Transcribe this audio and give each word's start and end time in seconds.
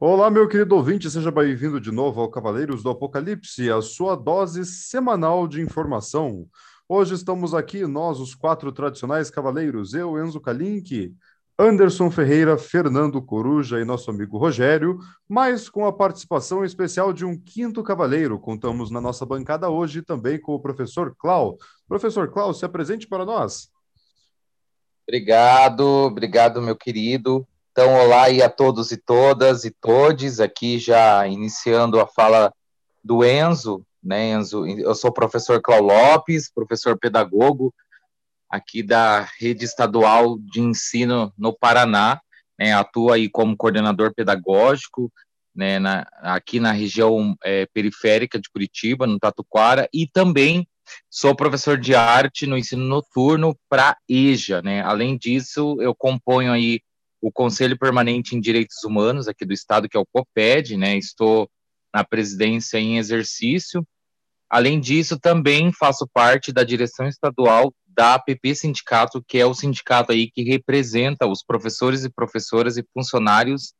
Olá, 0.00 0.30
meu 0.30 0.46
querido 0.46 0.76
ouvinte, 0.76 1.10
seja 1.10 1.28
bem-vindo 1.28 1.80
de 1.80 1.90
novo 1.90 2.20
ao 2.20 2.30
Cavaleiros 2.30 2.84
do 2.84 2.90
Apocalipse, 2.90 3.68
a 3.68 3.82
sua 3.82 4.14
dose 4.14 4.64
semanal 4.64 5.48
de 5.48 5.60
informação. 5.60 6.46
Hoje 6.88 7.14
estamos 7.14 7.52
aqui, 7.52 7.84
nós, 7.84 8.20
os 8.20 8.32
quatro 8.32 8.70
tradicionais 8.70 9.28
cavaleiros, 9.28 9.94
eu, 9.94 10.16
Enzo 10.24 10.40
Kalink, 10.40 11.12
Anderson 11.58 12.12
Ferreira, 12.12 12.56
Fernando 12.56 13.20
Coruja 13.20 13.80
e 13.80 13.84
nosso 13.84 14.08
amigo 14.08 14.38
Rogério, 14.38 15.00
mas 15.28 15.68
com 15.68 15.84
a 15.84 15.92
participação 15.92 16.64
especial 16.64 17.12
de 17.12 17.24
um 17.24 17.36
quinto 17.36 17.82
cavaleiro. 17.82 18.38
Contamos 18.38 18.92
na 18.92 19.00
nossa 19.00 19.26
bancada 19.26 19.68
hoje 19.68 20.00
também 20.00 20.40
com 20.40 20.54
o 20.54 20.60
professor 20.60 21.12
Clau. 21.18 21.58
Professor 21.88 22.30
Clau, 22.30 22.54
se 22.54 22.64
apresente 22.64 23.08
para 23.08 23.24
nós. 23.24 23.68
Obrigado, 25.08 25.82
obrigado, 25.82 26.62
meu 26.62 26.76
querido. 26.76 27.44
Então, 27.80 27.94
olá 27.94 28.24
aí 28.24 28.42
a 28.42 28.50
todos 28.50 28.90
e 28.90 28.96
todas 28.96 29.64
e 29.64 29.70
todes, 29.70 30.40
aqui 30.40 30.80
já 30.80 31.24
iniciando 31.28 32.00
a 32.00 32.08
fala 32.08 32.52
do 33.04 33.24
Enzo, 33.24 33.86
né, 34.02 34.32
Enzo? 34.32 34.66
Eu 34.66 34.96
sou 34.96 35.10
o 35.10 35.14
professor 35.14 35.62
Clau 35.62 35.82
Lopes, 35.82 36.50
professor 36.52 36.98
pedagogo 36.98 37.72
aqui 38.50 38.82
da 38.82 39.20
Rede 39.38 39.64
Estadual 39.64 40.36
de 40.40 40.60
Ensino 40.60 41.32
no 41.38 41.56
Paraná, 41.56 42.20
né, 42.58 42.72
atuo 42.72 43.12
aí 43.12 43.28
como 43.28 43.56
coordenador 43.56 44.12
pedagógico, 44.12 45.12
né, 45.54 45.78
na, 45.78 46.04
aqui 46.20 46.58
na 46.58 46.72
região 46.72 47.36
é, 47.44 47.64
periférica 47.66 48.40
de 48.40 48.50
Curitiba, 48.50 49.06
no 49.06 49.20
Tatuquara, 49.20 49.88
e 49.94 50.04
também 50.04 50.66
sou 51.08 51.32
professor 51.32 51.78
de 51.78 51.94
arte 51.94 52.44
no 52.44 52.58
ensino 52.58 52.84
noturno 52.84 53.56
para 53.68 53.96
EJA, 54.08 54.62
né, 54.62 54.82
além 54.82 55.16
disso, 55.16 55.76
eu 55.80 55.94
componho 55.94 56.50
aí 56.50 56.80
o 57.20 57.32
Conselho 57.32 57.78
Permanente 57.78 58.36
em 58.36 58.40
Direitos 58.40 58.82
Humanos 58.84 59.28
aqui 59.28 59.44
do 59.44 59.52
Estado, 59.52 59.88
que 59.88 59.96
é 59.96 60.00
o 60.00 60.06
COPED, 60.06 60.76
né? 60.76 60.96
Estou 60.96 61.50
na 61.94 62.04
presidência 62.04 62.78
em 62.78 62.98
exercício. 62.98 63.86
Além 64.48 64.80
disso, 64.80 65.18
também 65.18 65.72
faço 65.72 66.08
parte 66.12 66.52
da 66.52 66.64
direção 66.64 67.06
estadual 67.06 67.72
da 67.86 68.14
APP 68.14 68.54
Sindicato, 68.54 69.22
que 69.26 69.38
é 69.38 69.44
o 69.44 69.52
sindicato 69.52 70.12
aí 70.12 70.30
que 70.30 70.42
representa 70.42 71.26
os 71.26 71.42
professores 71.42 72.04
e 72.04 72.10
professoras 72.10 72.76
e 72.76 72.84
funcionários 72.94 73.74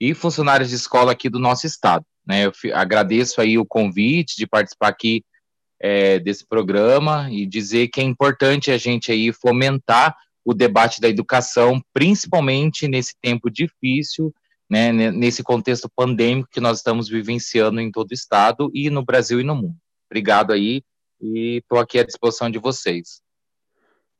e 0.00 0.14
funcionários 0.14 0.70
de 0.70 0.76
escola 0.76 1.12
aqui 1.12 1.28
do 1.28 1.38
nosso 1.38 1.66
estado. 1.66 2.04
Né? 2.26 2.46
Eu 2.46 2.52
agradeço 2.74 3.40
aí 3.40 3.58
o 3.58 3.66
convite 3.66 4.36
de 4.36 4.46
participar 4.46 4.88
aqui 4.88 5.24
é, 5.80 6.18
desse 6.18 6.46
programa 6.46 7.28
e 7.30 7.44
dizer 7.46 7.88
que 7.88 8.00
é 8.00 8.04
importante 8.04 8.70
a 8.70 8.78
gente 8.78 9.10
aí 9.10 9.32
fomentar 9.32 10.16
o 10.44 10.52
debate 10.52 11.00
da 11.00 11.08
educação, 11.08 11.80
principalmente 11.92 12.86
nesse 12.86 13.14
tempo 13.20 13.50
difícil, 13.50 14.32
né, 14.68 14.92
nesse 14.92 15.42
contexto 15.42 15.88
pandêmico 15.94 16.48
que 16.50 16.60
nós 16.60 16.78
estamos 16.78 17.08
vivenciando 17.08 17.80
em 17.80 17.90
todo 17.90 18.10
o 18.10 18.14
estado 18.14 18.70
e 18.74 18.90
no 18.90 19.04
Brasil 19.04 19.40
e 19.40 19.44
no 19.44 19.54
mundo. 19.54 19.76
Obrigado 20.10 20.52
aí 20.52 20.82
e 21.20 21.58
estou 21.58 21.78
aqui 21.78 21.98
à 21.98 22.04
disposição 22.04 22.50
de 22.50 22.58
vocês. 22.58 23.22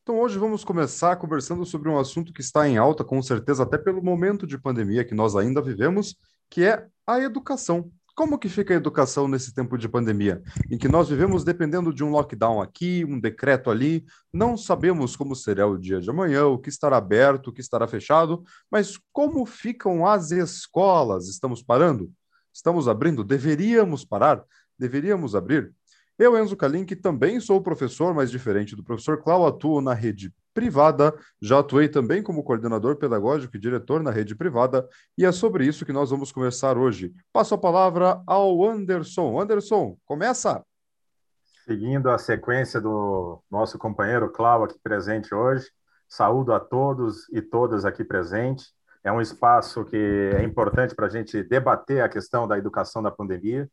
Então, 0.03 0.21
hoje 0.21 0.39
vamos 0.39 0.65
começar 0.65 1.17
conversando 1.17 1.65
sobre 1.65 1.89
um 1.89 1.99
assunto 1.99 2.33
que 2.33 2.43
está 2.43 2.69
em 2.69 2.77
alta, 2.77 3.03
com 3.03 3.23
certeza, 3.23 3.63
até 3.63 3.79
pelo 3.79 4.03
momento 4.03 4.47
de 4.47 4.59
pandemia 4.59 5.05
que 5.05 5.15
nós 5.15 5.35
ainda 5.35 5.63
vivemos, 5.63 6.15
que 6.51 6.63
é 6.63 6.87
a 7.07 7.21
educação. 7.21 7.91
Como 8.15 8.39
que 8.39 8.49
fica 8.49 8.73
a 8.73 8.77
educação 8.77 9.27
nesse 9.27 9.53
tempo 9.53 9.77
de 9.77 9.89
pandemia, 9.89 10.41
em 10.71 10.79
que 10.79 10.87
nós 10.87 11.09
vivemos 11.09 11.43
dependendo 11.43 11.93
de 11.93 12.05
um 12.05 12.11
lockdown 12.11 12.63
aqui, 12.63 13.05
um 13.05 13.19
decreto 13.19 13.71
ali, 13.71 14.05
não 14.33 14.57
sabemos 14.57 15.17
como 15.17 15.35
será 15.35 15.67
o 15.67 15.77
dia 15.77 16.01
de 16.01 16.09
amanhã, 16.09 16.47
o 16.47 16.59
que 16.59 16.69
estará 16.69 16.97
aberto, 16.97 17.49
o 17.49 17.53
que 17.53 17.61
estará 17.61 17.89
fechado, 17.89 18.45
mas 18.71 18.97
como 19.13 19.45
ficam 19.45 20.07
as 20.07 20.31
escolas? 20.31 21.29
Estamos 21.29 21.61
parando? 21.61 22.13
Estamos 22.53 22.87
abrindo? 22.87 23.25
Deveríamos 23.25 24.05
parar? 24.05 24.45
Deveríamos 24.79 25.35
abrir? 25.35 25.75
Eu, 26.17 26.39
Enzo 26.39 26.57
Kalink, 26.57 26.95
também 26.95 27.41
sou 27.41 27.61
professor, 27.61 28.15
mas 28.15 28.31
diferente 28.31 28.77
do 28.77 28.85
professor 28.85 29.21
Clau, 29.21 29.45
atuo 29.45 29.81
na 29.81 29.93
rede 29.93 30.33
privada, 30.55 31.13
já 31.43 31.59
atuei 31.59 31.89
também 31.89 32.23
como 32.23 32.45
coordenador 32.45 32.95
pedagógico 32.95 33.57
e 33.57 33.59
diretor 33.59 34.01
na 34.01 34.13
rede 34.13 34.37
privada, 34.37 34.89
e 35.19 35.25
é 35.25 35.33
sobre 35.33 35.67
isso 35.67 35.85
que 35.85 35.93
nós 35.93 36.11
vamos 36.11 36.31
conversar 36.31 36.79
hoje. 36.79 37.13
Passo 37.33 37.57
a 37.57 37.59
palavra 37.59 38.23
ao 38.29 38.65
Anderson. 38.65 39.41
Anderson, 39.41 39.97
começa! 40.05 40.65
Seguindo 41.65 42.09
a 42.09 42.19
sequência 42.19 42.81
do 42.81 43.43
nosso 43.51 43.77
companheiro 43.77 44.31
Clau 44.31 44.63
aqui 44.63 44.79
presente 44.81 45.35
hoje, 45.35 45.67
saúdo 46.09 46.53
a 46.53 46.61
todos 46.61 47.29
e 47.33 47.43
todas 47.43 47.85
aqui 47.85 48.05
presentes. 48.05 48.73
É 49.03 49.11
um 49.11 49.21
espaço 49.21 49.85
que 49.85 49.97
é 49.97 50.45
importante 50.45 50.95
para 50.95 51.07
a 51.07 51.11
gente 51.11 51.43
debater 51.43 52.03
a 52.03 52.09
questão 52.09 52.47
da 52.47 52.57
educação 52.57 53.03
da 53.03 53.11
pandemia, 53.11 53.69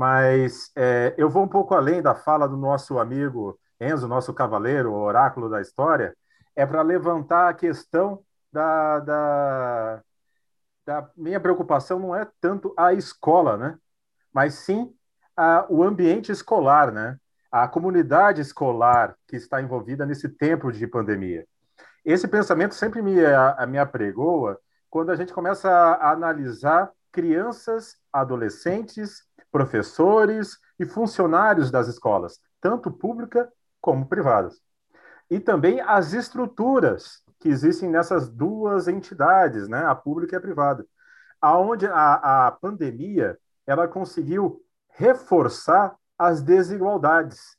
mas 0.00 0.72
é, 0.74 1.14
eu 1.18 1.28
vou 1.28 1.42
um 1.42 1.48
pouco 1.48 1.74
além 1.74 2.00
da 2.00 2.14
fala 2.14 2.48
do 2.48 2.56
nosso 2.56 2.98
amigo 2.98 3.60
Enzo, 3.78 4.08
nosso 4.08 4.32
cavaleiro, 4.32 4.94
oráculo 4.94 5.46
da 5.46 5.60
história, 5.60 6.16
é 6.56 6.64
para 6.64 6.80
levantar 6.80 7.50
a 7.50 7.52
questão 7.52 8.24
da, 8.50 8.98
da, 9.00 10.02
da, 10.86 11.10
minha 11.14 11.38
preocupação 11.38 11.98
não 11.98 12.16
é 12.16 12.26
tanto 12.40 12.72
a 12.78 12.94
escola, 12.94 13.58
né? 13.58 13.78
Mas 14.32 14.54
sim 14.54 14.90
a, 15.36 15.66
o 15.68 15.82
ambiente 15.82 16.32
escolar, 16.32 16.90
né? 16.90 17.18
A 17.52 17.68
comunidade 17.68 18.40
escolar 18.40 19.14
que 19.28 19.36
está 19.36 19.60
envolvida 19.60 20.06
nesse 20.06 20.30
tempo 20.30 20.72
de 20.72 20.86
pandemia. 20.86 21.46
Esse 22.06 22.26
pensamento 22.26 22.74
sempre 22.74 23.02
me, 23.02 23.22
a, 23.22 23.66
me 23.66 23.76
apregoa 23.76 24.58
quando 24.88 25.10
a 25.10 25.16
gente 25.16 25.34
começa 25.34 25.70
a 25.70 26.10
analisar 26.10 26.90
crianças, 27.12 27.96
adolescentes, 28.12 29.24
professores 29.50 30.58
e 30.78 30.86
funcionários 30.86 31.70
das 31.70 31.88
escolas, 31.88 32.40
tanto 32.60 32.90
pública 32.90 33.50
como 33.80 34.06
privadas. 34.06 34.60
E 35.30 35.38
também 35.38 35.80
as 35.80 36.12
estruturas 36.12 37.22
que 37.38 37.48
existem 37.48 37.88
nessas 37.88 38.28
duas 38.28 38.86
entidades, 38.88 39.68
né, 39.68 39.84
a 39.86 39.94
pública 39.94 40.36
e 40.36 40.38
a 40.38 40.40
privada, 40.40 40.86
aonde 41.40 41.86
a, 41.86 42.46
a 42.46 42.52
pandemia 42.52 43.38
ela 43.66 43.88
conseguiu 43.88 44.62
reforçar 44.90 45.96
as 46.18 46.42
desigualdades 46.42 47.56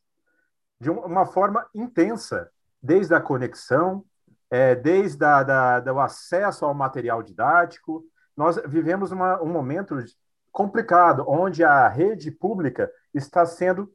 de 0.79 0.89
uma 0.89 1.25
forma 1.25 1.65
intensa, 1.73 2.49
desde 2.81 3.13
a 3.13 3.21
conexão, 3.21 4.03
é, 4.49 4.75
desde 4.75 5.25
do 5.83 5.99
acesso 5.99 6.65
ao 6.65 6.73
material 6.73 7.23
didático. 7.23 8.03
Nós 8.41 8.59
vivemos 8.65 9.11
uma, 9.11 9.39
um 9.39 9.49
momento 9.49 10.03
complicado, 10.51 11.23
onde 11.27 11.63
a 11.63 11.87
rede 11.87 12.31
pública 12.31 12.91
está 13.13 13.45
sendo, 13.45 13.93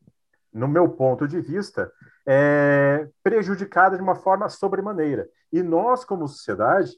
no 0.52 0.68
meu 0.68 0.88
ponto 0.88 1.26
de 1.26 1.40
vista, 1.40 1.90
é, 2.24 3.08
prejudicada 3.24 3.96
de 3.96 4.02
uma 4.04 4.14
forma 4.14 4.48
sobremaneira. 4.48 5.28
E 5.52 5.64
nós, 5.64 6.04
como 6.04 6.28
sociedade, 6.28 6.92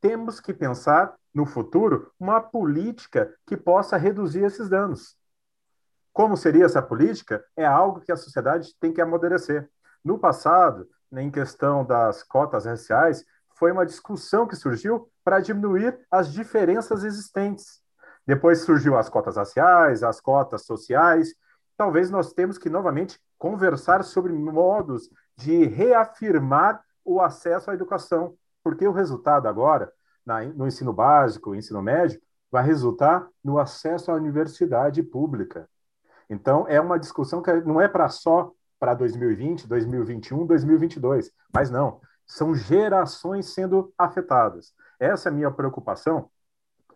temos 0.00 0.40
que 0.40 0.54
pensar 0.54 1.14
no 1.34 1.44
futuro 1.44 2.10
uma 2.18 2.40
política 2.40 3.30
que 3.46 3.54
possa 3.54 3.98
reduzir 3.98 4.42
esses 4.42 4.70
danos. 4.70 5.14
Como 6.10 6.38
seria 6.38 6.64
essa 6.64 6.80
política? 6.80 7.44
É 7.54 7.66
algo 7.66 8.00
que 8.00 8.12
a 8.12 8.16
sociedade 8.16 8.74
tem 8.80 8.94
que 8.94 9.02
amadurecer. 9.02 9.68
No 10.02 10.18
passado, 10.18 10.88
em 11.12 11.30
questão 11.30 11.84
das 11.84 12.22
cotas 12.22 12.64
raciais, 12.64 13.26
foi 13.50 13.72
uma 13.72 13.84
discussão 13.84 14.46
que 14.46 14.56
surgiu 14.56 15.10
para 15.24 15.40
diminuir 15.40 15.98
as 16.10 16.32
diferenças 16.32 17.02
existentes. 17.02 17.80
Depois 18.26 18.60
surgiu 18.60 18.96
as 18.96 19.08
cotas 19.08 19.36
raciais, 19.36 20.02
as 20.02 20.20
cotas 20.20 20.64
sociais, 20.64 21.34
talvez 21.76 22.10
nós 22.10 22.32
temos 22.32 22.58
que 22.58 22.70
novamente 22.70 23.18
conversar 23.38 24.04
sobre 24.04 24.32
modos 24.32 25.10
de 25.36 25.64
reafirmar 25.64 26.82
o 27.04 27.20
acesso 27.20 27.70
à 27.70 27.74
educação, 27.74 28.34
porque 28.62 28.86
o 28.86 28.92
resultado 28.92 29.46
agora, 29.46 29.92
no 30.54 30.66
ensino 30.66 30.92
básico, 30.92 31.54
ensino 31.54 31.82
médio, 31.82 32.20
vai 32.50 32.64
resultar 32.64 33.26
no 33.42 33.58
acesso 33.58 34.10
à 34.10 34.14
universidade 34.14 35.02
pública. 35.02 35.68
Então, 36.30 36.66
é 36.68 36.80
uma 36.80 36.98
discussão 36.98 37.42
que 37.42 37.52
não 37.62 37.80
é 37.80 37.88
para 37.88 38.08
só 38.08 38.52
para 38.78 38.94
2020, 38.94 39.66
2021, 39.66 40.46
2022, 40.46 41.30
mas 41.52 41.70
não, 41.70 42.00
são 42.26 42.54
gerações 42.54 43.52
sendo 43.52 43.92
afetadas. 43.98 44.72
Essa 44.98 45.28
é 45.28 45.32
a 45.32 45.34
minha 45.34 45.50
preocupação, 45.50 46.30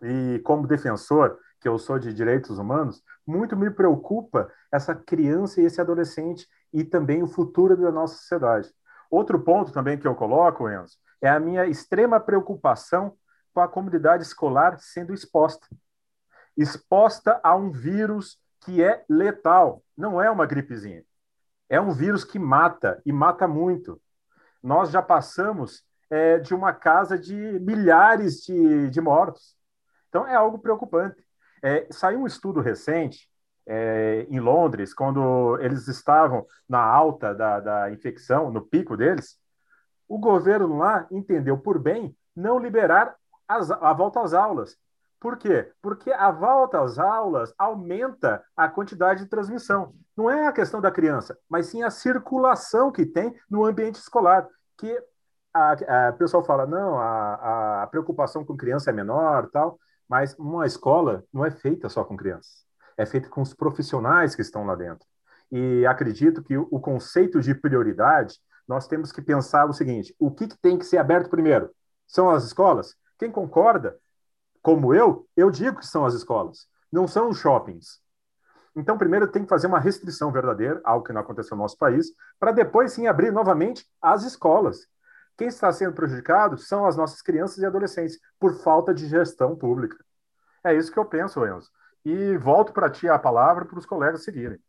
e 0.01 0.39
como 0.43 0.67
defensor 0.67 1.37
que 1.59 1.67
eu 1.67 1.77
sou 1.77 1.99
de 1.99 2.13
direitos 2.13 2.57
humanos, 2.57 3.03
muito 3.27 3.55
me 3.55 3.69
preocupa 3.69 4.51
essa 4.71 4.95
criança 4.95 5.61
e 5.61 5.65
esse 5.65 5.81
adolescente 5.81 6.47
e 6.71 6.83
também 6.83 7.21
o 7.21 7.27
futuro 7.27 7.75
da 7.75 7.91
nossa 7.91 8.15
sociedade. 8.15 8.73
Outro 9.11 9.39
ponto 9.41 9.71
também 9.71 9.97
que 9.97 10.07
eu 10.07 10.15
coloco, 10.15 10.69
Enzo, 10.69 10.97
é 11.21 11.29
a 11.29 11.39
minha 11.39 11.65
extrema 11.65 12.19
preocupação 12.19 13.17
com 13.53 13.59
a 13.59 13.67
comunidade 13.67 14.23
escolar 14.23 14.79
sendo 14.79 15.13
exposta. 15.13 15.67
Exposta 16.55 17.39
a 17.43 17.55
um 17.55 17.71
vírus 17.71 18.39
que 18.61 18.83
é 18.83 19.03
letal, 19.09 19.83
não 19.97 20.21
é 20.21 20.29
uma 20.29 20.45
gripezinha. 20.45 21.03
É 21.67 21.79
um 21.79 21.91
vírus 21.91 22.23
que 22.23 22.39
mata 22.39 23.01
e 23.05 23.11
mata 23.11 23.47
muito. 23.47 24.01
Nós 24.61 24.91
já 24.91 25.01
passamos 25.01 25.83
é, 26.09 26.39
de 26.39 26.53
uma 26.53 26.73
casa 26.73 27.17
de 27.17 27.35
milhares 27.59 28.41
de, 28.41 28.89
de 28.89 29.01
mortos 29.01 29.55
Então, 30.09 30.27
é 30.27 30.35
algo 30.35 30.59
preocupante. 30.59 31.23
É, 31.61 31.87
saiu 31.91 32.21
um 32.21 32.27
estudo 32.27 32.61
recente 32.61 33.29
é, 33.67 34.25
em 34.29 34.39
Londres, 34.39 34.93
quando 34.93 35.57
eles 35.61 35.87
estavam 35.87 36.45
na 36.67 36.81
alta 36.81 37.35
da, 37.35 37.59
da 37.59 37.91
infecção, 37.91 38.49
no 38.51 38.61
pico 38.61 38.97
deles, 38.97 39.37
o 40.07 40.17
governo 40.17 40.77
lá 40.77 41.05
entendeu 41.11 41.57
por 41.57 41.77
bem 41.77 42.15
não 42.35 42.57
liberar 42.57 43.15
as, 43.47 43.69
a 43.69 43.93
volta 43.93 44.21
às 44.21 44.33
aulas. 44.33 44.75
Por 45.19 45.37
quê? 45.37 45.71
Porque 45.81 46.11
a 46.11 46.31
volta 46.31 46.81
às 46.81 46.97
aulas 46.97 47.53
aumenta 47.57 48.43
a 48.55 48.69
quantidade 48.69 49.23
de 49.23 49.29
transmissão. 49.29 49.93
Não 50.17 50.29
é 50.29 50.47
a 50.47 50.53
questão 50.53 50.81
da 50.81 50.89
criança, 50.89 51.37
mas 51.47 51.67
sim 51.67 51.83
a 51.83 51.91
circulação 51.91 52.91
que 52.91 53.05
tem 53.05 53.35
no 53.49 53.65
ambiente 53.65 53.95
escolar. 53.95 54.47
Que 54.77 54.97
a, 55.53 56.09
a 56.09 56.13
pessoal 56.13 56.43
fala, 56.43 56.65
não, 56.65 56.99
a, 56.99 57.83
a 57.83 57.87
preocupação 57.87 58.45
com 58.45 58.57
criança 58.57 58.89
é 58.89 58.93
menor, 58.93 59.49
tal, 59.51 59.79
mas 60.07 60.35
uma 60.37 60.65
escola 60.65 61.23
não 61.31 61.45
é 61.45 61.51
feita 61.51 61.89
só 61.89 62.03
com 62.03 62.17
crianças, 62.17 62.65
é 62.97 63.05
feita 63.05 63.29
com 63.29 63.41
os 63.41 63.53
profissionais 63.53 64.35
que 64.35 64.41
estão 64.41 64.65
lá 64.65 64.75
dentro. 64.75 65.07
E 65.51 65.85
acredito 65.85 66.43
que 66.43 66.57
o 66.57 66.79
conceito 66.79 67.39
de 67.41 67.55
prioridade, 67.55 68.39
nós 68.67 68.87
temos 68.87 69.11
que 69.11 69.21
pensar 69.21 69.67
o 69.67 69.73
seguinte: 69.73 70.15
o 70.19 70.31
que, 70.31 70.47
que 70.47 70.57
tem 70.59 70.77
que 70.77 70.85
ser 70.85 70.97
aberto 70.97 71.29
primeiro? 71.29 71.71
São 72.07 72.29
as 72.29 72.43
escolas? 72.43 72.95
Quem 73.17 73.31
concorda, 73.31 73.97
como 74.61 74.93
eu, 74.93 75.27
eu 75.35 75.49
digo 75.49 75.79
que 75.79 75.87
são 75.87 76.05
as 76.05 76.13
escolas, 76.13 76.67
não 76.91 77.07
são 77.07 77.29
os 77.29 77.37
shoppings. 77.37 77.99
Então, 78.75 78.97
primeiro 78.97 79.27
tem 79.27 79.43
que 79.43 79.49
fazer 79.49 79.67
uma 79.67 79.79
restrição 79.79 80.31
verdadeira, 80.31 80.79
algo 80.83 81.03
que 81.05 81.11
não 81.11 81.21
aconteceu 81.21 81.57
no 81.57 81.63
nosso 81.63 81.77
país, 81.77 82.07
para 82.39 82.51
depois 82.51 82.93
sim 82.93 83.07
abrir 83.07 83.31
novamente 83.31 83.85
as 84.01 84.23
escolas. 84.23 84.87
Quem 85.39 85.47
está 85.47 85.71
sendo 85.71 85.93
prejudicado 85.93 86.57
são 86.57 86.85
as 86.85 86.97
nossas 86.97 87.21
crianças 87.21 87.59
e 87.59 87.65
adolescentes, 87.65 88.19
por 88.37 88.61
falta 88.61 88.93
de 88.93 89.07
gestão 89.07 89.55
pública. 89.55 89.95
É 90.61 90.75
isso 90.75 90.91
que 90.91 90.99
eu 90.99 91.05
penso, 91.05 91.45
Enzo. 91.45 91.69
E 92.03 92.35
volto 92.35 92.73
para 92.73 92.89
ti 92.89 93.07
a 93.07 93.17
palavra 93.17 93.63
para 93.63 93.79
os 93.79 93.85
colegas 93.85 94.25
seguirem. 94.25 94.59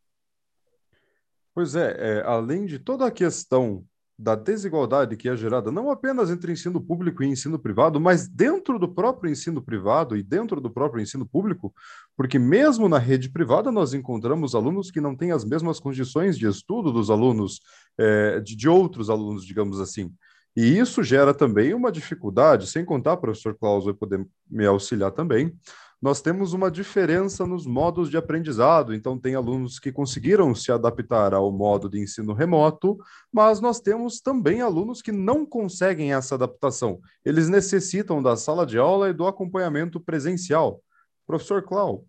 Pois 1.52 1.75
é, 1.75 1.96
é, 1.99 2.22
além 2.25 2.67
de 2.67 2.78
toda 2.78 3.05
a 3.05 3.11
questão 3.11 3.84
da 4.17 4.37
desigualdade 4.37 5.17
que 5.17 5.28
é 5.28 5.34
gerada 5.34 5.72
não 5.72 5.90
apenas 5.90 6.31
entre 6.31 6.52
ensino 6.52 6.81
público 6.81 7.25
e 7.25 7.26
ensino 7.26 7.58
privado, 7.58 7.99
mas 7.99 8.28
dentro 8.28 8.78
do 8.78 8.94
próprio 8.94 9.32
ensino 9.32 9.61
privado 9.61 10.17
e 10.17 10.22
dentro 10.22 10.61
do 10.61 10.70
próprio 10.70 11.02
ensino 11.02 11.26
público, 11.26 11.75
porque 12.17 12.38
mesmo 12.38 12.88
na 12.88 12.99
rede 12.99 13.28
privada 13.28 13.72
nós 13.72 13.93
encontramos 13.93 14.55
alunos 14.55 14.88
que 14.88 15.00
não 15.00 15.17
têm 15.17 15.32
as 15.32 15.44
mesmas 15.44 15.81
condições 15.81 16.38
de 16.38 16.46
estudo 16.46 16.93
dos 16.93 17.11
alunos, 17.11 17.61
é, 17.99 18.38
de, 18.38 18.55
de 18.55 18.69
outros 18.69 19.11
alunos, 19.11 19.44
digamos 19.44 19.81
assim. 19.81 20.14
E 20.56 20.79
isso 20.79 21.02
gera 21.02 21.32
também 21.32 21.75
uma 21.75 21.93
dificuldade, 21.93 22.67
sem 22.67 22.85
contar, 22.85 23.17
professor 23.17 23.56
Klaus 23.56 23.85
vai 23.85 23.94
poder 23.94 24.26
me 24.49 24.67
auxiliar 24.67 25.12
também, 25.12 25.56
nós 26.00 26.23
temos 26.23 26.55
uma 26.55 26.70
diferença 26.70 27.47
nos 27.47 27.67
modos 27.67 28.08
de 28.08 28.17
aprendizado. 28.17 28.94
Então, 28.94 29.19
tem 29.19 29.35
alunos 29.35 29.79
que 29.79 29.93
conseguiram 29.93 30.55
se 30.55 30.73
adaptar 30.73 31.35
ao 31.35 31.52
modo 31.52 31.91
de 31.91 32.00
ensino 32.00 32.32
remoto, 32.32 32.99
mas 33.31 33.61
nós 33.61 33.81
temos 33.81 34.19
também 34.19 34.62
alunos 34.62 35.02
que 35.02 35.12
não 35.12 35.44
conseguem 35.44 36.14
essa 36.14 36.37
adaptação. 36.37 37.00
Eles 37.23 37.50
necessitam 37.50 38.23
da 38.23 38.35
sala 38.35 38.64
de 38.64 38.79
aula 38.79 39.11
e 39.11 39.12
do 39.12 39.26
acompanhamento 39.26 40.00
presencial. 40.00 40.82
Professor 41.26 41.62
Clau. 41.62 42.06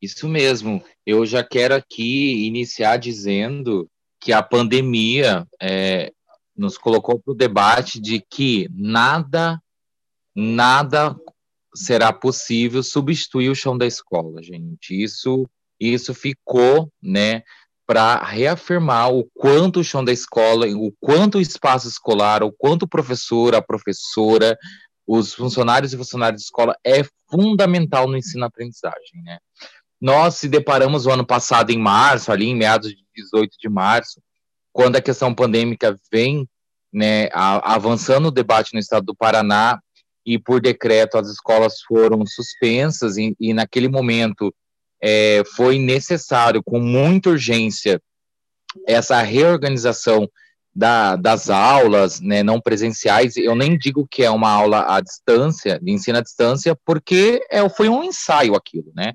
Isso 0.00 0.28
mesmo. 0.28 0.80
Eu 1.04 1.26
já 1.26 1.42
quero 1.42 1.74
aqui 1.74 2.46
iniciar 2.46 2.98
dizendo 2.98 3.90
que 4.20 4.32
a 4.32 4.44
pandemia 4.44 5.44
é, 5.60 6.12
nos 6.58 6.76
colocou 6.76 7.20
para 7.20 7.32
o 7.32 7.36
debate 7.36 8.00
de 8.00 8.20
que 8.20 8.68
nada, 8.72 9.62
nada 10.34 11.16
será 11.74 12.12
possível 12.12 12.82
substituir 12.82 13.48
o 13.48 13.54
chão 13.54 13.78
da 13.78 13.86
escola, 13.86 14.42
gente. 14.42 15.00
Isso, 15.02 15.48
isso 15.78 16.12
ficou, 16.12 16.92
né, 17.00 17.42
para 17.86 18.22
reafirmar 18.22 19.14
o 19.14 19.24
quanto 19.32 19.80
o 19.80 19.84
chão 19.84 20.04
da 20.04 20.12
escola, 20.12 20.66
o 20.66 20.92
quanto 21.00 21.38
o 21.38 21.40
espaço 21.40 21.88
escolar, 21.88 22.42
o 22.42 22.52
quanto 22.52 22.82
o 22.82 22.88
professor, 22.88 23.54
a 23.54 23.62
professora, 23.62 24.58
os 25.06 25.32
funcionários 25.32 25.94
e 25.94 25.96
funcionários 25.96 26.42
de 26.42 26.46
escola 26.46 26.76
é 26.84 27.02
fundamental 27.30 28.06
no 28.06 28.16
ensino-aprendizagem, 28.16 29.22
né? 29.22 29.38
Nós 30.00 30.34
se 30.34 30.48
deparamos 30.48 31.06
o 31.06 31.10
ano 31.10 31.26
passado, 31.26 31.70
em 31.70 31.78
março, 31.78 32.30
ali 32.30 32.46
em 32.46 32.54
meados 32.54 32.90
de 32.90 33.04
18 33.16 33.56
de 33.58 33.68
março, 33.68 34.20
quando 34.72 34.96
a 34.96 35.00
questão 35.00 35.34
pandêmica 35.34 35.96
vem 36.12 36.48
né, 36.92 37.28
avançando 37.32 38.26
o 38.26 38.32
debate 38.32 38.72
no 38.74 38.80
estado 38.80 39.06
do 39.06 39.14
Paraná, 39.14 39.80
e 40.24 40.38
por 40.38 40.60
decreto 40.60 41.16
as 41.16 41.28
escolas 41.28 41.80
foram 41.80 42.24
suspensas, 42.26 43.16
e, 43.16 43.34
e 43.40 43.54
naquele 43.54 43.88
momento 43.88 44.54
é, 45.02 45.42
foi 45.56 45.78
necessário, 45.78 46.62
com 46.62 46.80
muita 46.80 47.30
urgência, 47.30 48.00
essa 48.86 49.22
reorganização 49.22 50.28
da, 50.74 51.16
das 51.16 51.50
aulas 51.50 52.20
né, 52.20 52.42
não 52.42 52.60
presenciais. 52.60 53.36
Eu 53.36 53.56
nem 53.56 53.76
digo 53.76 54.06
que 54.08 54.22
é 54.22 54.30
uma 54.30 54.50
aula 54.50 54.84
à 54.94 55.00
distância, 55.00 55.78
de 55.80 55.90
ensino 55.90 56.18
à 56.18 56.20
distância, 56.20 56.76
porque 56.84 57.44
é, 57.50 57.66
foi 57.68 57.88
um 57.88 58.04
ensaio 58.04 58.54
aquilo, 58.54 58.92
né? 58.94 59.12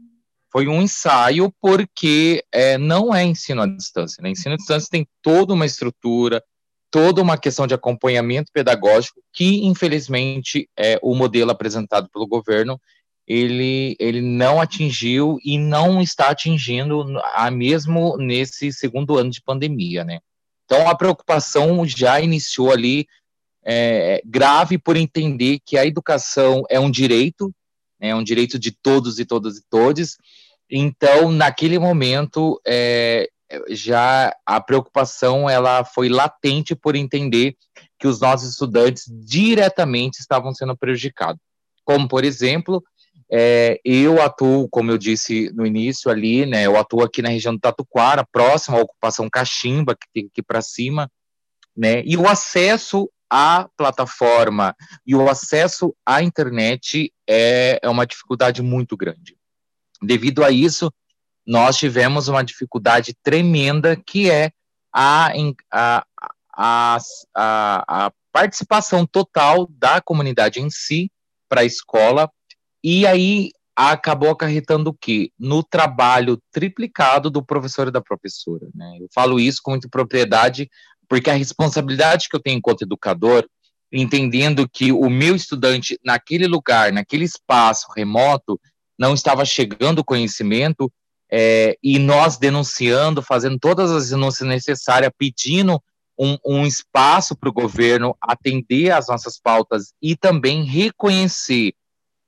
Foi 0.54 0.68
um 0.68 0.84
ensaio 0.84 1.52
porque 1.60 2.46
é, 2.52 2.78
não 2.78 3.14
é 3.14 3.24
ensino 3.24 3.64
à 3.64 3.66
distância. 3.66 4.22
Né? 4.22 4.30
Ensino 4.30 4.54
à 4.54 4.58
distância 4.58 4.88
tem 4.90 5.08
toda 5.24 5.52
uma 5.52 5.66
estrutura, 5.66 6.44
toda 6.92 7.24
uma 7.24 7.40
questão 7.40 7.66
de 7.66 7.74
acompanhamento 7.74 8.52
pedagógico 8.54 9.20
que, 9.34 9.66
infelizmente, 9.66 10.70
é, 10.78 11.00
o 11.02 11.16
modelo 11.16 11.50
apresentado 11.50 12.08
pelo 12.14 12.28
governo 12.28 12.80
ele, 13.28 13.96
ele 14.00 14.22
não 14.22 14.62
atingiu 14.62 15.40
e 15.44 15.58
não 15.58 16.00
está 16.00 16.30
atingindo 16.30 17.04
a 17.34 17.50
mesmo 17.50 18.16
nesse 18.18 18.72
segundo 18.72 19.18
ano 19.18 19.32
de 19.32 19.42
pandemia, 19.42 20.04
né? 20.04 20.20
Então 20.66 20.88
a 20.88 20.96
preocupação 20.96 21.84
já 21.88 22.20
iniciou 22.20 22.72
ali 22.72 23.08
é, 23.66 24.22
grave 24.26 24.78
por 24.78 24.98
entender 24.98 25.60
que 25.66 25.78
a 25.78 25.86
educação 25.86 26.64
é 26.70 26.80
um 26.80 26.92
direito, 26.92 27.52
né, 28.00 28.10
é 28.10 28.16
um 28.16 28.24
direito 28.24 28.60
de 28.60 28.72
todos 28.72 29.20
e 29.20 29.26
todas 29.26 29.58
e 29.58 29.64
todos, 29.70 30.18
então, 30.70 31.32
naquele 31.32 31.78
momento, 31.78 32.60
é, 32.66 33.30
já 33.70 34.36
a 34.46 34.60
preocupação 34.60 35.50
ela 35.50 35.84
foi 35.84 36.10
latente 36.10 36.76
por 36.76 36.96
entender 36.96 37.56
que 38.00 38.08
os 38.08 38.20
nossos 38.20 38.52
estudantes 38.52 39.06
diretamente 39.08 40.20
estavam 40.20 40.54
sendo 40.54 40.76
prejudicados. 40.76 41.42
Como, 41.86 42.08
por 42.08 42.24
exemplo, 42.24 42.84
é, 43.32 43.80
eu 43.84 44.22
atuo, 44.22 44.68
como 44.70 44.92
eu 44.92 44.98
disse 44.98 45.52
no 45.54 45.66
início 45.66 46.10
ali, 46.10 46.46
né, 46.46 46.66
eu 46.66 46.78
atuo 46.78 47.04
aqui 47.04 47.22
na 47.22 47.30
região 47.30 47.54
do 47.54 47.60
Tatuquara, 47.60 48.26
próximo 48.32 48.78
à 48.78 48.82
ocupação 48.82 49.30
Caximba, 49.30 49.96
que 49.96 50.08
tem 50.14 50.28
aqui 50.32 50.42
para 50.42 50.62
cima, 50.62 51.10
né, 51.76 52.04
e 52.06 52.16
o 52.16 52.28
acesso 52.28 53.10
à 53.30 53.68
plataforma 53.76 54.76
e 55.06 55.16
o 55.16 55.28
acesso 55.28 55.96
à 56.06 56.22
internet 56.22 57.12
é, 57.28 57.80
é 57.82 57.90
uma 57.90 58.06
dificuldade 58.06 58.62
muito 58.62 58.96
grande. 58.96 59.36
Devido 60.04 60.44
a 60.44 60.52
isso, 60.52 60.92
nós 61.46 61.78
tivemos 61.78 62.28
uma 62.28 62.44
dificuldade 62.44 63.16
tremenda 63.24 63.96
que 63.96 64.30
é 64.30 64.52
a, 64.94 65.32
a, 65.72 66.06
a, 66.56 66.98
a, 67.36 68.12
participação 68.32 69.06
total 69.06 69.68
da 69.70 70.02
comunidade 70.02 70.60
em 70.60 70.70
si 70.70 71.12
para 71.48 71.62
a 71.62 71.66
escola, 71.66 72.30
e 72.84 73.06
aí 73.06 73.52
acabou 73.76 74.30
acarretando 74.30 74.90
o 74.90 74.94
quê? 74.94 75.32
No 75.38 75.64
trabalho 75.64 76.40
triplicado 76.52 77.30
do 77.30 77.44
professor 77.44 77.88
e 77.88 77.92
da 77.92 78.02
professora. 78.02 78.68
Né? 78.74 78.98
Eu 79.00 79.08
falo 79.14 79.40
isso 79.40 79.62
com 79.64 79.72
muita 79.72 79.90
propriedade, 79.90 80.70
porque 81.08 81.30
a 81.30 81.36
responsabilidade 81.36 82.28
que 82.30 82.36
eu 82.36 82.42
tenho 82.42 82.58
enquanto 82.58 82.84
educador, 82.84 83.48
entendendo 83.92 84.68
que 84.68 84.92
o 84.92 85.10
meu 85.10 85.36
estudante, 85.36 86.00
naquele 86.04 86.48
lugar, 86.48 86.92
naquele 86.92 87.26
espaço 87.26 87.88
remoto, 87.96 88.60
não 89.04 89.14
estava 89.14 89.44
chegando 89.44 90.00
o 90.00 90.06
conhecimento, 90.06 90.90
é, 91.30 91.76
e 91.84 92.00
nós 92.00 92.38
denunciando, 92.38 93.22
fazendo 93.22 93.60
todas 93.60 93.92
as 93.92 94.10
denúncias 94.10 94.48
necessárias, 94.48 95.12
pedindo 95.18 95.82
um, 96.18 96.38
um 96.46 96.66
espaço 96.66 97.36
para 97.36 97.50
o 97.50 97.54
governo 97.54 98.16
atender 98.22 98.92
às 98.92 99.10
nossas 99.10 99.38
pautas 99.38 99.94
e 100.02 100.16
também 100.16 100.64
reconhecer 100.64 101.74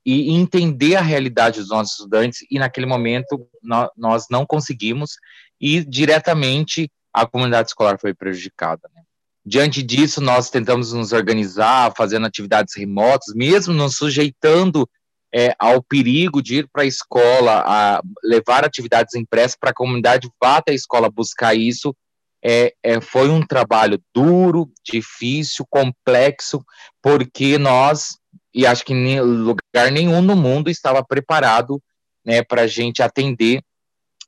e 0.06 0.32
entender 0.32 0.98
a 0.98 1.02
realidade 1.02 1.62
dos 1.62 1.70
nossos 1.70 1.94
estudantes, 1.94 2.46
e 2.52 2.60
naquele 2.60 2.86
momento 2.86 3.48
nós, 3.64 3.90
nós 3.96 4.26
não 4.30 4.46
conseguimos, 4.46 5.12
e 5.60 5.84
diretamente 5.84 6.92
a 7.14 7.26
comunidade 7.26 7.70
escolar 7.70 7.98
foi 8.00 8.14
prejudicada. 8.14 8.88
Né? 8.94 9.02
Diante 9.46 9.82
disso, 9.82 10.20
nós 10.20 10.50
tentamos 10.50 10.92
nos 10.92 11.14
organizar, 11.14 11.94
fazendo 11.96 12.28
atividades 12.28 12.76
remotas, 12.76 13.34
mesmo 13.34 13.74
nos 13.74 13.96
sujeitando 13.96 14.88
é, 15.36 15.54
ao 15.60 15.84
perigo 15.84 16.42
de 16.42 16.60
ir 16.60 16.70
para 16.72 16.84
a 16.84 16.88
escola, 16.88 17.62
a 17.68 18.02
levar 18.24 18.64
atividades 18.64 19.16
impressas 19.16 19.58
para 19.60 19.72
a 19.72 19.74
comunidade, 19.74 20.30
vá 20.42 20.58
até 20.58 20.72
a 20.72 20.76
escola 20.76 21.10
buscar 21.10 21.54
isso. 21.54 21.94
É, 22.42 22.74
é, 22.82 23.02
foi 23.02 23.28
um 23.28 23.46
trabalho 23.46 24.02
duro, 24.14 24.72
difícil, 24.82 25.66
complexo, 25.70 26.64
porque 27.02 27.58
nós, 27.58 28.18
e 28.54 28.66
acho 28.66 28.86
que 28.86 28.94
em 28.94 29.20
lugar 29.20 29.92
nenhum 29.92 30.22
no 30.22 30.38
mundo 30.38 30.70
estava 30.70 31.04
preparado 31.04 31.82
né, 32.24 32.42
para 32.42 32.62
a 32.62 32.68
gente 32.68 33.04
atender 33.04 33.62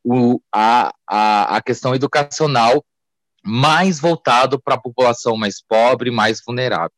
o, 0.04 0.42
a, 0.54 0.92
a, 1.08 1.56
a 1.56 1.62
questão 1.62 1.96
educacional 1.96 2.84
mais 3.46 3.98
voltado 3.98 4.60
para 4.60 4.76
a 4.76 4.82
população 4.82 5.38
mais 5.38 5.62
pobre, 5.62 6.12
mais 6.12 6.42
vulnerável. 6.46 6.92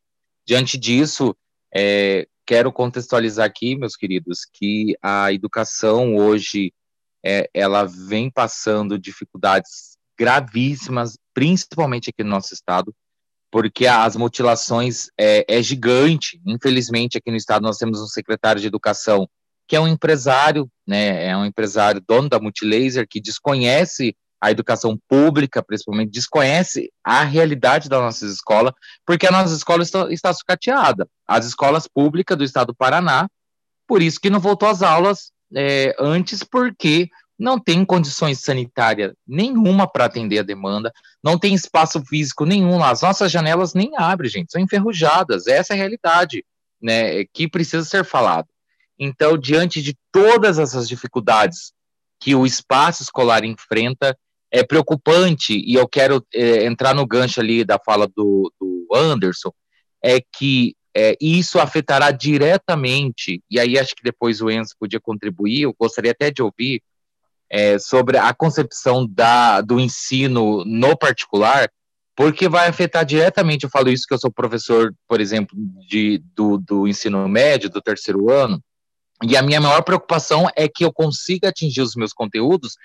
Diante 0.44 0.76
disso, 0.76 1.36
é, 1.72 2.26
quero 2.50 2.72
contextualizar 2.72 3.46
aqui, 3.46 3.76
meus 3.76 3.94
queridos, 3.94 4.40
que 4.44 4.96
a 5.00 5.32
educação 5.32 6.16
hoje 6.16 6.72
é, 7.24 7.48
ela 7.54 7.84
vem 7.84 8.28
passando 8.28 8.98
dificuldades 8.98 9.96
gravíssimas, 10.18 11.16
principalmente 11.32 12.10
aqui 12.10 12.24
no 12.24 12.30
nosso 12.30 12.52
estado, 12.52 12.92
porque 13.52 13.86
as 13.86 14.16
mutilações 14.16 15.10
é, 15.16 15.44
é 15.46 15.62
gigante. 15.62 16.40
Infelizmente, 16.44 17.16
aqui 17.16 17.30
no 17.30 17.36
estado 17.36 17.62
nós 17.62 17.76
temos 17.76 18.00
um 18.00 18.08
secretário 18.08 18.60
de 18.60 18.66
educação 18.66 19.28
que 19.68 19.76
é 19.76 19.80
um 19.80 19.86
empresário, 19.86 20.68
né, 20.84 21.26
é 21.28 21.36
um 21.36 21.44
empresário 21.44 22.02
dono 22.04 22.28
da 22.28 22.40
Multilaser 22.40 23.06
que 23.08 23.20
desconhece 23.20 24.16
a 24.40 24.50
educação 24.50 24.98
pública, 25.08 25.62
principalmente, 25.62 26.10
desconhece 26.10 26.90
a 27.04 27.22
realidade 27.22 27.88
das 27.88 28.00
nossas 28.00 28.32
escolas, 28.32 28.72
porque 29.04 29.26
a 29.26 29.30
nossa 29.30 29.54
escola 29.54 29.82
está, 29.82 30.10
está 30.10 30.32
sucateada. 30.32 31.06
As 31.26 31.44
escolas 31.44 31.86
públicas 31.86 32.36
do 32.38 32.44
estado 32.44 32.68
do 32.68 32.74
Paraná, 32.74 33.28
por 33.86 34.00
isso 34.00 34.20
que 34.20 34.30
não 34.30 34.40
voltou 34.40 34.68
às 34.68 34.82
aulas 34.82 35.30
é, 35.54 35.94
antes, 35.98 36.42
porque 36.42 37.08
não 37.38 37.58
tem 37.58 37.84
condições 37.84 38.40
sanitárias 38.40 39.12
nenhuma 39.26 39.90
para 39.90 40.04
atender 40.04 40.38
a 40.38 40.42
demanda, 40.42 40.92
não 41.22 41.38
tem 41.38 41.54
espaço 41.54 42.02
físico 42.04 42.44
nenhum 42.44 42.78
lá. 42.78 42.90
As 42.90 43.02
nossas 43.02 43.32
janelas 43.32 43.74
nem 43.74 43.92
abrem, 43.96 44.30
gente, 44.30 44.52
são 44.52 44.60
enferrujadas. 44.60 45.46
Essa 45.46 45.72
é 45.72 45.74
a 45.74 45.78
realidade, 45.78 46.44
né, 46.80 47.24
que 47.32 47.48
precisa 47.48 47.84
ser 47.84 48.04
falado. 48.04 48.46
Então, 48.98 49.38
diante 49.38 49.80
de 49.80 49.96
todas 50.12 50.58
essas 50.58 50.86
dificuldades 50.86 51.72
que 52.20 52.34
o 52.34 52.44
espaço 52.44 53.02
escolar 53.02 53.42
enfrenta, 53.44 54.16
é 54.50 54.64
preocupante, 54.64 55.54
e 55.54 55.74
eu 55.74 55.88
quero 55.88 56.24
é, 56.34 56.64
entrar 56.64 56.94
no 56.94 57.06
gancho 57.06 57.40
ali 57.40 57.64
da 57.64 57.78
fala 57.78 58.08
do, 58.08 58.52
do 58.60 58.88
Anderson, 58.92 59.52
é 60.02 60.20
que 60.20 60.74
é, 60.94 61.16
isso 61.20 61.60
afetará 61.60 62.10
diretamente, 62.10 63.42
e 63.48 63.60
aí 63.60 63.78
acho 63.78 63.94
que 63.94 64.02
depois 64.02 64.40
o 64.40 64.50
Enzo 64.50 64.74
podia 64.78 65.00
contribuir, 65.00 65.62
eu 65.62 65.74
gostaria 65.78 66.10
até 66.10 66.30
de 66.30 66.42
ouvir 66.42 66.82
é, 67.48 67.78
sobre 67.78 68.16
a 68.16 68.32
concepção 68.34 69.06
da, 69.08 69.60
do 69.60 69.78
ensino 69.78 70.64
no 70.64 70.96
particular, 70.96 71.70
porque 72.16 72.48
vai 72.48 72.68
afetar 72.68 73.04
diretamente, 73.04 73.64
eu 73.64 73.70
falo 73.70 73.88
isso 73.88 74.04
que 74.06 74.12
eu 74.12 74.18
sou 74.18 74.32
professor, 74.32 74.92
por 75.08 75.20
exemplo, 75.20 75.56
de, 75.88 76.22
do, 76.34 76.58
do 76.58 76.88
ensino 76.88 77.26
médio, 77.28 77.70
do 77.70 77.80
terceiro 77.80 78.30
ano, 78.30 78.60
e 79.22 79.36
a 79.36 79.42
minha 79.42 79.60
maior 79.60 79.82
preocupação 79.82 80.48
é 80.56 80.66
que 80.66 80.84
eu 80.84 80.92
consiga 80.92 81.48
atingir 81.48 81.82
os 81.82 81.94
meus 81.94 82.12
conteúdos 82.12 82.76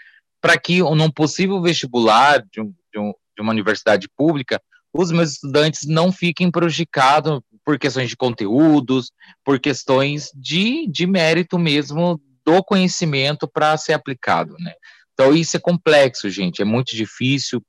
para 0.41 0.57
que, 0.57 0.79
num 0.79 1.09
possível 1.09 1.61
vestibular 1.61 2.43
de, 2.51 2.61
um, 2.61 2.73
de, 2.93 2.99
um, 2.99 3.13
de 3.35 3.41
uma 3.41 3.51
universidade 3.51 4.07
pública, 4.15 4.61
os 4.93 5.11
meus 5.11 5.33
estudantes 5.33 5.85
não 5.85 6.11
fiquem 6.11 6.49
prejudicados 6.49 7.41
por 7.65 7.79
questões 7.79 8.09
de 8.09 8.15
conteúdos, 8.15 9.11
por 9.43 9.59
questões 9.59 10.31
de, 10.35 10.87
de 10.87 11.07
mérito 11.07 11.57
mesmo 11.57 12.21
do 12.45 12.63
conhecimento 12.63 13.47
para 13.47 13.75
ser 13.75 13.93
aplicado, 13.93 14.55
né? 14.59 14.73
Então, 15.13 15.33
isso 15.33 15.57
é 15.57 15.59
complexo, 15.59 16.29
gente, 16.29 16.61
é 16.61 16.65
muito 16.65 16.95
difícil. 16.95 17.61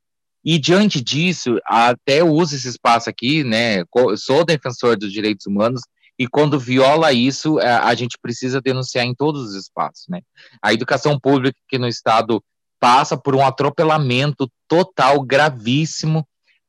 E 0.44 0.58
diante 0.58 1.00
disso, 1.00 1.58
até 1.64 2.23
uso 2.23 2.54
esse 2.54 2.68
espaço 2.68 3.08
aqui, 3.08 3.42
né? 3.42 3.85
Sou 4.16 4.44
defensor 4.44 4.96
dos 4.96 5.12
direitos 5.12 5.46
humanos, 5.46 5.80
e 6.18 6.26
quando 6.26 6.58
viola 6.58 7.12
isso, 7.12 7.58
a 7.58 7.94
gente 7.94 8.16
precisa 8.20 8.61
denunciar 8.61 9.04
em 9.04 9.14
todos 9.14 9.50
os 9.50 9.54
espaços, 9.54 10.06
né? 10.08 10.20
A 10.62 10.73
educação 10.73 11.18
pública 11.18 11.58
aqui 11.66 11.78
no 11.78 11.88
Estado 11.88 12.42
passa 12.87 13.16
por 13.16 13.35
um 13.35 13.45
atropelamento 13.45 14.49
total 14.69 15.21
gravíssimo, 15.21 16.25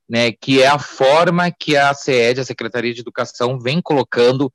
né, 0.09 0.31
que 0.31 0.63
é 0.63 0.67
a 0.67 0.79
forma 0.79 1.51
que 1.51 1.77
a 1.77 1.93
CED, 1.93 2.39
a 2.41 2.43
Secretaria 2.43 2.91
de 2.91 3.01
Educação, 3.01 3.59
vem 3.59 3.79
colocando 3.79 4.51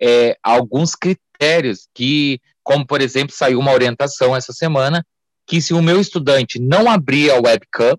é, 0.00 0.38
alguns 0.42 0.94
critérios 0.94 1.86
que, 1.92 2.40
como 2.62 2.86
por 2.86 3.02
exemplo, 3.02 3.36
saiu 3.36 3.58
uma 3.58 3.72
orientação 3.72 4.34
essa 4.34 4.54
semana, 4.54 5.04
que 5.46 5.60
se 5.60 5.74
o 5.74 5.82
meu 5.82 6.00
estudante 6.00 6.58
não 6.58 6.90
abrir 6.90 7.30
a 7.30 7.34
webcam, 7.34 7.94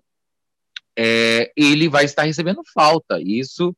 é, 0.98 1.52
ele 1.56 1.88
vai 1.88 2.06
estar 2.06 2.24
recebendo 2.24 2.62
falta. 2.74 3.20
Isso, 3.20 3.76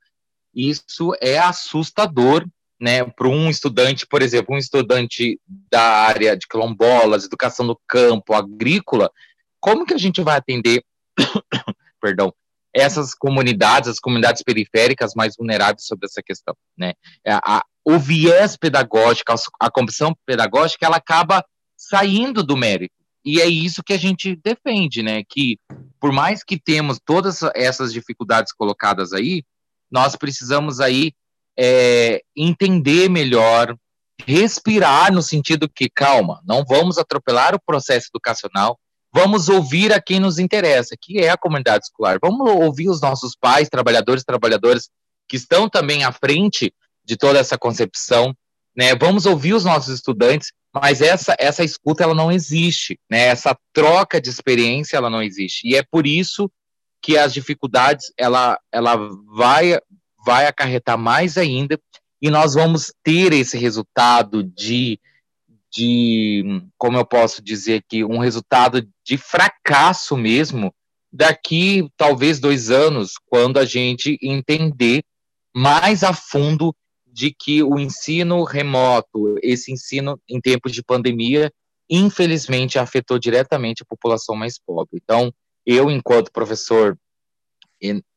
isso 0.54 1.12
é 1.20 1.36
assustador, 1.36 2.42
né, 2.80 3.04
para 3.04 3.28
um 3.28 3.48
estudante, 3.48 4.06
por 4.06 4.22
exemplo, 4.22 4.54
um 4.54 4.58
estudante 4.58 5.40
da 5.70 5.82
área 5.82 6.36
de 6.36 6.46
quilombolas, 6.46 7.24
educação 7.24 7.64
no 7.66 7.78
campo, 7.86 8.34
agrícola, 8.34 9.10
como 9.60 9.86
que 9.86 9.94
a 9.94 9.98
gente 9.98 10.20
vai 10.22 10.36
atender, 10.36 10.84
perdão, 12.00 12.32
essas 12.74 13.14
comunidades, 13.14 13.88
as 13.88 13.98
comunidades 13.98 14.42
periféricas 14.42 15.14
mais 15.14 15.34
vulneráveis 15.36 15.86
sobre 15.86 16.06
essa 16.06 16.22
questão, 16.22 16.54
né? 16.76 16.92
É, 17.24 17.32
a, 17.32 17.64
o 17.82 17.98
viés 17.98 18.56
pedagógico, 18.56 19.32
a, 19.32 19.66
a 19.66 19.70
comissão 19.70 20.14
pedagógica, 20.26 20.84
ela 20.84 20.98
acaba 20.98 21.42
saindo 21.76 22.42
do 22.42 22.56
mérito. 22.56 22.94
E 23.24 23.40
é 23.40 23.46
isso 23.46 23.82
que 23.82 23.92
a 23.92 23.98
gente 23.98 24.36
defende, 24.36 25.02
né? 25.02 25.22
Que 25.26 25.58
por 25.98 26.12
mais 26.12 26.44
que 26.44 26.60
temos 26.60 27.00
todas 27.04 27.40
essas 27.54 27.92
dificuldades 27.92 28.52
colocadas 28.52 29.12
aí, 29.12 29.42
nós 29.90 30.14
precisamos 30.14 30.78
aí 30.78 31.12
é, 31.58 32.22
entender 32.36 33.08
melhor, 33.08 33.76
respirar 34.26 35.12
no 35.12 35.22
sentido 35.22 35.68
que, 35.68 35.88
calma, 35.88 36.40
não 36.46 36.64
vamos 36.64 36.98
atropelar 36.98 37.54
o 37.54 37.60
processo 37.64 38.08
educacional, 38.12 38.78
vamos 39.12 39.48
ouvir 39.48 39.92
a 39.92 40.00
quem 40.00 40.20
nos 40.20 40.38
interessa, 40.38 40.96
que 41.00 41.18
é 41.18 41.30
a 41.30 41.36
comunidade 41.36 41.84
escolar. 41.84 42.18
Vamos 42.20 42.50
ouvir 42.50 42.88
os 42.88 43.00
nossos 43.00 43.34
pais, 43.34 43.68
trabalhadores, 43.68 44.24
trabalhadoras 44.24 44.88
que 45.28 45.36
estão 45.36 45.68
também 45.68 46.04
à 46.04 46.12
frente 46.12 46.72
de 47.04 47.16
toda 47.16 47.38
essa 47.38 47.56
concepção, 47.56 48.34
né? 48.76 48.94
Vamos 48.94 49.24
ouvir 49.26 49.54
os 49.54 49.64
nossos 49.64 49.94
estudantes, 49.94 50.52
mas 50.74 51.00
essa 51.00 51.34
essa 51.38 51.64
escuta 51.64 52.04
ela 52.04 52.14
não 52.14 52.30
existe, 52.30 52.98
né? 53.10 53.28
Essa 53.28 53.56
troca 53.72 54.20
de 54.20 54.28
experiência 54.28 54.96
ela 54.96 55.08
não 55.08 55.22
existe. 55.22 55.66
E 55.66 55.76
é 55.76 55.82
por 55.82 56.06
isso 56.06 56.50
que 57.00 57.16
as 57.16 57.32
dificuldades 57.32 58.12
ela 58.18 58.58
ela 58.70 58.96
vai 59.34 59.78
vai 60.26 60.46
acarretar 60.46 60.98
mais 60.98 61.38
ainda 61.38 61.80
e 62.20 62.28
nós 62.28 62.54
vamos 62.54 62.92
ter 63.04 63.32
esse 63.32 63.56
resultado 63.56 64.42
de, 64.42 64.98
de 65.72 66.62
como 66.76 66.98
eu 66.98 67.06
posso 67.06 67.40
dizer 67.40 67.84
aqui, 67.84 68.02
um 68.02 68.18
resultado 68.18 68.86
de 69.04 69.16
fracasso 69.16 70.16
mesmo 70.16 70.74
daqui 71.12 71.88
talvez 71.96 72.40
dois 72.40 72.70
anos, 72.70 73.12
quando 73.26 73.58
a 73.58 73.64
gente 73.64 74.18
entender 74.20 75.04
mais 75.54 76.02
a 76.02 76.12
fundo 76.12 76.74
de 77.06 77.32
que 77.32 77.62
o 77.62 77.78
ensino 77.78 78.42
remoto, 78.42 79.38
esse 79.42 79.72
ensino 79.72 80.20
em 80.28 80.40
tempos 80.40 80.72
de 80.72 80.82
pandemia, 80.82 81.52
infelizmente 81.88 82.78
afetou 82.78 83.18
diretamente 83.18 83.82
a 83.82 83.86
população 83.86 84.34
mais 84.34 84.58
pobre. 84.58 85.00
Então, 85.02 85.32
eu, 85.64 85.90
enquanto 85.90 86.32
professor 86.32 86.98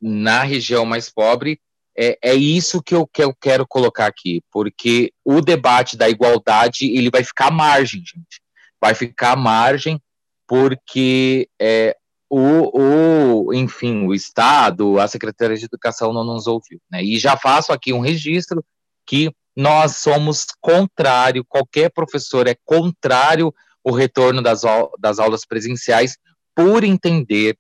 na 0.02 0.44
região 0.44 0.86
mais 0.86 1.10
pobre, 1.10 1.60
é, 2.00 2.18
é 2.22 2.34
isso 2.34 2.82
que 2.82 2.96
eu, 2.96 3.06
que 3.06 3.22
eu 3.22 3.36
quero 3.36 3.68
colocar 3.68 4.06
aqui, 4.06 4.42
porque 4.50 5.12
o 5.26 5.42
debate 5.42 5.98
da 5.98 6.08
igualdade 6.10 6.86
ele 6.86 7.10
vai 7.10 7.26
ficar 7.26 7.48
à 7.48 7.52
margem, 7.52 8.02
gente. 8.06 8.42
Vai 8.80 8.96
ficar 8.96 9.34
à 9.34 9.36
margem 9.36 10.02
porque 10.48 11.50
é, 11.62 11.98
o, 12.30 13.50
o, 13.50 13.54
enfim, 13.54 14.06
o 14.06 14.14
Estado, 14.14 14.98
a 14.98 15.10
Secretaria 15.10 15.58
de 15.58 15.66
Educação 15.66 16.14
não 16.14 16.24
nos 16.24 16.48
ouviu. 16.48 16.80
Né? 16.90 17.04
E 17.04 17.20
já 17.20 17.36
faço 17.36 17.74
aqui 17.74 17.92
um 17.92 18.00
registro 18.00 18.64
que 19.06 19.30
nós 19.54 19.98
somos 19.98 20.46
contrário, 20.62 21.44
qualquer 21.44 21.92
professor 21.92 22.48
é 22.48 22.56
contrário 22.64 23.54
o 23.84 23.92
retorno 23.92 24.42
das, 24.42 24.62
das 25.00 25.20
aulas 25.20 25.46
presenciais, 25.46 26.18
por 26.56 26.86
entender 26.86 27.58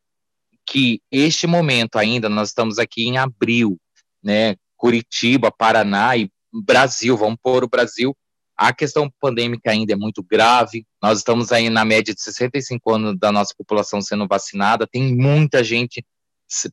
que 0.66 1.02
este 1.12 1.46
momento 1.46 1.98
ainda, 1.98 2.30
nós 2.30 2.50
estamos 2.50 2.80
aqui 2.80 3.08
em 3.08 3.18
abril, 3.18 3.78
né, 4.24 4.56
Curitiba, 4.78 5.52
Paraná 5.52 6.16
e 6.16 6.30
Brasil, 6.52 7.16
vamos 7.18 7.38
pôr 7.42 7.64
o 7.64 7.70
Brasil, 7.70 8.16
a 8.58 8.74
questão 8.74 9.10
pandêmica 9.22 9.72
ainda 9.72 9.94
é 9.94 9.96
muito 9.96 10.22
grave, 10.22 10.86
nós 11.02 11.20
estamos 11.20 11.52
aí 11.52 11.70
na 11.70 11.86
média 11.86 12.14
de 12.14 12.22
65 12.22 12.94
anos 12.94 13.18
da 13.18 13.32
nossa 13.32 13.54
população 13.58 14.02
sendo 14.02 14.28
vacinada, 14.28 14.86
tem 14.86 15.16
muita 15.16 15.64
gente 15.64 16.04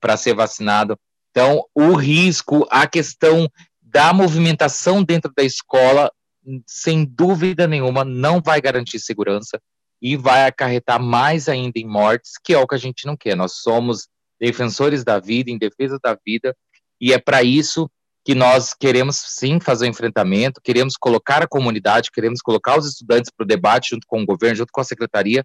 para 0.00 0.16
ser 0.16 0.34
vacinada, 0.34 0.98
então 1.30 1.64
o 1.74 1.94
risco, 1.94 2.66
a 2.70 2.86
questão 2.86 3.48
da 3.80 4.12
movimentação 4.12 5.02
dentro 5.02 5.32
da 5.36 5.44
escola, 5.44 6.10
sem 6.66 7.04
dúvida 7.04 7.66
nenhuma, 7.66 8.04
não 8.04 8.40
vai 8.40 8.60
garantir 8.60 8.98
segurança 8.98 9.60
e 10.00 10.16
vai 10.16 10.46
acarretar 10.46 11.00
mais 11.00 11.48
ainda 11.48 11.78
em 11.78 11.86
mortes, 11.86 12.32
que 12.42 12.52
é 12.52 12.58
o 12.58 12.66
que 12.66 12.74
a 12.74 12.78
gente 12.78 13.06
não 13.06 13.16
quer. 13.16 13.36
Nós 13.36 13.56
somos 13.56 14.08
defensores 14.40 15.04
da 15.04 15.18
vida, 15.18 15.50
em 15.50 15.58
defesa 15.58 15.98
da 16.02 16.18
vida, 16.26 16.54
e 17.00 17.12
é 17.12 17.18
para 17.18 17.42
isso 17.42 17.90
que 18.24 18.34
nós 18.34 18.74
queremos 18.74 19.16
sim 19.16 19.60
fazer 19.60 19.84
o 19.84 19.88
um 19.88 19.90
enfrentamento, 19.92 20.60
queremos 20.60 20.96
colocar 20.96 21.42
a 21.42 21.46
comunidade, 21.46 22.10
queremos 22.10 22.40
colocar 22.40 22.76
os 22.76 22.86
estudantes 22.86 23.30
para 23.30 23.44
o 23.44 23.46
debate 23.46 23.90
junto 23.90 24.04
com 24.06 24.20
o 24.20 24.26
governo, 24.26 24.56
junto 24.56 24.72
com 24.72 24.80
a 24.80 24.84
secretaria, 24.84 25.44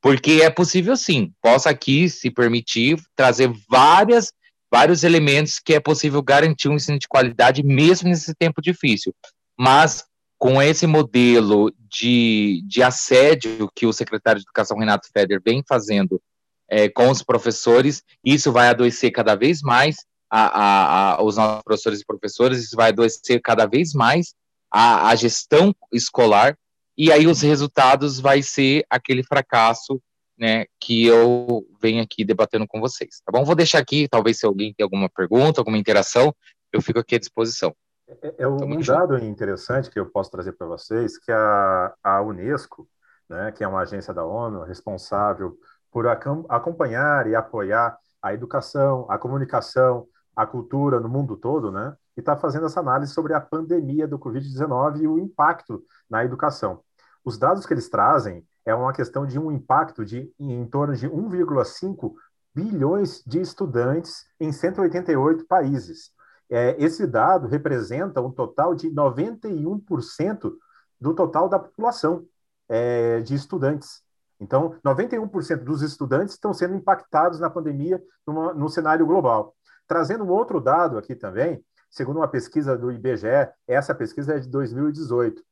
porque 0.00 0.40
é 0.42 0.48
possível 0.48 0.96
sim, 0.96 1.32
possa 1.42 1.70
aqui 1.70 2.08
se 2.08 2.30
permitir 2.30 3.00
trazer 3.16 3.52
várias, 3.68 4.32
vários 4.70 5.02
elementos 5.02 5.58
que 5.58 5.74
é 5.74 5.80
possível 5.80 6.22
garantir 6.22 6.68
um 6.68 6.74
ensino 6.74 7.00
de 7.00 7.08
qualidade 7.08 7.64
mesmo 7.64 8.08
nesse 8.08 8.32
tempo 8.34 8.62
difícil. 8.62 9.12
Mas 9.58 10.04
com 10.38 10.62
esse 10.62 10.86
modelo 10.86 11.70
de, 11.90 12.62
de 12.66 12.82
assédio 12.82 13.68
que 13.74 13.86
o 13.86 13.92
secretário 13.92 14.40
de 14.40 14.46
Educação, 14.46 14.78
Renato 14.78 15.08
Feder, 15.12 15.40
vem 15.44 15.62
fazendo 15.68 16.22
é, 16.68 16.88
com 16.88 17.10
os 17.10 17.22
professores, 17.22 18.02
isso 18.24 18.52
vai 18.52 18.68
adoecer 18.68 19.10
cada 19.10 19.34
vez 19.34 19.60
mais 19.60 19.96
a, 20.30 20.46
a, 20.46 21.14
a, 21.14 21.22
os 21.22 21.36
nossos 21.36 21.62
professores 21.62 22.00
e 22.00 22.06
professores, 22.06 22.62
isso 22.62 22.76
vai 22.76 22.90
adoecer 22.90 23.40
cada 23.42 23.66
vez 23.66 23.92
mais 23.92 24.34
a, 24.70 25.14
gestão 25.16 25.74
escolar, 25.92 26.56
e 26.96 27.10
aí 27.10 27.26
os 27.26 27.40
resultados 27.42 28.20
vai 28.20 28.42
ser 28.42 28.84
aquele 28.88 29.24
fracasso 29.24 30.00
né, 30.38 30.64
que 30.78 31.04
eu 31.06 31.66
venho 31.80 32.02
aqui 32.02 32.24
debatendo 32.24 32.66
com 32.66 32.80
vocês, 32.80 33.20
tá 33.24 33.32
bom? 33.32 33.44
Vou 33.44 33.54
deixar 33.54 33.78
aqui, 33.78 34.08
talvez 34.08 34.38
se 34.38 34.46
alguém 34.46 34.72
tem 34.72 34.84
alguma 34.84 35.08
pergunta, 35.08 35.60
alguma 35.60 35.76
interação, 35.76 36.34
eu 36.72 36.80
fico 36.80 37.00
aqui 37.00 37.16
à 37.16 37.18
disposição. 37.18 37.74
É, 38.22 38.34
é 38.38 38.48
um 38.48 38.80
dado 38.80 39.18
interessante 39.18 39.90
que 39.90 39.98
eu 39.98 40.06
posso 40.06 40.30
trazer 40.30 40.52
para 40.52 40.66
vocês, 40.66 41.18
que 41.18 41.32
a, 41.32 41.94
a 42.02 42.22
Unesco, 42.22 42.88
né, 43.28 43.52
que 43.52 43.64
é 43.64 43.68
uma 43.68 43.80
agência 43.80 44.14
da 44.14 44.24
ONU 44.24 44.62
responsável 44.62 45.58
por 45.90 46.06
acompanhar 46.06 47.26
e 47.26 47.34
apoiar 47.34 47.98
a 48.22 48.32
educação, 48.32 49.06
a 49.08 49.18
comunicação, 49.18 50.06
a 50.42 50.46
cultura 50.46 50.98
no 50.98 51.08
mundo 51.08 51.36
todo, 51.36 51.70
né? 51.70 51.94
E 52.16 52.20
está 52.20 52.36
fazendo 52.36 52.66
essa 52.66 52.80
análise 52.80 53.12
sobre 53.12 53.34
a 53.34 53.40
pandemia 53.40 54.08
do 54.08 54.18
Covid-19 54.18 55.02
e 55.02 55.06
o 55.06 55.18
impacto 55.18 55.82
na 56.08 56.24
educação. 56.24 56.80
Os 57.24 57.36
dados 57.38 57.66
que 57.66 57.74
eles 57.74 57.90
trazem 57.90 58.46
é 58.64 58.74
uma 58.74 58.92
questão 58.92 59.26
de 59.26 59.38
um 59.38 59.52
impacto 59.52 60.04
de 60.04 60.32
em 60.38 60.66
torno 60.66 60.96
de 60.96 61.08
1,5 61.08 62.14
bilhões 62.54 63.22
de 63.26 63.40
estudantes 63.40 64.24
em 64.38 64.50
188 64.50 65.46
países. 65.46 66.10
É, 66.48 66.74
esse 66.82 67.06
dado 67.06 67.46
representa 67.46 68.20
um 68.20 68.30
total 68.30 68.74
de 68.74 68.90
91% 68.90 70.52
do 71.00 71.14
total 71.14 71.48
da 71.48 71.58
população 71.58 72.24
é, 72.68 73.20
de 73.20 73.34
estudantes. 73.34 74.02
Então, 74.40 74.74
91% 74.82 75.62
dos 75.62 75.82
estudantes 75.82 76.34
estão 76.34 76.54
sendo 76.54 76.74
impactados 76.74 77.38
na 77.38 77.50
pandemia 77.50 78.02
numa, 78.26 78.54
no 78.54 78.68
cenário 78.70 79.04
global. 79.04 79.54
Trazendo 79.90 80.22
um 80.22 80.30
outro 80.30 80.60
dado 80.60 80.96
aqui 80.96 81.16
também, 81.16 81.64
segundo 81.90 82.18
uma 82.18 82.28
pesquisa 82.28 82.78
do 82.78 82.92
IBGE, 82.92 83.50
essa 83.66 83.92
pesquisa 83.92 84.36
é 84.36 84.38
de 84.38 84.48
2018. 84.48 85.42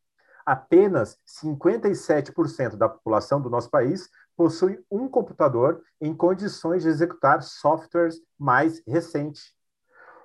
Apenas 0.47 1.19
57% 1.27 2.77
da 2.77 2.89
população 2.89 3.41
do 3.41 3.51
nosso 3.51 3.69
país 3.69 4.09
possui 4.37 4.79
um 4.89 5.09
computador 5.09 5.83
em 6.01 6.15
condições 6.15 6.85
de 6.85 6.89
executar 6.89 7.43
softwares 7.43 8.21
mais 8.39 8.81
recentes. 8.87 9.55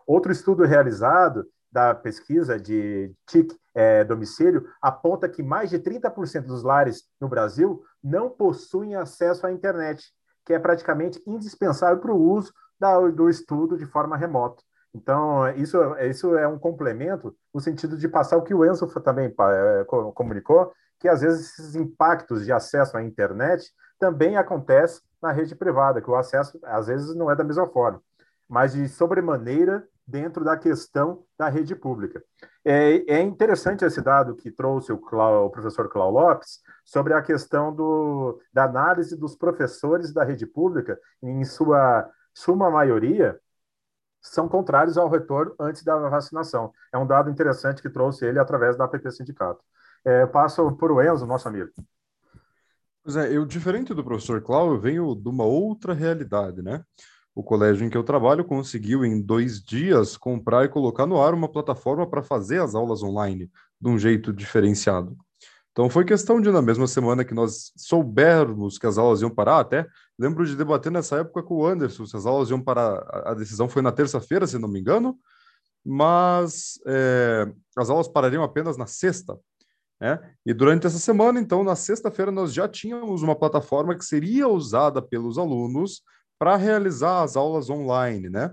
Outro 0.06 0.32
estudo 0.32 0.64
realizado 0.64 1.48
da 1.72 1.96
pesquisa 1.96 2.60
de 2.60 3.12
TIC 3.26 3.58
é, 3.74 4.04
domicílio 4.04 4.70
aponta 4.80 5.28
que 5.28 5.42
mais 5.42 5.72
de 5.72 5.80
30% 5.80 6.46
dos 6.46 6.62
lares 6.62 7.10
no 7.20 7.28
Brasil 7.28 7.84
não 8.04 8.30
possuem 8.30 8.94
acesso 8.94 9.48
à 9.48 9.52
internet, 9.52 10.14
que 10.46 10.54
é 10.54 10.60
praticamente 10.60 11.20
indispensável 11.26 11.98
para 11.98 12.14
o 12.14 12.22
uso 12.22 12.54
da, 12.84 13.00
do 13.00 13.30
estudo 13.30 13.78
de 13.78 13.86
forma 13.86 14.18
remota. 14.18 14.62
Então, 14.94 15.50
isso, 15.56 15.78
isso 16.02 16.36
é 16.36 16.46
um 16.46 16.60
complemento 16.60 17.34
no 17.54 17.62
sentido 17.62 17.98
de 17.98 18.10
passar 18.10 18.36
o 18.36 18.44
que 18.44 18.54
o 18.54 18.66
Enzo 18.66 18.86
também 19.02 19.28
é, 19.28 19.86
comunicou, 20.14 20.72
que 21.00 21.08
às 21.08 21.22
vezes 21.22 21.58
esses 21.58 21.76
impactos 21.76 22.44
de 22.46 22.52
acesso 22.52 22.98
à 22.98 23.02
internet 23.02 23.72
também 23.98 24.36
acontecem 24.36 25.02
na 25.22 25.32
rede 25.32 25.56
privada, 25.56 26.02
que 26.02 26.10
o 26.10 26.16
acesso 26.16 26.60
às 26.64 26.88
vezes 26.88 27.16
não 27.16 27.32
é 27.32 27.36
da 27.36 27.44
mesma 27.44 27.68
forma, 27.68 28.02
mas 28.48 28.74
de 28.74 28.88
sobremaneira 28.90 29.88
dentro 30.06 30.44
da 30.44 30.58
questão 30.58 31.24
da 31.40 31.48
rede 31.48 31.74
pública. 31.74 32.22
É, 32.66 33.16
é 33.16 33.22
interessante 33.22 33.86
esse 33.86 34.02
dado 34.02 34.36
que 34.36 34.52
trouxe 34.52 34.92
o, 34.92 34.98
Clau, 34.98 35.46
o 35.46 35.50
professor 35.50 35.88
Clau 35.90 36.12
Lopes 36.12 36.60
sobre 36.84 37.14
a 37.14 37.22
questão 37.22 37.74
do, 37.74 38.40
da 38.54 38.66
análise 38.66 39.18
dos 39.18 39.36
professores 39.36 40.14
da 40.14 40.26
rede 40.26 40.46
pública, 40.46 41.00
em 41.22 41.46
sua 41.46 42.10
suma 42.34 42.70
maioria, 42.70 43.40
são 44.22 44.48
contrários 44.48 44.98
ao 44.98 45.10
retorno 45.10 45.54
antes 45.60 45.84
da 45.84 45.98
vacinação. 46.10 46.72
É 46.94 46.98
um 46.98 47.06
dado 47.06 47.30
interessante 47.30 47.82
que 47.82 47.90
trouxe 47.90 48.26
ele 48.26 48.40
através 48.40 48.78
da 48.78 48.86
APP 48.86 49.12
Sindicato. 49.12 49.64
É, 50.06 50.26
passo 50.26 50.72
por 50.78 50.92
o 50.92 51.02
Enzo, 51.02 51.26
nosso 51.26 51.48
amigo. 51.48 51.72
Pois 53.04 53.18
é, 53.18 53.36
eu, 53.36 53.46
diferente 53.46 53.94
do 53.94 54.04
professor 54.04 54.42
Cláudio, 54.42 54.80
venho 54.80 55.14
de 55.14 55.28
uma 55.28 55.44
outra 55.44 55.94
realidade, 55.94 56.62
né? 56.62 56.84
O 57.36 57.44
colégio 57.44 57.86
em 57.86 57.90
que 57.90 57.98
eu 57.98 58.04
trabalho 58.04 58.46
conseguiu, 58.46 59.04
em 59.04 59.22
dois 59.22 59.62
dias, 59.62 60.16
comprar 60.16 60.64
e 60.66 60.70
colocar 60.70 61.06
no 61.06 61.22
ar 61.22 61.34
uma 61.34 61.52
plataforma 61.52 62.10
para 62.10 62.24
fazer 62.24 62.62
as 62.62 62.76
aulas 62.76 63.04
online 63.04 63.52
de 63.82 63.90
um 63.90 64.00
jeito 64.00 64.32
diferenciado. 64.32 65.18
Então, 65.74 65.90
foi 65.90 66.06
questão 66.06 66.40
de, 66.40 66.52
na 66.52 66.62
mesma 66.62 66.86
semana 66.86 67.26
que 67.26 67.34
nós 67.34 67.74
soubermos 67.76 68.78
que 68.78 68.86
as 68.86 69.00
aulas 69.00 69.22
iam 69.22 69.30
parar, 69.30 69.60
até 69.60 69.88
lembro 70.18 70.46
de 70.46 70.56
debater 70.56 70.92
nessa 70.92 71.18
época 71.18 71.42
com 71.42 71.56
o 71.56 71.66
Anderson 71.66 72.06
se 72.06 72.16
as 72.16 72.28
aulas 72.28 72.52
iam 72.52 72.62
parar. 72.62 73.04
A 73.26 73.34
decisão 73.34 73.68
foi 73.68 73.82
na 73.82 73.92
terça-feira, 73.92 74.46
se 74.46 74.60
não 74.60 74.70
me 74.70 74.80
engano, 74.80 75.18
mas 75.84 76.80
é, 76.86 77.52
as 77.76 77.90
aulas 77.90 78.08
parariam 78.08 78.44
apenas 78.44 78.78
na 78.78 78.86
sexta. 78.86 79.36
Né? 80.00 80.20
E 80.46 80.54
durante 80.54 80.86
essa 80.86 81.00
semana, 81.00 81.40
então, 81.40 81.64
na 81.64 81.76
sexta-feira, 81.76 82.32
nós 82.32 82.54
já 82.54 82.68
tínhamos 82.68 83.24
uma 83.24 83.36
plataforma 83.36 83.98
que 83.98 84.06
seria 84.06 84.48
usada 84.48 85.02
pelos 85.02 85.40
alunos 85.40 86.04
para 86.38 86.56
realizar 86.56 87.24
as 87.24 87.36
aulas 87.36 87.70
online, 87.70 88.30
né? 88.30 88.52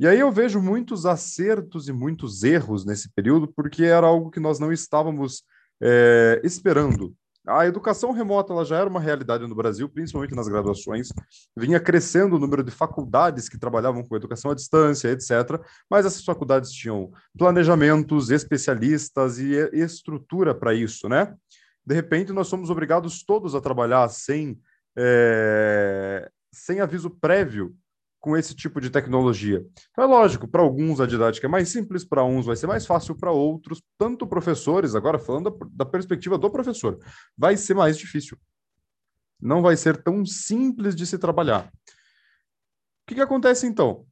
E 0.00 0.06
aí 0.06 0.18
eu 0.18 0.32
vejo 0.32 0.60
muitos 0.60 1.06
acertos 1.06 1.86
e 1.86 1.92
muitos 1.92 2.42
erros 2.42 2.84
nesse 2.84 3.08
período, 3.12 3.46
porque 3.46 3.84
era 3.84 4.06
algo 4.06 4.30
que 4.30 4.40
nós 4.40 4.58
não 4.58 4.72
estávamos 4.72 5.44
é, 5.82 6.40
esperando. 6.44 7.14
A 7.46 7.66
educação 7.66 8.12
remota 8.12 8.52
ela 8.52 8.64
já 8.64 8.76
era 8.76 8.88
uma 8.88 9.00
realidade 9.00 9.46
no 9.46 9.54
Brasil, 9.54 9.88
principalmente 9.88 10.34
nas 10.34 10.46
graduações. 10.46 11.08
Vinha 11.56 11.80
crescendo 11.80 12.36
o 12.36 12.38
número 12.38 12.62
de 12.62 12.70
faculdades 12.70 13.48
que 13.48 13.58
trabalhavam 13.58 14.04
com 14.04 14.14
educação 14.14 14.50
à 14.50 14.54
distância, 14.54 15.08
etc. 15.08 15.58
Mas 15.88 16.04
essas 16.04 16.22
faculdades 16.22 16.70
tinham 16.70 17.10
planejamentos, 17.36 18.30
especialistas 18.30 19.38
e 19.38 19.54
estrutura 19.72 20.54
para 20.54 20.74
isso, 20.74 21.08
né? 21.08 21.34
De 21.84 21.94
repente, 21.94 22.32
nós 22.32 22.46
somos 22.46 22.68
obrigados 22.68 23.24
todos 23.24 23.54
a 23.54 23.60
trabalhar 23.60 24.08
sem 24.10 24.60
é, 24.96 26.30
sem 26.52 26.80
aviso 26.80 27.10
prévio 27.10 27.74
com 28.20 28.36
esse 28.36 28.54
tipo 28.54 28.80
de 28.80 28.90
tecnologia. 28.90 29.64
Então, 29.90 30.04
é 30.04 30.06
lógico, 30.06 30.46
para 30.46 30.60
alguns 30.60 31.00
a 31.00 31.06
didática 31.06 31.46
é 31.46 31.50
mais 31.50 31.70
simples, 31.70 32.04
para 32.04 32.22
uns 32.22 32.44
vai 32.44 32.54
ser 32.54 32.66
mais 32.66 32.84
fácil, 32.84 33.16
para 33.16 33.32
outros, 33.32 33.82
tanto 33.98 34.26
professores, 34.26 34.94
agora 34.94 35.18
falando 35.18 35.50
da, 35.50 35.66
da, 35.72 35.86
perspectiva 35.86 36.36
do 36.36 36.50
professor, 36.50 36.98
vai 37.36 37.56
ser 37.56 37.74
mais 37.74 37.96
difícil. 37.96 38.38
Não 39.40 39.62
vai 39.62 39.76
ser 39.76 40.02
tão 40.02 40.24
simples 40.26 40.94
de 40.94 41.06
se 41.06 41.16
trabalhar. 41.16 41.66
O 41.66 43.06
que, 43.06 43.14
que 43.14 43.22
acontece 43.22 43.66
então? 43.66 44.06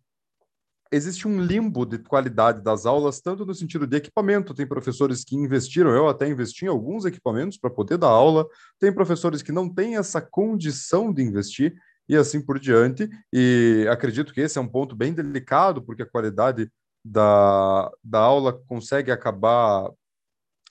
Existe 0.90 1.28
um 1.28 1.42
limbo 1.42 1.84
de 1.84 1.98
qualidade 1.98 2.62
das 2.62 2.86
aulas, 2.86 3.20
tanto 3.20 3.44
no 3.44 3.54
sentido 3.54 3.86
de 3.86 3.98
equipamento, 3.98 4.54
tem 4.54 4.66
professores 4.66 5.22
que 5.22 5.36
investiram, 5.36 5.90
eu 5.90 6.08
até 6.08 6.26
investi 6.26 6.64
em 6.64 6.68
alguns 6.68 7.04
equipamentos 7.04 7.58
para 7.58 7.68
poder 7.68 7.98
dar 7.98 8.08
aula, 8.08 8.46
tem 8.78 8.90
professores 8.90 9.42
que 9.42 9.52
não 9.52 9.68
têm 9.68 9.98
essa 9.98 10.22
condição 10.22 11.12
de 11.12 11.22
investir, 11.22 11.74
e 12.08 12.16
assim 12.16 12.40
por 12.40 12.58
diante. 12.58 13.08
E 13.32 13.86
acredito 13.90 14.32
que 14.32 14.40
esse 14.40 14.58
é 14.58 14.60
um 14.60 14.68
ponto 14.68 14.96
bem 14.96 15.12
delicado, 15.12 15.82
porque 15.82 16.02
a 16.02 16.10
qualidade 16.10 16.70
da, 17.04 17.90
da 18.02 18.20
aula 18.20 18.52
consegue 18.66 19.10
acabar 19.10 19.90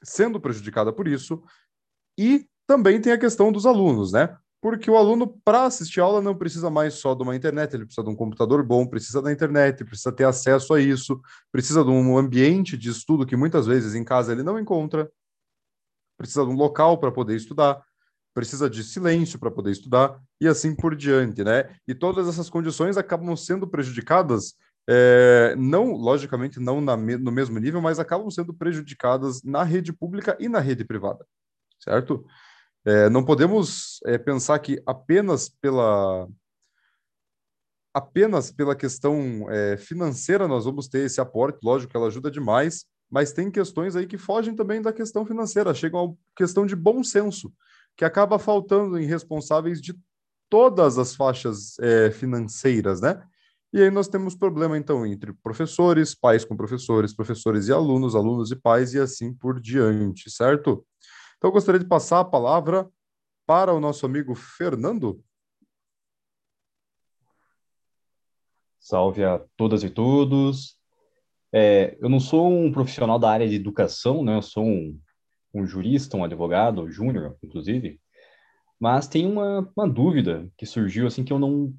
sendo 0.04 0.40
prejudicada 0.40 0.92
por 0.92 1.08
isso. 1.08 1.44
E 2.18 2.48
também 2.66 3.00
tem 3.00 3.14
a 3.14 3.20
questão 3.20 3.52
dos 3.52 3.66
alunos, 3.66 4.12
né? 4.12 4.36
Porque 4.60 4.90
o 4.90 4.98
aluno, 4.98 5.40
para 5.46 5.66
assistir 5.66 6.00
aula, 6.00 6.20
não 6.20 6.36
precisa 6.36 6.70
mais 6.70 6.96
só 6.96 7.14
de 7.14 7.22
uma 7.22 7.36
internet, 7.36 7.74
ele 7.74 7.86
precisa 7.86 8.04
de 8.04 8.10
um 8.10 8.16
computador 8.16 8.64
bom, 8.64 8.88
precisa 8.88 9.22
da 9.22 9.32
internet, 9.32 9.86
precisa 9.86 10.12
ter 10.12 10.24
acesso 10.24 10.74
a 10.74 10.82
isso, 10.82 11.22
precisa 11.52 11.84
de 11.84 11.92
um 11.92 12.18
ambiente 12.18 12.76
de 12.76 12.90
estudo 12.90 13.26
que 13.26 13.36
muitas 13.36 13.68
vezes 13.68 13.94
em 13.94 14.04
casa 14.04 14.32
ele 14.32 14.42
não 14.42 14.60
encontra, 14.60 15.10
precisa 16.18 16.44
de 16.44 16.52
um 16.52 16.56
local 16.56 16.98
para 16.98 17.12
poder 17.12 17.36
estudar 17.36 17.82
precisa 18.38 18.70
de 18.70 18.84
silêncio 18.84 19.40
para 19.40 19.50
poder 19.50 19.72
estudar 19.72 20.22
e 20.40 20.48
assim 20.48 20.76
por 20.76 20.96
diante, 20.96 21.44
né? 21.44 21.76
E 21.88 21.96
todas 21.96 22.28
essas 22.28 22.52
condições 22.52 22.96
acabam 22.96 23.36
sendo 23.36 23.68
prejudicadas, 23.68 24.54
é, 24.88 25.56
não, 25.58 25.94
logicamente, 25.94 26.60
não 26.60 26.80
na, 26.80 26.96
no 26.96 27.32
mesmo 27.32 27.58
nível, 27.58 27.82
mas 27.82 27.98
acabam 27.98 28.30
sendo 28.30 28.54
prejudicadas 28.54 29.42
na 29.42 29.64
rede 29.64 29.92
pública 29.92 30.38
e 30.40 30.48
na 30.48 30.60
rede 30.60 30.86
privada, 30.86 31.26
certo? 31.80 32.24
É, 32.86 33.10
não 33.10 33.26
podemos 33.26 34.00
é, 34.06 34.20
pensar 34.20 34.60
que 34.60 34.80
apenas 34.86 35.50
pela 35.50 36.28
apenas 37.92 38.52
pela 38.52 38.76
questão 38.76 39.48
financeira 39.80 40.48
nós 40.48 40.66
vamos 40.66 40.88
ter 40.88 41.00
esse 41.00 41.20
aporte, 41.20 41.58
lógico 41.64 41.90
que 41.90 41.98
ela 41.98 42.06
ajuda 42.06 42.30
demais, 42.30 42.86
mas 43.10 43.34
tem 43.34 43.50
questões 43.50 43.96
aí 43.96 44.06
que 44.06 44.20
fogem 44.20 44.56
também 44.56 44.80
da 44.80 44.94
questão 44.94 45.26
financeira, 45.26 45.74
chegam 45.74 46.06
à 46.06 46.38
questão 46.38 46.68
de 46.68 46.76
bom 46.76 47.04
senso, 47.04 47.52
que 47.98 48.06
acaba 48.06 48.38
faltando 48.38 49.00
em 49.00 49.06
responsáveis 49.06 49.82
de 49.82 49.94
todas 50.48 51.00
as 51.00 51.16
faixas 51.16 51.78
é, 51.80 52.12
financeiras, 52.12 53.02
né? 53.02 53.22
E 53.74 53.82
aí 53.82 53.92
nós 53.92 54.08
temos 54.08 54.36
problema, 54.36 54.78
então, 54.78 55.06
entre 55.06 55.34
professores, 55.34 56.16
pais 56.16 56.46
com 56.46 56.56
professores, 56.56 57.14
professores 57.14 57.68
e 57.68 57.74
alunos, 57.74 58.16
alunos 58.16 58.52
e 58.52 58.56
pais, 58.56 58.94
e 58.94 59.00
assim 59.00 59.34
por 59.34 59.60
diante, 59.60 60.30
certo? 60.30 60.86
Então, 61.38 61.50
eu 61.50 61.52
gostaria 61.52 61.80
de 61.80 61.88
passar 61.88 62.22
a 62.22 62.26
palavra 62.26 62.88
para 63.46 63.74
o 63.74 63.80
nosso 63.80 64.06
amigo 64.06 64.36
Fernando. 64.36 65.22
Salve 68.80 69.24
a 69.24 69.44
todas 69.58 69.84
e 69.84 69.90
todos. 69.90 70.78
É, 71.52 71.98
eu 72.00 72.08
não 72.08 72.20
sou 72.20 72.50
um 72.50 72.72
profissional 72.72 73.20
da 73.20 73.30
área 73.30 73.48
de 73.48 73.56
educação, 73.56 74.24
né? 74.24 74.38
Eu 74.38 74.42
sou 74.42 74.64
um, 74.64 74.98
um 75.54 75.66
jurista, 75.66 76.18
um 76.18 76.24
advogado, 76.24 76.90
júnior, 76.90 77.38
inclusive. 77.44 78.00
Mas 78.80 79.08
tem 79.08 79.26
uma, 79.26 79.72
uma 79.76 79.88
dúvida 79.88 80.50
que 80.58 80.66
surgiu, 80.66 81.08
assim, 81.08 81.24
que 81.24 81.34
eu 81.34 81.40
não, 81.40 81.74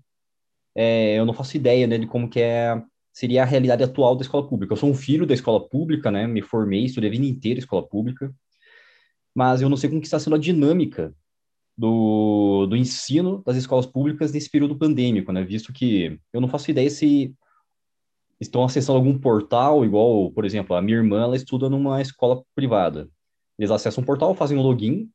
é, 0.75 1.19
eu 1.19 1.25
não 1.25 1.33
faço 1.35 1.57
ideia, 1.57 1.87
né, 1.87 1.99
de 1.99 2.07
como 2.07 2.29
que 2.29 2.41
é, 2.41 2.83
seria 3.13 3.43
a 3.43 3.47
realidade 3.47 3.83
atual 3.83 4.17
da 4.17 4.23
escola 4.23 4.49
pública. 4.49 4.73
Eu 4.73 4.77
sou 4.77 4.89
um 4.89 4.95
filho 4.95 5.27
da 5.27 5.35
escola 5.35 5.69
pública, 5.69 6.11
né? 6.11 6.27
Me 6.27 6.41
formei, 6.43 6.85
estudei 6.85 7.11
a 7.11 7.13
vida 7.13 7.27
inteira 7.27 7.59
escola 7.59 7.87
pública. 7.87 8.33
Mas 9.35 9.61
eu 9.61 9.69
não 9.69 9.77
sei 9.77 9.89
como 9.89 10.01
que 10.01 10.07
está 10.07 10.19
sendo 10.19 10.37
a 10.37 10.39
dinâmica 10.39 11.15
do, 11.77 12.67
do 12.67 12.77
ensino 12.77 13.43
das 13.45 13.57
escolas 13.57 13.87
públicas 13.87 14.33
nesse 14.33 14.51
período 14.51 14.77
pandêmico, 14.77 15.33
né? 15.33 15.45
Visto 15.45 15.73
que 15.73 16.19
eu 16.33 16.41
não 16.41 16.49
faço 16.49 16.71
ideia 16.71 16.91
se 16.91 17.35
estão 18.41 18.65
acessando 18.65 18.99
algum 18.99 19.19
portal, 19.19 19.85
igual, 19.85 20.31
por 20.33 20.45
exemplo, 20.45 20.77
a 20.77 20.83
minha 20.83 20.99
irmã, 20.99 21.23
ela 21.23 21.37
estuda 21.37 21.69
numa 21.69 22.01
escola 22.01 22.43
privada. 22.55 23.09
Eles 23.59 23.71
acessam 23.71 24.03
um 24.03 24.07
portal, 24.07 24.35
fazem 24.35 24.57
um 24.57 24.63
login 24.63 25.09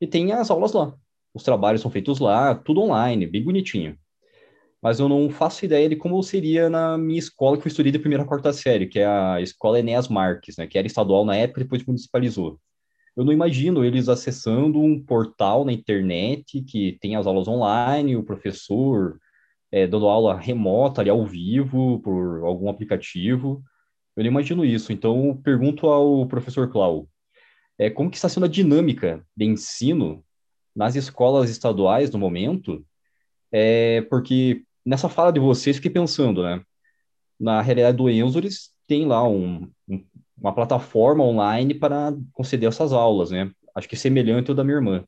e 0.00 0.06
tem 0.06 0.32
as 0.32 0.50
aulas 0.50 0.72
lá. 0.72 0.94
Os 1.34 1.42
trabalhos 1.42 1.80
são 1.80 1.90
feitos 1.90 2.18
lá, 2.18 2.54
tudo 2.54 2.82
online, 2.82 3.26
bem 3.26 3.42
bonitinho. 3.42 3.96
Mas 4.82 4.98
eu 5.00 5.08
não 5.08 5.30
faço 5.30 5.64
ideia 5.64 5.88
de 5.88 5.96
como 5.96 6.22
seria 6.22 6.70
na 6.70 6.96
minha 6.98 7.18
escola 7.18 7.58
que 7.58 7.66
eu 7.66 7.68
estudei 7.68 7.92
de 7.92 7.98
primeira 7.98 8.24
a 8.24 8.26
quarta 8.26 8.52
série, 8.52 8.86
que 8.86 8.98
é 8.98 9.06
a 9.06 9.40
escola 9.40 9.78
Enéas 9.78 10.08
Marques, 10.08 10.56
né? 10.56 10.66
Que 10.66 10.78
era 10.78 10.86
estadual 10.86 11.24
na 11.24 11.36
época 11.36 11.60
e 11.60 11.64
depois 11.64 11.84
municipalizou 11.84 12.58
eu 13.20 13.24
não 13.24 13.34
imagino 13.34 13.84
eles 13.84 14.08
acessando 14.08 14.80
um 14.80 14.98
portal 14.98 15.62
na 15.62 15.72
internet 15.72 16.62
que 16.62 16.96
tem 17.02 17.16
as 17.16 17.26
aulas 17.26 17.46
online, 17.46 18.16
o 18.16 18.22
professor 18.22 19.18
é, 19.70 19.86
dando 19.86 20.08
aula 20.08 20.38
remota, 20.38 21.02
ali 21.02 21.10
ao 21.10 21.26
vivo, 21.26 22.00
por 22.00 22.44
algum 22.44 22.70
aplicativo. 22.70 23.62
Eu 24.16 24.24
não 24.24 24.30
imagino 24.30 24.64
isso. 24.64 24.90
Então, 24.90 25.38
pergunto 25.44 25.86
ao 25.88 26.26
professor 26.26 26.70
Clau, 26.72 27.08
é, 27.80 27.88
como 27.88 28.10
que 28.10 28.16
está 28.16 28.28
sendo 28.28 28.44
a 28.44 28.48
dinâmica 28.48 29.24
de 29.34 29.46
ensino 29.46 30.22
nas 30.76 30.96
escolas 30.96 31.48
estaduais 31.48 32.10
no 32.10 32.18
momento? 32.18 32.84
É, 33.50 34.02
porque 34.02 34.64
nessa 34.84 35.08
fala 35.08 35.32
de 35.32 35.40
vocês, 35.40 35.76
fiquei 35.76 35.90
pensando, 35.90 36.42
né? 36.42 36.62
Na 37.38 37.62
realidade 37.62 37.96
do 37.96 38.10
Enzo, 38.10 38.38
eles 38.38 38.70
têm 38.86 39.06
lá 39.06 39.26
um, 39.26 39.70
um 39.88 40.04
uma 40.40 40.54
plataforma 40.54 41.22
online 41.22 41.74
para 41.74 42.14
conceder 42.32 42.68
essas 42.68 42.92
aulas, 42.92 43.30
né? 43.30 43.50
Acho 43.74 43.88
que 43.88 43.96
semelhante 43.96 44.50
ao 44.50 44.56
da 44.56 44.64
minha 44.64 44.76
irmã. 44.76 45.04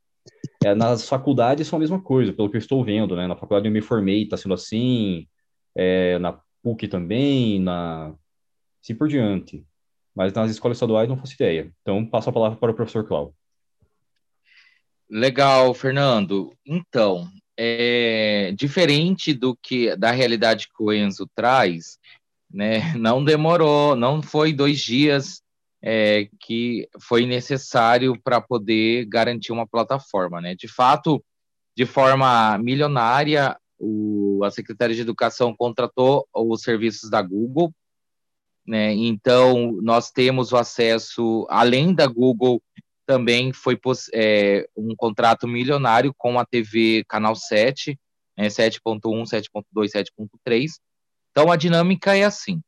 É, 0.65 0.75
nas 0.75 1.09
faculdades 1.09 1.67
são 1.67 1.79
a 1.79 1.81
mesma 1.81 2.01
coisa, 2.01 2.33
pelo 2.33 2.51
que 2.51 2.57
eu 2.57 2.61
estou 2.61 2.85
vendo, 2.85 3.17
né? 3.17 3.27
Na 3.27 3.37
faculdade 3.37 3.67
eu 3.67 3.73
me 3.73 3.81
formei, 3.81 4.23
está 4.23 4.37
sendo 4.37 4.55
assim, 4.55 5.27
é, 5.75 6.19
na 6.19 6.39
PUC 6.63 6.87
também, 6.87 7.61
na... 7.61 8.15
assim 8.83 8.95
por 8.95 9.09
diante. 9.09 9.67
Mas 10.15 10.33
nas 10.33 10.51
escolas 10.51 10.77
estaduais 10.77 11.09
não 11.09 11.17
faço 11.17 11.35
ideia. 11.35 11.73
Então, 11.81 12.05
passo 12.05 12.29
a 12.29 12.33
palavra 12.33 12.59
para 12.59 12.71
o 12.71 12.75
professor 12.75 13.07
Cláudio. 13.07 13.35
Legal, 15.09 15.75
Fernando. 15.75 16.53
Então, 16.67 17.29
é, 17.57 18.53
diferente 18.57 19.35
do 19.35 19.57
que 19.57 19.95
da 19.97 20.11
realidade 20.11 20.69
que 20.69 20.83
o 20.83 20.93
Enzo 20.93 21.29
traz, 21.35 21.99
né? 22.51 22.95
Não 22.97 23.25
demorou, 23.25 23.95
não 23.95 24.23
foi 24.23 24.53
dois 24.53 24.81
dias 24.81 25.43
é, 25.83 26.29
que 26.41 26.89
foi 27.01 27.27
necessário 27.27 28.19
para 28.23 28.41
poder 28.41 29.07
garantir 29.07 29.53
uma 29.53 29.67
plataforma, 29.67 30.41
né? 30.41 30.55
De 30.55 30.69
fato, 30.69 31.23
de 31.77 31.85
forma 31.85 32.57
milionária, 32.59 33.57
o, 33.79 34.43
a 34.45 34.51
Secretaria 34.51 34.95
de 34.95 35.03
Educação 35.03 35.55
contratou 35.57 36.27
os 36.35 36.63
serviços 36.63 37.11
da 37.11 37.21
Google, 37.21 37.75
né? 38.67 38.93
Então, 38.95 39.73
nós 39.83 40.11
temos 40.11 40.53
o 40.53 40.57
acesso, 40.57 41.47
além 41.51 41.95
da 41.95 42.07
Google, 42.07 42.63
também 43.07 43.53
foi 43.53 43.79
é, 44.15 44.67
um 44.77 44.95
contrato 44.97 45.49
milionário 45.49 46.15
com 46.17 46.39
a 46.39 46.47
TV 46.47 47.05
Canal 47.09 47.35
7, 47.35 47.99
né, 48.39 48.47
7.1, 48.47 49.01
7.2, 49.25 49.91
7.3, 49.91 50.71
então, 51.33 51.51
a 51.51 51.57
dinâmica 51.57 52.17
é 52.17 52.25
assim: 52.25 52.63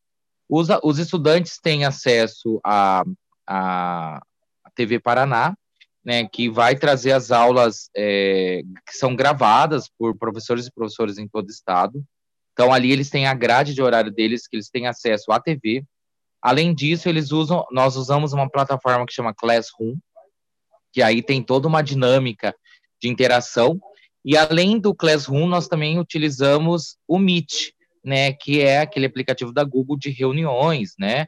os, 0.48 0.68
os 0.83 0.98
estudantes 0.98 1.59
têm 1.61 1.85
acesso 1.85 2.61
à 2.64 3.04
a, 3.46 4.16
a, 4.64 4.70
TV 4.74 4.98
Paraná, 4.98 5.54
né, 6.04 6.26
que 6.26 6.48
vai 6.48 6.74
trazer 6.74 7.12
as 7.12 7.30
aulas 7.30 7.90
é, 7.94 8.62
que 8.87 8.96
são 8.96 9.14
gravadas 9.14 9.88
por 9.98 10.16
professores 10.16 10.66
e 10.66 10.72
professores 10.72 11.18
em 11.18 11.28
todo 11.28 11.46
o 11.46 11.50
estado. 11.50 12.02
Então, 12.55 12.73
ali 12.73 12.90
eles 12.93 13.11
têm 13.11 13.27
a 13.27 13.35
grade 13.35 13.75
de 13.75 13.83
horário 13.83 14.12
deles, 14.12 14.47
que 14.47 14.57
eles 14.57 14.71
têm 14.71 14.87
acesso 14.87 15.31
à 15.33 15.40
TV. 15.40 15.85
Além 16.40 16.73
disso, 16.73 17.09
eles 17.09 17.33
usam, 17.33 17.67
nós 17.73 17.97
usamos 17.97 18.33
uma 18.33 18.49
plataforma 18.49 19.05
que 19.05 19.12
chama 19.12 19.35
Classroom, 19.35 19.97
que 20.93 21.03
aí 21.03 21.21
tem 21.21 21.43
toda 21.43 21.67
uma 21.67 21.83
dinâmica 21.83 22.55
de 23.03 23.09
interação. 23.09 23.81
E 24.25 24.37
além 24.37 24.79
do 24.79 24.95
Classroom, 24.95 25.47
nós 25.47 25.67
também 25.67 25.99
utilizamos 25.99 26.97
o 27.09 27.19
Meet, 27.19 27.73
né, 28.05 28.33
que 28.33 28.61
é 28.61 28.79
aquele 28.79 29.07
aplicativo 29.07 29.53
da 29.53 29.64
Google 29.64 29.99
de 29.99 30.11
reuniões, 30.11 30.93
né? 30.99 31.27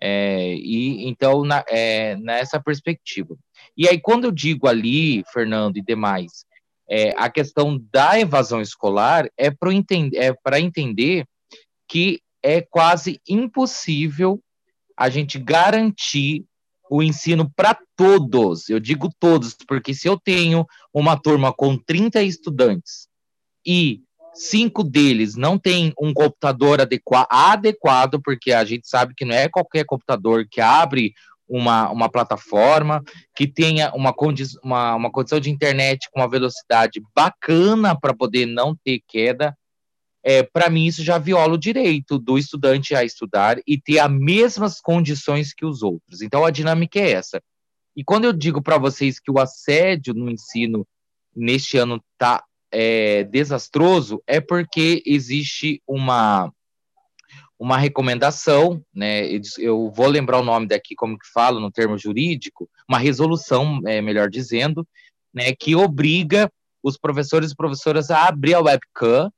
É, 0.00 0.54
e 0.54 1.08
então 1.08 1.44
na, 1.44 1.64
é, 1.68 2.14
nessa 2.16 2.62
perspectiva. 2.62 3.36
E 3.76 3.88
aí 3.88 4.00
quando 4.00 4.26
eu 4.26 4.30
digo 4.30 4.68
ali, 4.68 5.24
Fernando 5.32 5.76
e 5.76 5.82
demais, 5.82 6.44
é, 6.88 7.12
a 7.16 7.28
questão 7.28 7.78
da 7.92 8.18
evasão 8.18 8.60
escolar 8.60 9.28
é 9.36 9.50
para 9.50 9.72
entender, 9.72 10.16
é 10.16 10.60
entender 10.60 11.26
que 11.86 12.20
é 12.42 12.60
quase 12.60 13.20
impossível 13.28 14.40
a 14.96 15.08
gente 15.08 15.38
garantir 15.38 16.44
o 16.90 17.02
ensino 17.02 17.50
para 17.54 17.78
todos. 17.94 18.68
Eu 18.68 18.80
digo 18.80 19.10
todos, 19.18 19.54
porque 19.66 19.92
se 19.92 20.08
eu 20.08 20.18
tenho 20.18 20.66
uma 20.92 21.16
turma 21.16 21.52
com 21.52 21.76
30 21.76 22.22
estudantes 22.22 23.08
e 23.66 24.02
cinco 24.32 24.84
deles 24.84 25.34
não 25.34 25.58
tem 25.58 25.92
um 26.00 26.14
computador 26.14 26.80
adequa 26.80 27.26
adequado, 27.28 28.20
porque 28.22 28.52
a 28.52 28.64
gente 28.64 28.88
sabe 28.88 29.14
que 29.14 29.24
não 29.24 29.34
é 29.34 29.48
qualquer 29.48 29.84
computador 29.84 30.46
que 30.50 30.60
abre 30.60 31.12
uma, 31.48 31.90
uma 31.90 32.08
plataforma, 32.08 33.02
que 33.34 33.46
tenha 33.46 33.92
uma, 33.94 34.12
condi 34.12 34.44
uma, 34.62 34.94
uma 34.94 35.10
condição 35.10 35.40
de 35.40 35.50
internet 35.50 36.08
com 36.12 36.20
uma 36.20 36.28
velocidade 36.28 37.00
bacana 37.14 37.98
para 37.98 38.14
poder 38.14 38.46
não 38.46 38.76
ter 38.76 39.00
queda. 39.06 39.56
É, 40.22 40.42
para 40.42 40.68
mim, 40.68 40.86
isso 40.86 41.02
já 41.02 41.16
viola 41.16 41.54
o 41.54 41.58
direito 41.58 42.18
do 42.18 42.36
estudante 42.36 42.94
a 42.94 43.04
estudar 43.04 43.58
e 43.66 43.80
ter 43.80 43.98
as 43.98 44.10
mesmas 44.10 44.80
condições 44.80 45.54
que 45.54 45.64
os 45.64 45.82
outros. 45.82 46.20
Então, 46.20 46.44
a 46.44 46.50
dinâmica 46.50 46.98
é 46.98 47.12
essa. 47.12 47.40
E 47.96 48.04
quando 48.04 48.24
eu 48.24 48.32
digo 48.32 48.62
para 48.62 48.78
vocês 48.78 49.18
que 49.18 49.30
o 49.30 49.38
assédio 49.38 50.14
no 50.14 50.30
ensino 50.30 50.86
neste 51.34 51.78
ano 51.78 52.02
está 52.12 52.44
é, 52.70 53.24
desastroso 53.24 54.22
é 54.26 54.40
porque 54.40 55.02
existe 55.06 55.82
uma 55.86 56.52
uma 57.58 57.76
recomendação, 57.76 58.82
né? 58.94 59.22
Eu 59.58 59.90
vou 59.90 60.06
lembrar 60.06 60.38
o 60.38 60.44
nome 60.44 60.66
daqui 60.66 60.94
como 60.94 61.18
que 61.18 61.26
fala 61.32 61.58
no 61.60 61.70
termo 61.70 61.98
jurídico, 61.98 62.68
uma 62.88 62.98
resolução, 62.98 63.80
é, 63.86 64.00
melhor 64.00 64.30
dizendo, 64.30 64.86
né, 65.34 65.52
que 65.52 65.74
obriga 65.74 66.50
os 66.82 66.96
professores 66.96 67.50
e 67.50 67.56
professoras 67.56 68.10
a 68.10 68.28
abrir 68.28 68.54
a 68.54 68.60
webcam 68.60 69.30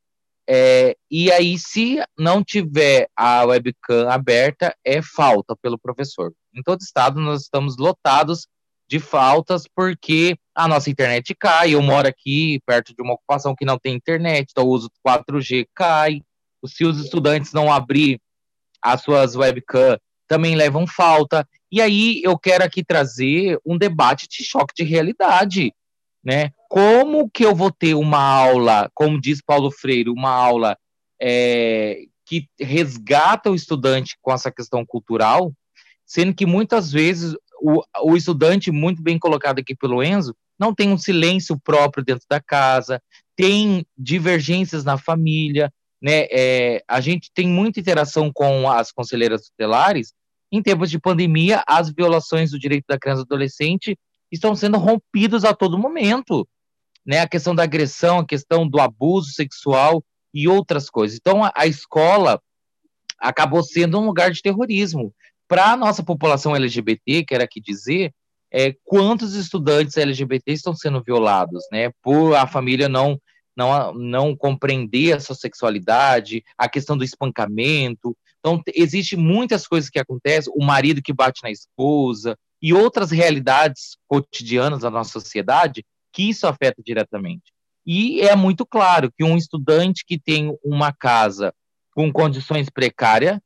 é, 0.52 0.96
e 1.08 1.30
aí, 1.30 1.56
se 1.56 2.02
não 2.18 2.42
tiver 2.42 3.08
a 3.14 3.44
webcam 3.44 4.10
aberta, 4.10 4.74
é 4.84 5.00
falta 5.00 5.54
pelo 5.54 5.78
professor. 5.78 6.32
Em 6.52 6.60
todo 6.60 6.80
estado, 6.80 7.20
nós 7.20 7.42
estamos 7.42 7.76
lotados 7.76 8.48
de 8.88 8.98
faltas 8.98 9.68
porque 9.72 10.36
a 10.52 10.66
nossa 10.66 10.90
internet 10.90 11.36
cai. 11.38 11.76
Eu 11.76 11.80
moro 11.80 12.08
aqui 12.08 12.60
perto 12.66 12.92
de 12.92 13.00
uma 13.00 13.14
ocupação 13.14 13.54
que 13.54 13.64
não 13.64 13.78
tem 13.78 13.94
internet, 13.94 14.48
então 14.50 14.64
o 14.64 14.70
uso 14.70 14.90
4G 15.06 15.68
cai. 15.72 16.20
Se 16.66 16.84
os 16.84 17.00
estudantes 17.00 17.52
não 17.52 17.72
abrir 17.72 18.20
as 18.82 19.02
suas 19.02 19.36
webcam, 19.36 19.98
também 20.26 20.54
levam 20.54 20.86
falta. 20.86 21.46
E 21.70 21.80
aí 21.80 22.20
eu 22.22 22.38
quero 22.38 22.64
aqui 22.64 22.84
trazer 22.84 23.58
um 23.64 23.76
debate 23.76 24.28
de 24.28 24.44
choque 24.44 24.74
de 24.74 24.84
realidade, 24.84 25.72
né? 26.24 26.50
Como 26.68 27.28
que 27.28 27.44
eu 27.44 27.54
vou 27.54 27.70
ter 27.70 27.94
uma 27.94 28.18
aula, 28.18 28.90
como 28.94 29.20
diz 29.20 29.40
Paulo 29.42 29.70
Freire, 29.70 30.10
uma 30.10 30.30
aula 30.30 30.76
é, 31.20 32.04
que 32.24 32.48
resgata 32.60 33.50
o 33.50 33.54
estudante 33.54 34.16
com 34.22 34.32
essa 34.32 34.52
questão 34.52 34.86
cultural, 34.86 35.52
sendo 36.06 36.32
que 36.32 36.46
muitas 36.46 36.92
vezes 36.92 37.34
o, 37.60 37.82
o 38.04 38.16
estudante, 38.16 38.70
muito 38.70 39.02
bem 39.02 39.18
colocado 39.18 39.58
aqui 39.58 39.74
pelo 39.74 40.02
Enzo, 40.02 40.34
não 40.58 40.74
tem 40.74 40.92
um 40.92 40.98
silêncio 40.98 41.58
próprio 41.58 42.04
dentro 42.04 42.24
da 42.28 42.40
casa, 42.40 43.02
tem 43.34 43.84
divergências 43.96 44.84
na 44.84 44.96
família, 44.96 45.72
né? 46.00 46.26
É, 46.30 46.82
a 46.88 47.00
gente 47.00 47.30
tem 47.32 47.46
muita 47.46 47.80
interação 47.80 48.32
com 48.32 48.70
as 48.70 48.90
conselheiras 48.90 49.48
tutelares. 49.48 50.12
Em 50.50 50.62
tempos 50.62 50.90
de 50.90 50.98
pandemia, 50.98 51.62
as 51.66 51.90
violações 51.90 52.50
do 52.50 52.58
direito 52.58 52.86
da 52.88 52.98
criança 52.98 53.22
e 53.22 53.24
adolescente 53.24 53.98
estão 54.32 54.54
sendo 54.56 54.78
rompidos 54.78 55.44
a 55.44 55.54
todo 55.54 55.78
momento, 55.78 56.48
né? 57.04 57.20
A 57.20 57.28
questão 57.28 57.54
da 57.54 57.64
agressão, 57.64 58.20
a 58.20 58.26
questão 58.26 58.68
do 58.68 58.80
abuso 58.80 59.32
sexual 59.32 60.02
e 60.32 60.48
outras 60.48 60.88
coisas. 60.88 61.18
Então, 61.18 61.44
a, 61.44 61.52
a 61.54 61.66
escola 61.66 62.40
acabou 63.18 63.62
sendo 63.62 63.98
um 64.00 64.06
lugar 64.06 64.30
de 64.30 64.42
terrorismo. 64.42 65.12
Para 65.46 65.72
a 65.72 65.76
nossa 65.76 66.02
população 66.02 66.54
LGBT, 66.54 67.24
quero 67.24 67.42
aqui 67.42 67.60
dizer, 67.60 68.14
é, 68.52 68.74
quantos 68.84 69.34
estudantes 69.34 69.96
LGBT 69.96 70.52
estão 70.52 70.74
sendo 70.74 71.02
violados, 71.02 71.64
né? 71.70 71.90
Por 72.02 72.34
a 72.34 72.46
família 72.46 72.88
não 72.88 73.20
não, 73.60 73.92
não 73.92 74.36
compreender 74.36 75.12
a 75.12 75.20
sua 75.20 75.36
sexualidade, 75.36 76.42
a 76.56 76.66
questão 76.66 76.96
do 76.96 77.04
espancamento. 77.04 78.16
Então, 78.38 78.62
existe 78.74 79.16
muitas 79.16 79.66
coisas 79.66 79.90
que 79.90 79.98
acontecem, 79.98 80.50
o 80.56 80.64
marido 80.64 81.02
que 81.02 81.12
bate 81.12 81.42
na 81.42 81.50
esposa 81.50 82.38
e 82.62 82.72
outras 82.72 83.10
realidades 83.10 83.98
cotidianas 84.08 84.80
da 84.80 84.90
nossa 84.90 85.12
sociedade 85.12 85.84
que 86.12 86.30
isso 86.30 86.46
afeta 86.46 86.82
diretamente. 86.84 87.52
E 87.86 88.22
é 88.22 88.34
muito 88.34 88.64
claro 88.64 89.12
que 89.16 89.22
um 89.22 89.36
estudante 89.36 90.04
que 90.06 90.18
tem 90.18 90.56
uma 90.64 90.92
casa 90.92 91.52
com 91.94 92.10
condições 92.10 92.70
precárias, 92.70 93.38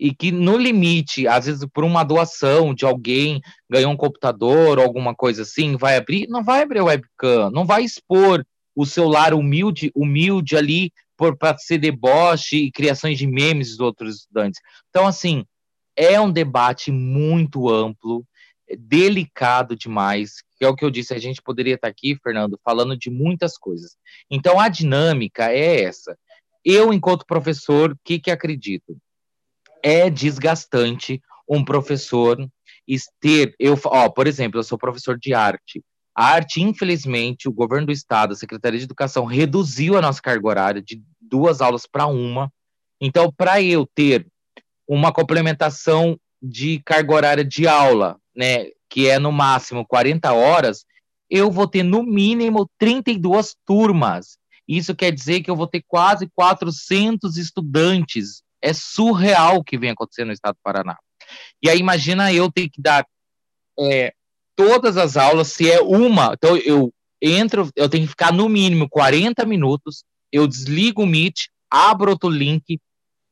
e 0.00 0.14
que 0.14 0.32
no 0.32 0.56
limite, 0.56 1.28
às 1.28 1.44
vezes 1.44 1.66
por 1.74 1.84
uma 1.84 2.02
doação 2.02 2.72
de 2.74 2.86
alguém, 2.86 3.38
ganhou 3.68 3.92
um 3.92 3.96
computador 3.96 4.78
ou 4.78 4.84
alguma 4.84 5.14
coisa 5.14 5.42
assim, 5.42 5.76
vai 5.76 5.96
abrir, 5.96 6.26
não 6.26 6.42
vai 6.42 6.62
abrir 6.62 6.80
webcam, 6.80 7.50
não 7.50 7.66
vai 7.66 7.84
expor 7.84 8.42
o 8.74 8.86
seu 8.86 9.08
lar 9.08 9.34
humilde, 9.34 9.90
humilde 9.94 10.56
ali 10.56 10.92
para 11.16 11.56
ser 11.58 11.78
deboche 11.78 12.56
e 12.56 12.72
criações 12.72 13.18
de 13.18 13.26
memes 13.26 13.70
dos 13.70 13.80
outros 13.80 14.16
estudantes. 14.16 14.60
Então, 14.88 15.06
assim, 15.06 15.44
é 15.94 16.20
um 16.20 16.32
debate 16.32 16.90
muito 16.90 17.68
amplo, 17.68 18.24
delicado 18.78 19.76
demais, 19.76 20.42
que 20.56 20.64
é 20.64 20.68
o 20.68 20.74
que 20.74 20.84
eu 20.84 20.90
disse, 20.90 21.12
a 21.12 21.18
gente 21.18 21.42
poderia 21.42 21.74
estar 21.74 21.88
aqui, 21.88 22.16
Fernando, 22.22 22.58
falando 22.64 22.96
de 22.96 23.10
muitas 23.10 23.58
coisas. 23.58 23.96
Então, 24.30 24.58
a 24.58 24.68
dinâmica 24.68 25.50
é 25.50 25.82
essa. 25.82 26.16
Eu, 26.64 26.92
enquanto 26.92 27.26
professor, 27.26 27.92
o 27.92 27.98
que, 28.04 28.18
que 28.18 28.30
acredito? 28.30 28.96
é 29.82 30.10
desgastante 30.10 31.20
um 31.48 31.64
professor 31.64 32.38
ter, 33.20 33.54
eu, 33.58 33.78
ó, 33.84 34.08
por 34.08 34.26
exemplo, 34.26 34.58
eu 34.58 34.64
sou 34.64 34.76
professor 34.76 35.16
de 35.18 35.32
arte. 35.32 35.82
A 36.20 36.34
arte, 36.34 36.60
infelizmente, 36.60 37.48
o 37.48 37.52
governo 37.52 37.86
do 37.86 37.92
estado, 37.92 38.34
a 38.34 38.36
Secretaria 38.36 38.78
de 38.78 38.84
Educação 38.84 39.24
reduziu 39.24 39.96
a 39.96 40.02
nossa 40.02 40.20
carga 40.20 40.46
horária 40.46 40.82
de 40.82 41.02
duas 41.18 41.62
aulas 41.62 41.86
para 41.86 42.06
uma. 42.08 42.52
Então, 43.00 43.32
para 43.34 43.62
eu 43.62 43.88
ter 43.94 44.26
uma 44.86 45.14
complementação 45.14 46.20
de 46.42 46.78
carga 46.84 47.14
horária 47.14 47.42
de 47.42 47.66
aula, 47.66 48.18
né, 48.36 48.66
que 48.90 49.08
é 49.08 49.18
no 49.18 49.32
máximo 49.32 49.86
40 49.86 50.30
horas, 50.30 50.84
eu 51.30 51.50
vou 51.50 51.66
ter 51.66 51.82
no 51.82 52.02
mínimo 52.02 52.68
32 52.76 53.56
turmas. 53.64 54.36
Isso 54.68 54.94
quer 54.94 55.12
dizer 55.12 55.40
que 55.40 55.50
eu 55.50 55.56
vou 55.56 55.66
ter 55.66 55.82
quase 55.88 56.28
400 56.36 57.38
estudantes 57.38 58.42
é 58.60 58.74
surreal 58.74 59.56
o 59.56 59.64
que 59.64 59.78
vem 59.78 59.88
acontecendo 59.88 60.26
no 60.26 60.34
estado 60.34 60.56
do 60.56 60.62
Paraná. 60.62 60.98
E 61.62 61.70
aí 61.70 61.78
imagina 61.78 62.30
eu 62.30 62.52
ter 62.52 62.68
que 62.68 62.82
dar 62.82 63.06
é, 63.78 64.12
todas 64.56 64.96
as 64.96 65.16
aulas, 65.16 65.48
se 65.48 65.70
é 65.70 65.80
uma, 65.80 66.32
então 66.34 66.56
eu 66.56 66.92
entro, 67.20 67.70
eu 67.76 67.88
tenho 67.88 68.04
que 68.04 68.10
ficar 68.10 68.32
no 68.32 68.48
mínimo 68.48 68.88
40 68.88 69.44
minutos, 69.44 70.04
eu 70.32 70.46
desligo 70.46 71.02
o 71.02 71.06
Meet, 71.06 71.48
abro 71.70 72.10
outro 72.10 72.28
link, 72.28 72.80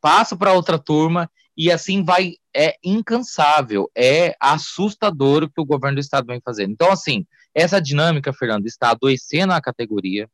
passo 0.01 0.37
para 0.37 0.53
outra 0.53 0.79
turma 0.79 1.31
e 1.57 1.73
assim 1.73 2.05
vai, 2.05 2.35
é 2.55 2.77
incansável, 2.85 3.91
é 3.97 4.37
assustador 4.41 5.45
o 5.45 5.51
que 5.51 5.61
o 5.61 5.65
governo 5.65 5.97
do 5.97 6.01
estado 6.01 6.27
vem 6.27 6.41
fazendo. 6.45 6.73
Então, 6.73 6.91
assim, 6.91 7.27
essa 7.55 7.81
dinâmica, 7.81 8.33
Fernando, 8.33 8.67
está 8.67 8.91
adoecendo 8.91 9.53
a 9.53 9.61
categoria, 9.61 10.29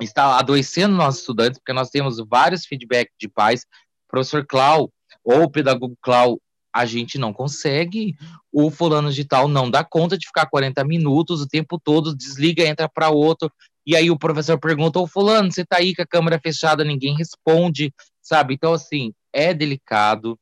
está 0.00 0.38
adoecendo 0.38 0.94
nossos 0.94 1.20
estudantes, 1.20 1.58
porque 1.58 1.72
nós 1.72 1.90
temos 1.90 2.18
vários 2.28 2.66
feedbacks 2.66 3.14
de 3.18 3.28
pais 3.28 3.66
professor 4.08 4.46
Clau 4.46 4.92
ou 5.24 5.42
o 5.42 5.50
pedagogo 5.50 5.96
Clau, 6.00 6.40
a 6.74 6.84
gente 6.84 7.18
não 7.18 7.32
consegue, 7.32 8.16
o 8.52 8.68
fulano 8.68 9.12
de 9.12 9.24
tal 9.24 9.46
não 9.46 9.70
dá 9.70 9.84
conta 9.84 10.18
de 10.18 10.26
ficar 10.26 10.46
40 10.46 10.82
minutos 10.84 11.40
o 11.40 11.46
tempo 11.46 11.78
todo, 11.78 12.16
desliga, 12.16 12.66
entra 12.66 12.88
para 12.88 13.10
outro, 13.10 13.48
e 13.86 13.94
aí 13.94 14.10
o 14.10 14.18
professor 14.18 14.58
pergunta, 14.58 14.98
ô 14.98 15.06
fulano, 15.06 15.52
você 15.52 15.64
tá 15.64 15.76
aí 15.76 15.94
com 15.94 16.02
a 16.02 16.06
câmera 16.06 16.40
fechada, 16.42 16.82
ninguém 16.82 17.16
responde, 17.16 17.94
sabe? 18.20 18.54
Então, 18.54 18.72
assim, 18.72 19.12
é 19.32 19.54
delicado, 19.54 20.36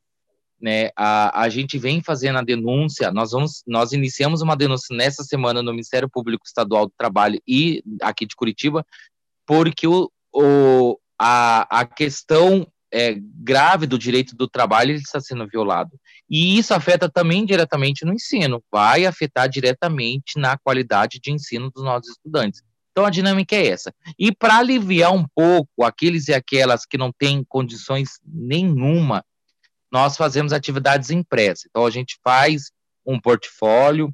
né? 0.59 0.89
A, 0.95 1.43
a 1.43 1.49
gente 1.49 1.77
vem 1.77 2.01
fazendo 2.01 2.39
a 2.39 2.43
denúncia, 2.43 3.11
nós 3.11 3.31
vamos, 3.31 3.61
nós 3.67 3.91
iniciamos 3.91 4.41
uma 4.41 4.55
denúncia 4.55 4.95
nessa 4.95 5.23
semana 5.23 5.61
no 5.61 5.71
Ministério 5.71 6.09
Público 6.09 6.45
Estadual 6.47 6.87
do 6.87 6.93
Trabalho 6.97 7.39
e 7.47 7.83
aqui 8.01 8.25
de 8.25 8.35
Curitiba, 8.35 8.83
porque 9.45 9.85
o, 9.85 10.09
o, 10.33 10.97
a, 11.19 11.81
a 11.81 11.85
questão 11.85 12.65
é, 12.93 13.15
grave 13.17 13.87
do 13.87 13.97
direito 13.97 14.35
do 14.35 14.47
trabalho 14.47 14.91
ele 14.91 14.99
está 14.99 15.19
sendo 15.19 15.47
violado. 15.47 15.99
E 16.29 16.57
isso 16.59 16.73
afeta 16.75 17.09
também 17.09 17.43
diretamente 17.43 18.05
no 18.05 18.13
ensino, 18.13 18.63
vai 18.71 19.05
afetar 19.07 19.49
diretamente 19.49 20.37
na 20.37 20.57
qualidade 20.57 21.19
de 21.19 21.31
ensino 21.31 21.71
dos 21.71 21.83
nossos 21.83 22.11
estudantes. 22.11 22.61
Então 22.91 23.03
a 23.03 23.09
dinâmica 23.09 23.55
é 23.55 23.67
essa. 23.67 23.91
E 24.19 24.31
para 24.31 24.59
aliviar 24.59 25.11
um 25.11 25.25
pouco 25.33 25.83
aqueles 25.83 26.27
e 26.27 26.33
aquelas 26.33 26.85
que 26.85 26.97
não 26.97 27.11
têm 27.11 27.43
condições 27.43 28.19
nenhuma, 28.23 29.25
nós 29.91 30.15
fazemos 30.15 30.53
atividades 30.53 31.09
impressas. 31.09 31.65
Então 31.67 31.87
a 31.87 31.89
gente 31.89 32.19
faz 32.23 32.71
um 33.03 33.19
portfólio, 33.19 34.13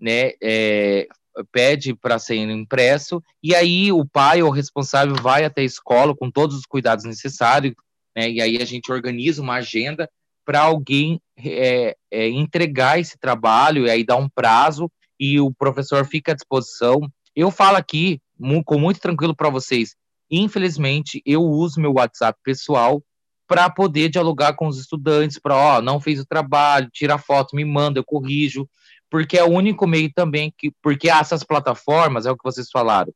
né, 0.00 0.32
é, 0.40 1.08
pede 1.50 1.94
para 1.94 2.18
ser 2.18 2.36
impresso, 2.36 3.22
e 3.42 3.54
aí 3.54 3.92
o 3.92 4.04
pai 4.04 4.42
ou 4.42 4.50
responsável 4.50 5.16
vai 5.16 5.44
até 5.44 5.62
a 5.62 5.64
escola 5.64 6.14
com 6.14 6.30
todos 6.30 6.56
os 6.56 6.64
cuidados 6.64 7.04
necessários, 7.04 7.74
né? 8.16 8.30
E 8.30 8.40
aí 8.40 8.60
a 8.60 8.64
gente 8.64 8.90
organiza 8.90 9.42
uma 9.42 9.54
agenda 9.54 10.08
para 10.44 10.62
alguém 10.62 11.20
é, 11.36 11.96
é, 12.10 12.28
entregar 12.28 12.98
esse 12.98 13.18
trabalho, 13.18 13.86
e 13.86 13.90
aí 13.90 14.04
dá 14.04 14.16
um 14.16 14.28
prazo 14.28 14.90
e 15.18 15.38
o 15.38 15.52
professor 15.52 16.04
fica 16.04 16.32
à 16.32 16.34
disposição. 16.34 17.00
Eu 17.36 17.50
falo 17.50 17.76
aqui, 17.76 18.20
com 18.64 18.78
muito 18.78 19.00
tranquilo 19.00 19.36
para 19.36 19.50
vocês, 19.50 19.94
infelizmente, 20.30 21.22
eu 21.24 21.42
uso 21.42 21.80
meu 21.80 21.92
WhatsApp 21.92 22.38
pessoal 22.42 23.02
para 23.46 23.68
poder 23.68 24.08
dialogar 24.08 24.54
com 24.54 24.68
os 24.68 24.78
estudantes, 24.78 25.38
para, 25.38 25.56
ó, 25.56 25.82
não 25.82 26.00
fez 26.00 26.20
o 26.20 26.26
trabalho, 26.26 26.88
tira 26.92 27.18
foto, 27.18 27.56
me 27.56 27.64
manda, 27.64 27.98
eu 27.98 28.04
corrijo, 28.04 28.68
porque 29.10 29.36
é 29.36 29.44
o 29.44 29.50
único 29.50 29.88
meio 29.88 30.10
também 30.14 30.54
que, 30.56 30.70
porque 30.80 31.10
essas 31.10 31.42
plataformas, 31.42 32.26
é 32.26 32.30
o 32.30 32.36
que 32.36 32.44
vocês 32.44 32.68
falaram, 32.70 33.12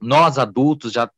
nós 0.00 0.38
adultos 0.38 0.92
já 0.92 1.10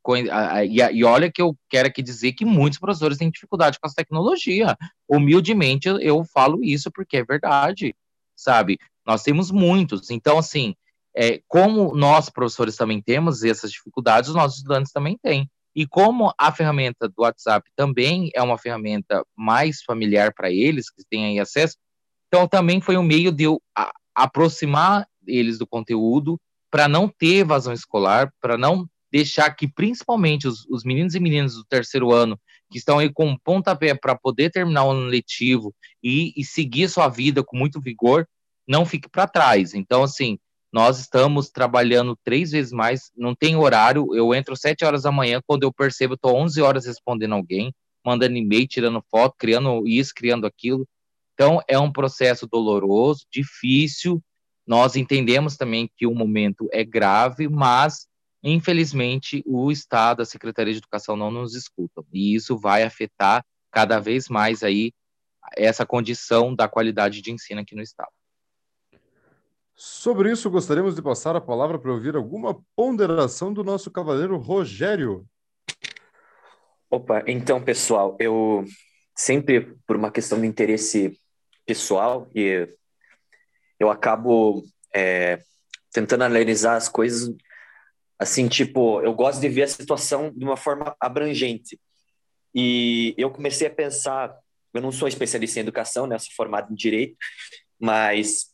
e, 0.67 1.05
olha 1.05 1.31
que 1.31 1.43
eu 1.43 1.57
quero 1.69 1.89
aqui 1.89 2.03
dizer 2.03 2.33
que 2.33 2.45
muitos 2.45 2.79
professores 2.79 3.19
têm 3.19 3.31
dificuldade 3.31 3.79
com 3.79 3.87
essa 3.87 3.97
tecnologia. 3.97 4.77
Humildemente 5.09 5.89
eu 5.89 6.25
falo 6.25 6.65
isso 6.65 6.91
porque 6.91 7.19
é 7.19 7.25
verdade, 7.25 7.95
sabe? 8.35 8.79
Nós 9.07 9.23
temos 9.23 9.51
muitos. 9.51 10.11
Então, 10.11 10.39
assim, 10.39 10.75
é, 11.15 11.41
como 11.47 11.95
nós 11.95 12.31
professores 12.31 12.77
também 12.77 13.03
temos 13.03 13.43
essas 13.43 13.71
dificuldades, 13.71 14.31
os 14.31 14.37
nossos 14.37 14.59
estudantes 14.59 14.93
também 14.93 15.19
têm. 15.23 15.51
E 15.75 15.87
como 15.87 16.33
a 16.37 16.51
ferramenta 16.51 17.09
do 17.09 17.23
WhatsApp 17.23 17.71
também 17.77 18.31
é 18.35 18.43
uma 18.43 18.59
ferramenta 18.59 19.25
mais 19.37 19.83
familiar 19.83 20.33
para 20.35 20.51
eles, 20.51 20.91
que 20.91 21.03
têm 21.09 21.27
aí 21.27 21.39
acesso, 21.39 21.77
então 22.27 22.47
também 22.49 22.81
foi 22.81 22.97
um 22.97 23.03
meio 23.03 23.31
de 23.31 23.45
eu 23.45 23.61
aproximar 24.15 25.07
eles 25.27 25.59
do 25.59 25.67
conteúdo 25.67 26.41
para 26.71 26.89
não 26.89 27.09
ter 27.09 27.39
evasão 27.39 27.73
escolar, 27.73 28.33
para 28.41 28.57
não 28.57 28.89
deixar 29.11 29.51
que 29.51 29.67
principalmente 29.67 30.47
os, 30.47 30.65
os, 30.67 30.85
meninos 30.85 31.15
e 31.15 31.21
meninas 31.21 31.55
do 31.55 31.65
terceiro 31.65 32.13
ano 32.13 32.39
que 32.71 32.79
estão 32.79 32.99
aí 32.99 33.13
com 33.13 33.27
um 33.27 33.37
pontapé 33.37 33.95
para 33.95 34.17
poder 34.17 34.51
terminar 34.51 34.85
o 34.85 34.93
ano 34.93 35.07
letivo 35.07 35.75
e, 36.03 36.33
e, 36.37 36.45
seguir 36.45 36.89
sua 36.89 37.09
vida 37.09 37.43
com 37.43 37.57
muito 37.57 37.81
vigor, 37.81 38.29
não 38.67 38.87
fique 38.87 39.09
para 39.09 39.27
trás. 39.27 39.75
Então, 39.75 40.05
assim, 40.05 40.39
nós 40.73 41.01
estamos 41.01 41.51
trabalhando 41.51 42.17
três 42.23 42.53
vezes 42.53 42.71
mais, 42.71 43.11
não 43.17 43.35
tem 43.35 43.57
horário, 43.57 44.15
eu 44.15 44.33
entro 44.33 44.57
sete 44.57 44.85
horas 44.85 45.03
da 45.03 45.11
manhã, 45.11 45.41
quando 45.45 45.65
eu 45.65 45.73
percebo, 45.73 46.15
estou 46.15 46.37
11 46.37 46.63
horas 46.63 46.87
respondendo 46.87 47.35
alguém, 47.35 47.75
mandando 48.07 48.37
e-mail, 48.37 48.69
tirando 48.69 49.05
foto, 49.11 49.35
criando 49.37 49.87
isso, 49.89 50.13
criando 50.15 50.47
aquilo. 50.47 50.87
Então, 51.35 51.61
é 51.67 51.79
um 51.79 51.91
processo 51.91 52.47
doloroso, 52.47 53.25
difícil, 53.33 54.23
nós 54.71 54.95
entendemos 54.95 55.57
também 55.57 55.91
que 55.97 56.07
o 56.07 56.15
momento 56.15 56.69
é 56.73 56.85
grave, 56.85 57.49
mas 57.49 58.09
infelizmente, 58.41 59.43
o 59.45 59.69
Estado, 59.73 60.23
a 60.23 60.25
Secretaria 60.25 60.73
de 60.73 60.79
Educação 60.79 61.17
não 61.17 61.29
nos 61.29 61.57
escutam. 61.57 62.07
E 62.13 62.37
isso 62.37 62.57
vai 62.57 62.85
afetar 62.85 63.45
cada 63.69 63.99
vez 63.99 64.29
mais 64.29 64.63
aí 64.63 64.93
essa 65.57 65.85
condição 65.85 66.55
da 66.55 66.69
qualidade 66.69 67.21
de 67.21 67.33
ensino 67.33 67.61
aqui 67.61 67.75
no 67.75 67.83
Estado. 67.83 68.13
Sobre 69.75 70.31
isso, 70.31 70.49
gostaríamos 70.49 70.95
de 70.95 71.03
passar 71.03 71.35
a 71.35 71.41
palavra 71.41 71.77
para 71.77 71.91
ouvir 71.93 72.15
alguma 72.15 72.57
ponderação 72.77 73.53
do 73.53 73.65
nosso 73.65 73.91
cavaleiro 73.91 74.37
Rogério. 74.37 75.27
Opa, 76.89 77.25
então, 77.27 77.61
pessoal, 77.61 78.17
eu 78.21 78.65
sempre, 79.17 79.77
por 79.85 79.97
uma 79.97 80.13
questão 80.13 80.41
de 80.41 80.47
interesse 80.47 81.19
pessoal, 81.67 82.31
e 82.33 82.69
eu 83.81 83.91
acabo 83.91 84.63
é, 84.95 85.41
tentando 85.91 86.23
analisar 86.23 86.77
as 86.77 86.89
coisas 86.89 87.35
assim, 88.19 88.47
tipo, 88.49 89.01
eu 89.01 89.15
gosto 89.15 89.41
de 89.41 89.49
ver 89.49 89.63
a 89.63 89.69
situação 89.69 90.31
de 90.31 90.45
uma 90.45 90.57
forma 90.57 90.95
abrangente. 91.01 91.81
E 92.55 93.15
eu 93.17 93.31
comecei 93.31 93.67
a 93.67 93.75
pensar, 93.75 94.37
eu 94.75 94.83
não 94.83 94.93
sou 94.93 95.09
especialista 95.09 95.59
em 95.59 95.63
educação, 95.63 96.07
né, 96.07 96.19
sou 96.19 96.35
formado 96.37 96.71
em 96.71 96.77
direito, 96.77 97.17
mas 97.81 98.51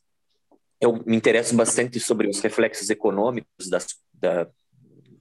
eu 0.81 1.03
me 1.05 1.17
interesso 1.17 1.57
bastante 1.57 1.99
sobre 1.99 2.29
os 2.29 2.39
reflexos 2.39 2.91
econômicos 2.91 3.69
das, 3.69 3.87
da, 4.15 4.47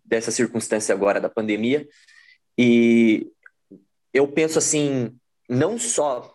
dessa 0.03 0.29
circunstância 0.29 0.93
agora 0.93 1.19
da 1.19 1.29
pandemia. 1.29 1.87
E 2.55 3.27
eu 4.13 4.27
penso 4.27 4.59
assim, 4.59 5.17
não 5.49 5.79
só 5.79 6.34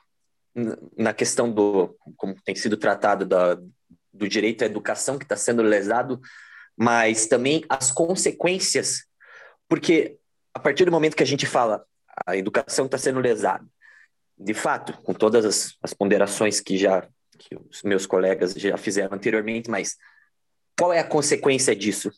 na 0.96 1.12
questão 1.12 1.50
do, 1.50 1.96
como 2.16 2.34
tem 2.44 2.54
sido 2.54 2.76
tratado, 2.76 3.24
da, 3.24 3.54
do 4.12 4.28
direito 4.28 4.62
à 4.62 4.66
educação 4.66 5.18
que 5.18 5.24
está 5.24 5.36
sendo 5.36 5.62
lesado, 5.62 6.20
mas 6.76 7.26
também 7.26 7.64
as 7.68 7.92
consequências, 7.92 9.04
porque 9.68 10.18
a 10.54 10.58
partir 10.58 10.84
do 10.84 10.92
momento 10.92 11.16
que 11.16 11.22
a 11.22 11.26
gente 11.26 11.46
fala 11.46 11.84
a 12.26 12.36
educação 12.36 12.86
está 12.86 12.98
sendo 12.98 13.20
lesada, 13.20 13.64
de 14.36 14.54
fato, 14.54 14.92
com 15.02 15.14
todas 15.14 15.44
as, 15.44 15.76
as 15.82 15.94
ponderações 15.94 16.60
que 16.60 16.76
já 16.76 17.06
que 17.38 17.56
os 17.56 17.82
meus 17.82 18.04
colegas 18.04 18.52
já 18.52 18.76
fizeram 18.76 19.14
anteriormente, 19.14 19.70
mas 19.70 19.96
qual 20.78 20.92
é 20.92 20.98
a 20.98 21.04
consequência 21.04 21.74
disso? 21.74 22.12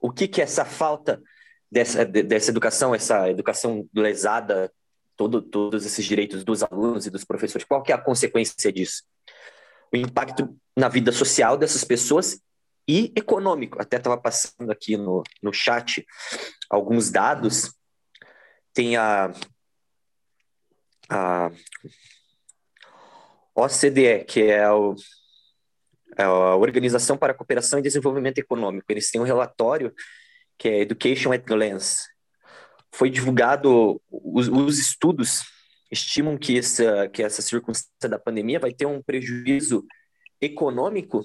O 0.00 0.10
que 0.10 0.26
que 0.26 0.42
essa 0.42 0.64
falta 0.64 1.22
dessa, 1.70 2.04
dessa 2.04 2.50
educação, 2.50 2.92
essa 2.92 3.30
educação 3.30 3.88
lesada, 3.94 4.72
todo, 5.16 5.42
todos 5.42 5.84
esses 5.84 6.04
direitos 6.04 6.44
dos 6.44 6.62
alunos 6.62 7.06
e 7.06 7.10
dos 7.10 7.24
professores, 7.24 7.66
qual 7.66 7.82
que 7.82 7.92
é 7.92 7.94
a 7.94 7.98
consequência 7.98 8.72
disso? 8.72 9.02
O 9.92 9.96
impacto 9.96 10.56
na 10.76 10.88
vida 10.88 11.12
social 11.12 11.56
dessas 11.56 11.84
pessoas 11.84 12.40
e 12.88 13.12
econômico. 13.16 13.80
Até 13.80 13.96
estava 13.96 14.16
passando 14.16 14.70
aqui 14.70 14.96
no, 14.96 15.22
no 15.42 15.52
chat 15.52 16.04
alguns 16.68 17.10
dados. 17.10 17.72
Tem 18.72 18.96
a, 18.96 19.32
a 21.08 21.50
OCDE, 23.54 24.24
que 24.24 24.42
é, 24.42 24.70
o, 24.70 24.94
é 26.16 26.22
a 26.22 26.56
Organização 26.56 27.16
para 27.16 27.32
a 27.32 27.36
Cooperação 27.36 27.78
e 27.78 27.82
Desenvolvimento 27.82 28.38
Econômico. 28.38 28.86
Eles 28.88 29.10
têm 29.10 29.20
um 29.20 29.24
relatório 29.24 29.94
que 30.58 30.68
é 30.68 30.80
Education 30.80 31.32
at 31.32 31.44
Glance. 31.44 32.11
Foi 32.94 33.10
divulgado, 33.10 34.00
os, 34.10 34.48
os 34.48 34.78
estudos 34.78 35.42
estimam 35.90 36.38
que 36.38 36.58
essa, 36.58 37.08
que 37.08 37.22
essa 37.22 37.42
circunstância 37.42 38.08
da 38.08 38.18
pandemia 38.18 38.60
vai 38.60 38.72
ter 38.72 38.86
um 38.86 39.02
prejuízo 39.02 39.84
econômico 40.40 41.24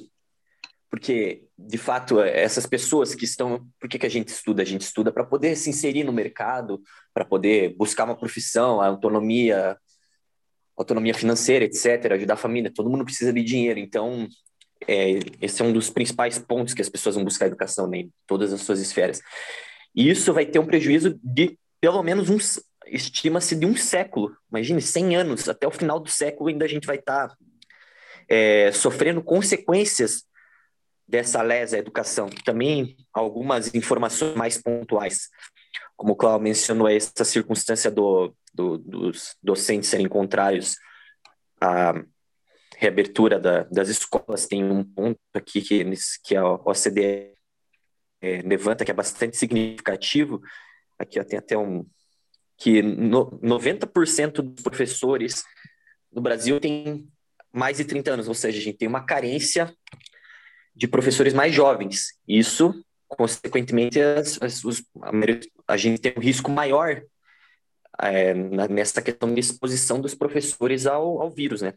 porque 0.90 1.44
de 1.58 1.78
fato 1.78 2.22
essas 2.22 2.66
pessoas 2.66 3.14
que 3.14 3.26
estão 3.26 3.68
por 3.80 3.90
que, 3.90 4.00
que 4.00 4.06
a 4.06 4.10
gente 4.10 4.30
estuda? 4.30 4.62
A 4.62 4.66
gente 4.66 4.82
estuda 4.82 5.12
para 5.12 5.24
poder 5.24 5.56
se 5.56 5.70
inserir 5.70 6.04
no 6.04 6.14
mercado 6.14 6.82
para 7.14 7.26
poder 7.26 7.76
buscar 7.76 8.06
uma 8.06 8.16
profissão 8.16 8.80
a 8.80 8.88
autonomia 8.88 9.78
autonomia 10.76 11.14
financeira 11.14 11.66
etc 11.66 12.12
ajudar 12.14 12.36
a 12.36 12.38
família. 12.38 12.72
Todo 12.74 12.90
mundo 12.90 13.04
precisa 13.04 13.34
de 13.34 13.44
dinheiro. 13.44 13.80
Então 13.80 14.28
é, 14.88 15.20
esse 15.42 15.62
é 15.62 15.66
um 15.66 15.74
dos 15.74 15.90
principais 15.90 16.40
pontos 16.40 16.74
que 16.74 16.82
as 16.82 16.90
pessoas 16.90 17.16
vão 17.16 17.24
buscar 17.24 17.48
educação 17.48 17.88
né, 17.88 18.00
em 18.00 18.12
todas 18.26 18.54
as 18.54 18.62
suas 18.62 18.80
esferas 18.80 19.22
e 19.98 20.10
isso 20.10 20.32
vai 20.32 20.46
ter 20.46 20.60
um 20.60 20.66
prejuízo 20.66 21.20
de 21.22 21.60
pelo 21.82 22.02
menos 22.02 22.30
uns 22.30 22.64
estima-se 22.86 23.56
de 23.56 23.66
um 23.66 23.76
século 23.76 24.34
imagine 24.50 24.82
100 24.82 25.16
anos 25.18 25.50
até 25.50 25.68
o 25.68 25.72
final 25.72 26.00
do 26.00 26.10
século 26.10 26.50
ainda 26.50 26.64
a 26.64 26.70
gente 26.70 26.88
vai 26.88 26.96
estar 26.96 27.28
tá, 27.28 27.38
é, 28.30 28.72
sofrendo 28.72 29.22
consequências 29.22 30.28
dessa 31.08 31.42
lesa 31.42 31.78
educação. 31.78 32.30
Também 32.44 32.98
algumas 33.14 33.74
informações 33.74 34.36
mais 34.36 34.58
pontuais, 34.58 35.30
como 35.96 36.14
o 36.14 36.16
Cláudio 36.16 36.44
mencionou, 36.44 36.88
essa 36.88 37.24
circunstância 37.24 37.90
do, 37.90 38.36
do, 38.54 38.78
dos 38.78 39.36
docentes 39.42 39.90
serem 39.90 40.08
contrários 40.08 40.76
à 41.62 41.94
reabertura 42.76 43.40
da, 43.40 43.64
das 43.64 43.88
escolas. 43.88 44.46
Tem 44.46 44.64
um 44.64 44.84
ponto 44.84 45.20
aqui 45.34 45.62
que, 45.62 45.86
que 46.24 46.36
a 46.36 46.46
OCDE 46.46 47.37
é, 48.22 48.42
levanta 48.42 48.84
que 48.84 48.92
é 48.92 48.94
bastante 48.94 49.38
significativo. 49.38 50.42
Aqui 50.98 51.20
ó, 51.20 51.24
tem 51.24 51.40
até 51.40 51.58
um 51.58 51.86
que 52.58 52.82
no, 52.82 53.40
90% 53.40 54.42
dos 54.42 54.64
professores 54.64 55.44
no 56.12 56.22
Brasil 56.22 56.60
têm 56.60 57.08
mais 57.54 57.78
de 57.78 57.86
30 57.86 58.12
anos, 58.12 58.28
ou 58.28 58.34
seja, 58.34 58.58
a 58.58 58.62
gente 58.62 58.78
tem 58.78 58.88
uma 58.88 59.06
carência 59.06 59.74
de 60.76 60.88
professores 60.88 61.34
mais 61.34 61.54
jovens. 61.54 62.20
Isso, 62.28 62.74
consequentemente, 63.08 64.00
as, 64.02 64.42
as, 64.42 64.64
os, 64.64 64.84
a, 65.02 65.12
a, 65.74 65.78
gente 65.78 66.02
tem 66.02 66.14
um 66.18 66.22
risco 66.22 66.52
maior 66.52 67.02
é, 68.00 68.34
nessa 68.34 69.02
questão 69.02 69.34
de 69.34 69.40
exposição 69.40 70.00
dos 70.02 70.16
professores 70.16 70.86
ao, 70.86 71.22
ao 71.22 71.30
vírus, 71.30 71.62
né? 71.62 71.74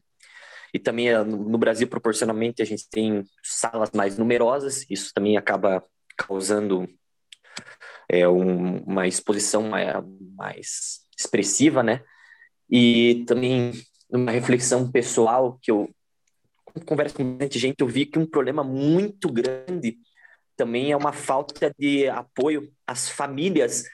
E 0.72 0.78
também 0.78 1.08
é, 1.08 1.22
no 1.22 1.58
Brasil, 1.58 1.88
proporcionalmente, 1.88 2.62
a 2.62 2.64
gente 2.64 2.88
tem 2.88 3.24
salas 3.42 3.90
mais 3.92 4.16
numerosas, 4.16 4.86
isso 4.88 5.12
também 5.14 5.36
acaba 5.36 5.84
causando 6.26 6.88
é, 8.08 8.28
um, 8.28 8.78
uma 8.78 9.06
exposição 9.06 9.62
mais, 9.62 10.04
mais 10.36 11.00
expressiva, 11.18 11.82
né? 11.82 12.02
E 12.68 13.24
também 13.26 13.72
uma 14.08 14.30
reflexão 14.30 14.90
pessoal 14.90 15.58
que 15.62 15.70
eu 15.70 15.88
converso 16.86 17.16
com 17.16 17.24
muita 17.24 17.58
gente, 17.58 17.80
eu 17.80 17.86
vi 17.86 18.06
que 18.06 18.18
um 18.18 18.26
problema 18.26 18.62
muito 18.62 19.30
grande 19.30 19.98
também 20.56 20.92
é 20.92 20.96
uma 20.96 21.12
falta 21.12 21.72
de 21.78 22.08
apoio 22.08 22.70
às 22.86 23.08
famílias 23.08 23.84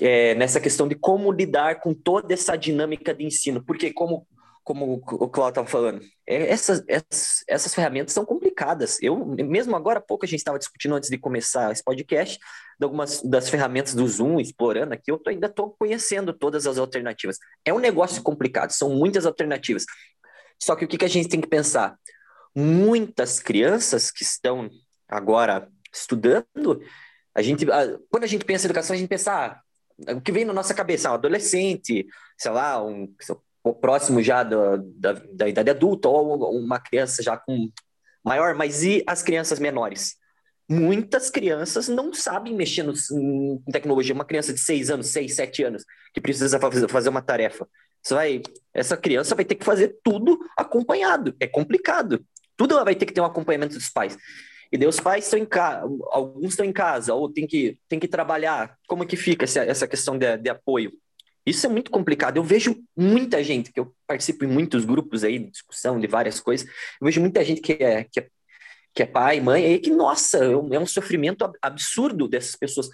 é, 0.00 0.34
nessa 0.34 0.60
questão 0.60 0.86
de 0.86 0.94
como 0.94 1.32
lidar 1.32 1.80
com 1.80 1.92
toda 1.92 2.32
essa 2.32 2.56
dinâmica 2.56 3.12
de 3.12 3.24
ensino. 3.24 3.62
Porque, 3.64 3.92
como, 3.92 4.26
como 4.62 4.94
o 4.94 5.28
Cláudio 5.28 5.48
estava 5.48 5.66
falando, 5.66 6.00
é, 6.26 6.48
essas, 6.48 6.84
essas, 6.86 7.44
essas 7.48 7.74
ferramentas 7.74 8.12
são 8.12 8.24
complicadas. 8.58 8.98
Eu, 9.00 9.24
mesmo 9.24 9.76
agora 9.76 9.98
há 9.98 10.02
pouco, 10.02 10.24
a 10.24 10.28
gente 10.28 10.40
estava 10.40 10.58
discutindo 10.58 10.94
antes 10.94 11.08
de 11.08 11.16
começar 11.16 11.70
esse 11.70 11.82
podcast, 11.82 12.38
de 12.78 12.84
algumas 12.84 13.22
das 13.22 13.48
ferramentas 13.48 13.94
do 13.94 14.06
Zoom, 14.06 14.40
explorando 14.40 14.94
aqui, 14.94 15.10
eu 15.10 15.18
tô, 15.18 15.30
ainda 15.30 15.46
estou 15.46 15.74
conhecendo 15.78 16.32
todas 16.32 16.66
as 16.66 16.76
alternativas. 16.76 17.38
É 17.64 17.72
um 17.72 17.78
negócio 17.78 18.22
complicado, 18.22 18.70
são 18.70 18.90
muitas 18.90 19.24
alternativas. 19.24 19.84
Só 20.60 20.74
que 20.74 20.84
o 20.84 20.88
que, 20.88 20.98
que 20.98 21.04
a 21.04 21.08
gente 21.08 21.28
tem 21.28 21.40
que 21.40 21.48
pensar? 21.48 21.96
Muitas 22.54 23.38
crianças 23.38 24.10
que 24.10 24.24
estão 24.24 24.68
agora 25.08 25.68
estudando, 25.92 26.82
a 27.34 27.42
gente, 27.42 27.64
quando 28.10 28.24
a 28.24 28.26
gente 28.26 28.44
pensa 28.44 28.66
em 28.66 28.68
educação, 28.70 28.94
a 28.94 28.98
gente 28.98 29.08
pensa, 29.08 29.32
ah, 29.32 30.12
o 30.12 30.20
que 30.20 30.32
vem 30.32 30.44
na 30.44 30.52
nossa 30.52 30.74
cabeça, 30.74 31.10
um 31.10 31.14
adolescente, 31.14 32.06
sei 32.36 32.50
lá, 32.50 32.84
um 32.84 33.14
próximo 33.80 34.22
já 34.22 34.42
da, 34.42 34.76
da, 34.76 35.12
da 35.32 35.48
idade 35.48 35.70
adulta, 35.70 36.08
ou 36.08 36.58
uma 36.58 36.80
criança 36.80 37.22
já 37.22 37.36
com 37.36 37.70
maior, 38.24 38.54
mas 38.54 38.82
e 38.82 39.02
as 39.06 39.22
crianças 39.22 39.58
menores? 39.58 40.16
Muitas 40.68 41.30
crianças 41.30 41.88
não 41.88 42.12
sabem 42.12 42.54
mexer 42.54 42.82
no, 42.82 42.92
em 43.10 43.72
tecnologia. 43.72 44.14
Uma 44.14 44.24
criança 44.24 44.52
de 44.52 44.60
6 44.60 44.90
anos, 44.90 45.06
6, 45.08 45.34
7 45.34 45.62
anos, 45.64 45.84
que 46.12 46.20
precisa 46.20 46.58
fazer 46.88 47.08
uma 47.08 47.22
tarefa. 47.22 47.66
Você 48.02 48.14
vai, 48.14 48.42
essa 48.74 48.96
criança 48.96 49.34
vai 49.34 49.44
ter 49.44 49.54
que 49.54 49.64
fazer 49.64 49.98
tudo 50.02 50.38
acompanhado. 50.56 51.34
É 51.40 51.46
complicado. 51.46 52.24
Tudo 52.56 52.74
ela 52.74 52.84
vai 52.84 52.94
ter 52.94 53.06
que 53.06 53.12
ter 53.12 53.20
um 53.20 53.24
acompanhamento 53.24 53.74
dos 53.74 53.88
pais. 53.88 54.16
E 54.70 54.76
daí 54.76 54.86
os 54.86 55.00
pais 55.00 55.24
estão 55.24 55.38
em 55.38 55.46
casa, 55.46 55.88
alguns 56.10 56.50
estão 56.50 56.66
em 56.66 56.72
casa, 56.72 57.14
ou 57.14 57.32
tem 57.32 57.46
que, 57.46 57.78
tem 57.88 57.98
que 57.98 58.08
trabalhar. 58.08 58.76
Como 58.86 59.06
que 59.06 59.16
fica 59.16 59.44
essa, 59.44 59.60
essa 59.60 59.88
questão 59.88 60.18
de, 60.18 60.36
de 60.36 60.50
apoio? 60.50 60.92
Isso 61.48 61.66
é 61.66 61.68
muito 61.68 61.90
complicado. 61.90 62.36
Eu 62.36 62.44
vejo 62.44 62.76
muita 62.96 63.42
gente, 63.42 63.72
que 63.72 63.80
eu 63.80 63.94
participo 64.06 64.44
em 64.44 64.48
muitos 64.48 64.84
grupos 64.84 65.24
aí 65.24 65.38
de 65.38 65.50
discussão 65.50 65.98
de 65.98 66.06
várias 66.06 66.40
coisas, 66.40 66.66
eu 67.00 67.06
vejo 67.06 67.20
muita 67.20 67.44
gente 67.44 67.60
que 67.60 67.72
é, 67.72 68.04
que 68.04 68.20
é, 68.20 68.28
que 68.94 69.02
é 69.02 69.06
pai, 69.06 69.40
mãe, 69.40 69.74
e 69.74 69.78
que, 69.78 69.90
nossa, 69.90 70.38
é 70.38 70.56
um, 70.56 70.74
é 70.74 70.78
um 70.78 70.86
sofrimento 70.86 71.50
absurdo 71.62 72.28
dessas 72.28 72.56
pessoas. 72.56 72.88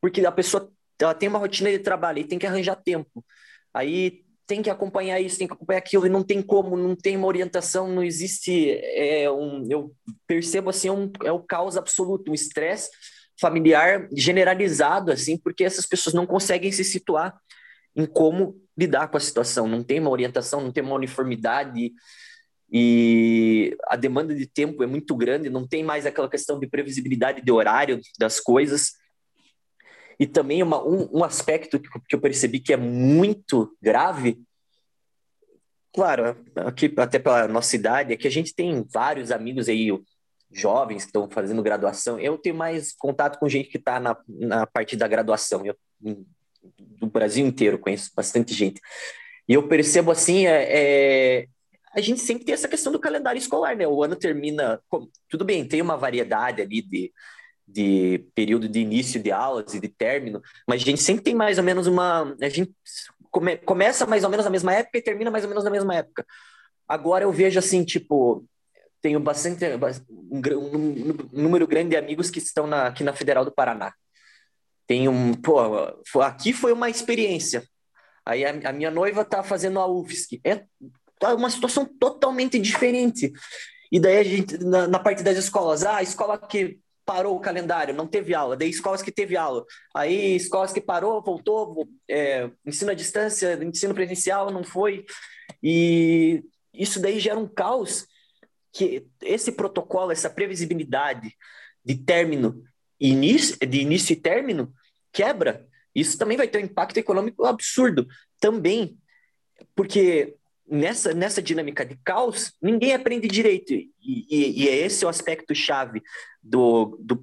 Porque 0.00 0.24
a 0.24 0.32
pessoa 0.32 0.70
ela 1.00 1.14
tem 1.14 1.28
uma 1.28 1.38
rotina 1.38 1.70
de 1.70 1.78
trabalho 1.78 2.18
e 2.18 2.24
tem 2.24 2.38
que 2.38 2.46
arranjar 2.46 2.76
tempo. 2.76 3.24
Aí 3.72 4.22
tem 4.46 4.62
que 4.62 4.70
acompanhar 4.70 5.20
isso, 5.20 5.38
tem 5.38 5.46
que 5.46 5.52
acompanhar 5.52 5.78
aquilo, 5.78 6.06
e 6.06 6.10
não 6.10 6.24
tem 6.24 6.42
como, 6.42 6.76
não 6.76 6.96
tem 6.96 7.16
uma 7.16 7.26
orientação, 7.26 7.86
não 7.86 8.02
existe 8.02 8.70
é, 8.82 9.30
um, 9.30 9.64
eu 9.70 9.92
percebo 10.26 10.70
assim, 10.70 10.88
é 10.88 10.92
um, 10.92 11.10
é 11.22 11.30
o 11.30 11.38
caos 11.38 11.76
absoluto, 11.76 12.30
um 12.30 12.34
estresse 12.34 12.90
familiar 13.40 14.08
generalizado, 14.12 15.12
assim, 15.12 15.38
porque 15.38 15.64
essas 15.64 15.86
pessoas 15.86 16.14
não 16.14 16.26
conseguem 16.26 16.72
se 16.72 16.82
situar 16.82 17.32
em 17.94 18.06
como 18.06 18.60
lidar 18.76 19.08
com 19.08 19.16
a 19.16 19.20
situação. 19.20 19.68
Não 19.68 19.82
tem 19.82 20.00
uma 20.00 20.10
orientação, 20.10 20.60
não 20.60 20.72
tem 20.72 20.82
uma 20.82 20.94
uniformidade 20.94 21.92
e 22.72 23.76
a 23.88 23.96
demanda 23.96 24.34
de 24.34 24.46
tempo 24.46 24.82
é 24.82 24.86
muito 24.86 25.14
grande, 25.16 25.50
não 25.50 25.66
tem 25.66 25.82
mais 25.82 26.06
aquela 26.06 26.30
questão 26.30 26.58
de 26.58 26.68
previsibilidade 26.68 27.42
de 27.42 27.50
horário 27.50 28.00
das 28.18 28.38
coisas. 28.38 28.92
E 30.18 30.26
também 30.26 30.62
uma, 30.62 30.80
um, 30.86 31.18
um 31.18 31.24
aspecto 31.24 31.80
que, 31.80 31.88
que 32.08 32.14
eu 32.14 32.20
percebi 32.20 32.60
que 32.60 32.72
é 32.72 32.76
muito 32.76 33.76
grave, 33.82 34.40
claro, 35.92 36.36
aqui 36.56 36.92
até 36.96 37.18
pela 37.18 37.48
nossa 37.48 37.74
idade, 37.74 38.12
é 38.12 38.16
que 38.16 38.28
a 38.28 38.30
gente 38.30 38.54
tem 38.54 38.86
vários 38.88 39.32
amigos 39.32 39.68
aí, 39.68 39.88
jovens 40.52 41.02
que 41.02 41.08
estão 41.08 41.28
fazendo 41.28 41.62
graduação. 41.62 42.20
Eu 42.20 42.38
tenho 42.38 42.54
mais 42.54 42.92
contato 42.92 43.38
com 43.38 43.48
gente 43.48 43.68
que 43.68 43.78
está 43.78 43.98
na, 43.98 44.16
na 44.28 44.66
parte 44.66 44.94
da 44.94 45.08
graduação. 45.08 45.64
Eu, 45.64 45.76
do 46.78 47.06
Brasil 47.06 47.46
inteiro, 47.46 47.78
conheço 47.78 48.10
bastante 48.14 48.54
gente. 48.54 48.80
E 49.48 49.54
eu 49.54 49.66
percebo 49.66 50.10
assim, 50.10 50.46
é, 50.46 50.68
é, 50.70 51.46
a 51.94 52.00
gente 52.00 52.20
sempre 52.20 52.44
tem 52.44 52.54
essa 52.54 52.68
questão 52.68 52.92
do 52.92 53.00
calendário 53.00 53.38
escolar, 53.38 53.76
né? 53.76 53.86
O 53.86 54.02
ano 54.02 54.16
termina, 54.16 54.80
tudo 55.28 55.44
bem, 55.44 55.66
tem 55.66 55.82
uma 55.82 55.96
variedade 55.96 56.62
ali 56.62 56.82
de, 56.82 57.12
de 57.66 58.24
período 58.34 58.68
de 58.68 58.80
início 58.80 59.22
de 59.22 59.32
aulas 59.32 59.74
e 59.74 59.80
de 59.80 59.88
término, 59.88 60.40
mas 60.66 60.82
a 60.82 60.84
gente 60.84 61.02
sempre 61.02 61.24
tem 61.24 61.34
mais 61.34 61.58
ou 61.58 61.64
menos 61.64 61.86
uma, 61.86 62.36
a 62.40 62.48
gente 62.48 62.72
come, 63.30 63.56
começa 63.56 64.06
mais 64.06 64.24
ou 64.24 64.30
menos 64.30 64.44
na 64.44 64.50
mesma 64.50 64.74
época 64.74 64.98
e 64.98 65.02
termina 65.02 65.30
mais 65.30 65.44
ou 65.44 65.48
menos 65.50 65.64
na 65.64 65.70
mesma 65.70 65.94
época. 65.96 66.24
Agora 66.86 67.24
eu 67.24 67.32
vejo 67.32 67.58
assim, 67.58 67.84
tipo, 67.84 68.44
tenho 69.00 69.20
bastante 69.20 69.64
um, 70.08 70.38
um, 70.38 71.16
número 71.32 71.66
grande 71.66 71.90
de 71.90 71.96
amigos 71.96 72.30
que 72.30 72.38
estão 72.38 72.66
na, 72.66 72.88
aqui 72.88 73.02
na 73.02 73.12
Federal 73.12 73.44
do 73.44 73.52
Paraná. 73.52 73.92
Tem 74.90 75.08
um, 75.08 75.34
pô, 75.34 75.56
aqui 76.20 76.52
foi 76.52 76.72
uma 76.72 76.90
experiência. 76.90 77.62
Aí 78.26 78.44
a, 78.44 78.50
a 78.70 78.72
minha 78.72 78.90
noiva 78.90 79.24
tá 79.24 79.40
fazendo 79.40 79.78
a 79.78 79.86
UFSC. 79.86 80.40
É 80.42 80.64
tá 81.16 81.32
uma 81.32 81.48
situação 81.48 81.84
totalmente 81.84 82.58
diferente. 82.58 83.32
E 83.92 84.00
daí 84.00 84.18
a 84.18 84.24
gente, 84.24 84.58
na, 84.58 84.88
na 84.88 84.98
parte 84.98 85.22
das 85.22 85.38
escolas, 85.38 85.84
ah, 85.84 85.98
a 85.98 86.02
escola 86.02 86.36
que 86.36 86.80
parou 87.06 87.36
o 87.36 87.40
calendário, 87.40 87.94
não 87.94 88.04
teve 88.04 88.34
aula, 88.34 88.56
daí 88.56 88.68
escolas 88.68 89.00
que 89.00 89.12
teve 89.12 89.36
aula, 89.36 89.64
aí 89.94 90.34
escolas 90.34 90.72
que 90.72 90.80
parou, 90.80 91.22
voltou, 91.22 91.88
é, 92.08 92.50
ensino 92.66 92.90
à 92.90 92.94
distância, 92.94 93.62
ensino 93.62 93.94
presencial, 93.94 94.50
não 94.50 94.64
foi, 94.64 95.06
e 95.62 96.42
isso 96.74 97.00
daí 97.00 97.20
gera 97.20 97.38
um 97.38 97.46
caos 97.46 98.06
que 98.72 99.06
esse 99.22 99.52
protocolo, 99.52 100.10
essa 100.10 100.30
previsibilidade 100.30 101.32
de 101.84 101.96
término, 101.96 102.62
início, 102.98 103.56
de 103.56 103.80
início 103.80 104.12
e 104.12 104.16
término, 104.16 104.72
quebra. 105.12 105.66
Isso 105.94 106.16
também 106.18 106.36
vai 106.36 106.48
ter 106.48 106.58
um 106.58 106.64
impacto 106.64 106.96
econômico 106.98 107.44
absurdo. 107.44 108.06
Também, 108.38 108.98
porque 109.74 110.36
nessa, 110.70 111.12
nessa 111.12 111.42
dinâmica 111.42 111.84
de 111.84 111.96
caos, 112.04 112.52
ninguém 112.62 112.94
aprende 112.94 113.26
direito. 113.26 113.72
E, 113.72 113.90
e, 114.00 114.62
e 114.62 114.68
é 114.68 114.76
esse 114.76 115.04
o 115.04 115.08
aspecto 115.08 115.54
chave 115.54 116.02
do, 116.42 116.96
do 117.00 117.18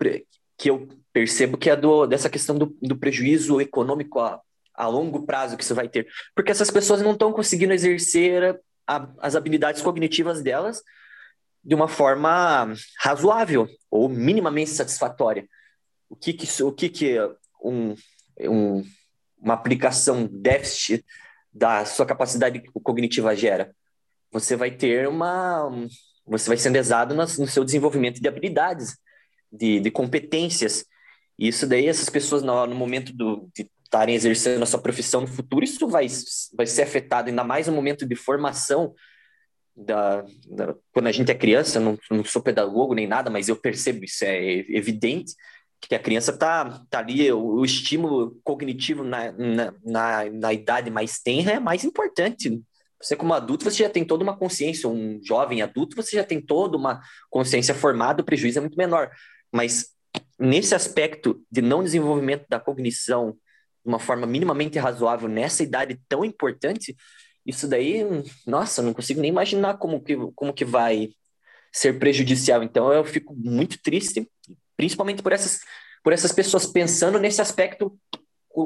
que 0.58 0.70
eu 0.70 0.88
percebo 1.14 1.58
que 1.58 1.70
é 1.70 1.76
do, 1.76 2.06
dessa 2.06 2.30
questão 2.30 2.58
do, 2.58 2.78
do 2.82 2.98
prejuízo 2.98 3.62
econômico 3.62 4.20
a, 4.20 4.40
a 4.74 4.88
longo 4.88 5.26
prazo 5.26 5.58
que 5.58 5.64
isso 5.64 5.74
vai 5.74 5.88
ter. 5.88 6.08
Porque 6.36 6.52
essas 6.52 6.70
pessoas 6.70 7.02
não 7.02 7.14
estão 7.14 7.32
conseguindo 7.32 7.74
exercer 7.74 8.60
a, 8.86 9.10
as 9.20 9.36
habilidades 9.36 9.82
cognitivas 9.82 10.44
delas 10.44 10.84
de 11.64 11.74
uma 11.74 11.88
forma 11.88 12.74
razoável 13.00 13.68
ou 13.90 14.08
minimamente 14.08 14.70
satisfatória. 14.70 15.48
O 16.10 16.16
que 16.16 16.34
que, 16.34 16.64
o 16.64 16.72
que, 16.72 16.90
que 16.90 17.18
um, 17.64 17.96
um, 18.42 18.84
uma 19.40 19.54
aplicação 19.54 20.28
déficit 20.32 21.06
da 21.54 21.86
sua 21.86 22.06
capacidade 22.06 22.62
cognitiva 22.84 23.36
gera? 23.36 23.76
Você 24.32 24.56
vai 24.56 24.72
ter 24.72 25.08
uma. 25.08 25.70
Você 26.26 26.50
vai 26.50 26.58
ser 26.58 26.70
lesado 26.70 27.16
no, 27.16 27.26
seu 27.28 27.64
desenvolvimento 27.64 28.20
de 28.20 28.28
habilidades, 28.28 28.98
de, 29.52 29.80
de 29.80 29.90
competências. 29.90 30.86
E 31.40 31.48
isso 31.48 31.66
daí, 31.66 31.88
essas 31.88 32.10
pessoas, 32.10 32.44
no, 32.44 32.66
no 32.66 32.76
momento 32.76 33.14
do, 33.14 33.50
de 33.56 33.70
estarem 33.84 34.16
exercendo 34.16 34.62
a 34.62 34.66
sua 34.66 34.82
profissão 34.82 35.22
no 35.22 35.28
futuro, 35.28 35.64
isso 35.64 35.88
vai, 35.88 36.08
vai 36.56 36.68
ser 36.68 36.82
afetado, 36.82 37.30
ainda 37.30 37.44
mais 37.44 37.68
no 37.68 37.74
momento 37.74 38.06
de 38.06 38.16
formação. 38.16 38.94
Da, 39.80 40.24
da 40.48 40.76
quando 40.92 41.06
a 41.06 41.12
gente 41.12 41.32
é 41.32 41.36
criança, 41.36 41.80
não, 41.80 41.98
não 42.10 42.26
sou 42.26 42.42
pedagogo 42.42 42.96
nem 42.96 43.06
nada, 43.06 43.30
mas 43.30 43.48
eu 43.48 43.56
percebo 43.56 44.04
isso, 44.04 44.26
é 44.26 44.66
evidente 44.70 45.34
que 45.82 45.96
a 45.96 46.00
criança 46.00 46.32
está 46.32 46.84
tá 46.90 47.00
ali, 47.00 47.32
o, 47.32 47.40
o, 47.40 47.66
estímulo 47.66 48.40
cognitivo 48.44 49.04
na, 49.04 49.32
na, 49.32 49.74
na, 49.84 50.30
na, 50.30 50.54
idade 50.54 50.90
mais 50.90 51.20
tenra 51.20 51.54
é 51.54 51.60
mais 51.60 51.84
importante. 51.84 52.62
Você, 53.02 53.16
como 53.16 53.34
adulto, 53.34 53.64
você 53.64 53.84
já 53.84 53.90
tem 53.90 54.04
toda 54.04 54.24
uma 54.24 54.36
consciência, 54.36 54.90
um 54.90 55.20
jovem 55.24 55.62
adulto, 55.62 55.96
você 55.96 56.18
já 56.18 56.24
tem 56.24 56.42
toda 56.42 56.76
uma 56.76 57.02
consciência 57.30 57.76
formada, 57.76 58.22
o 58.22 58.26
prejuízo 58.26 58.58
é 58.58 58.62
muito 58.62 58.78
menor. 58.78 59.12
Mas 59.52 59.92
nesse 60.40 60.74
aspecto 60.74 61.44
de 61.50 61.62
não 61.62 61.84
desenvolvimento 61.84 62.46
da 62.50 62.60
cognição 62.60 63.32
de 63.32 63.90
uma 63.90 64.00
forma 64.00 64.26
minimamente 64.26 64.80
razoável 64.80 65.30
nessa 65.30 65.64
idade 65.64 66.00
tão 66.10 66.26
importante, 66.26 66.96
isso 67.46 67.68
daí, 67.68 68.04
nossa, 68.46 68.82
não 68.82 68.94
consigo 68.94 69.22
nem 69.22 69.30
imaginar 69.30 69.78
como 69.78 70.04
que, 70.04 70.18
como 70.36 70.54
que 70.54 70.66
vai 70.66 71.10
ser 71.72 71.98
prejudicial. 72.00 72.64
Então, 72.64 72.92
eu 72.92 73.06
fico 73.06 73.34
muito 73.36 73.80
triste 73.82 74.28
principalmente 74.78 75.22
por 75.22 75.34
essas, 75.34 75.60
por 76.04 76.14
essas 76.14 76.32
pessoas 76.32 76.66
pensando 76.66 77.20
nesse 77.20 77.42
aspecto 77.42 78.00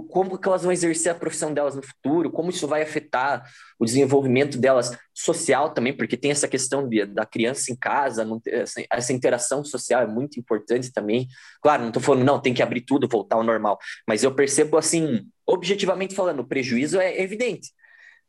como 0.09 0.38
que 0.38 0.47
elas 0.47 0.64
vão 0.64 0.72
exercer 0.72 1.12
a 1.12 1.16
profissão 1.16 1.53
delas 1.53 1.76
no 1.76 1.84
futuro, 1.84 2.32
como 2.32 2.49
isso 2.49 2.66
vai 2.66 2.82
afetar 2.82 3.43
o 3.78 3.84
desenvolvimento 3.84 4.57
delas 4.57 4.97
social 5.14 5.74
também, 5.74 5.95
porque 5.95 6.16
tem 6.16 6.32
essa 6.32 6.47
questão 6.47 6.88
de, 6.88 7.05
da 7.05 7.26
criança 7.26 7.72
em 7.72 7.76
casa, 7.76 8.26
essa, 8.47 8.82
essa, 8.89 9.12
interação 9.12 9.66
social 9.66 10.01
é 10.01 10.07
muito 10.07 10.39
importante 10.39 10.93
também. 10.93 11.28
Claro, 11.62 11.82
não 11.82 11.89
estou 11.89 12.01
falando, 12.01 12.24
não, 12.24 12.41
tem 12.41 12.53
que 12.53 12.64
abrir 12.64 12.82
tudo, 12.82 13.07
voltar 13.07 13.36
ao 13.36 13.43
normal, 13.43 13.78
mas 14.07 14.24
eu 14.24 14.34
percebo, 14.34 14.78
assim, 14.78 15.28
objetivamente 15.45 16.16
falando, 16.16 16.39
o 16.39 16.47
prejuízo 16.47 16.99
é 16.99 17.22
evidente. 17.22 17.72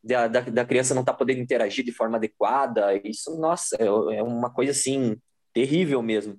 Da, 0.03 0.27
da, 0.27 0.41
da 0.41 0.65
criança 0.65 0.95
não 0.95 1.03
estar 1.03 1.13
tá 1.13 1.19
podendo 1.19 1.41
interagir 1.41 1.85
de 1.85 1.93
forma 1.93 2.17
adequada, 2.17 2.93
isso, 3.05 3.39
nossa, 3.39 3.77
é, 3.79 3.87
é 3.87 4.23
uma 4.23 4.51
coisa, 4.53 4.73
assim, 4.73 5.17
terrível 5.53 6.03
mesmo. 6.03 6.37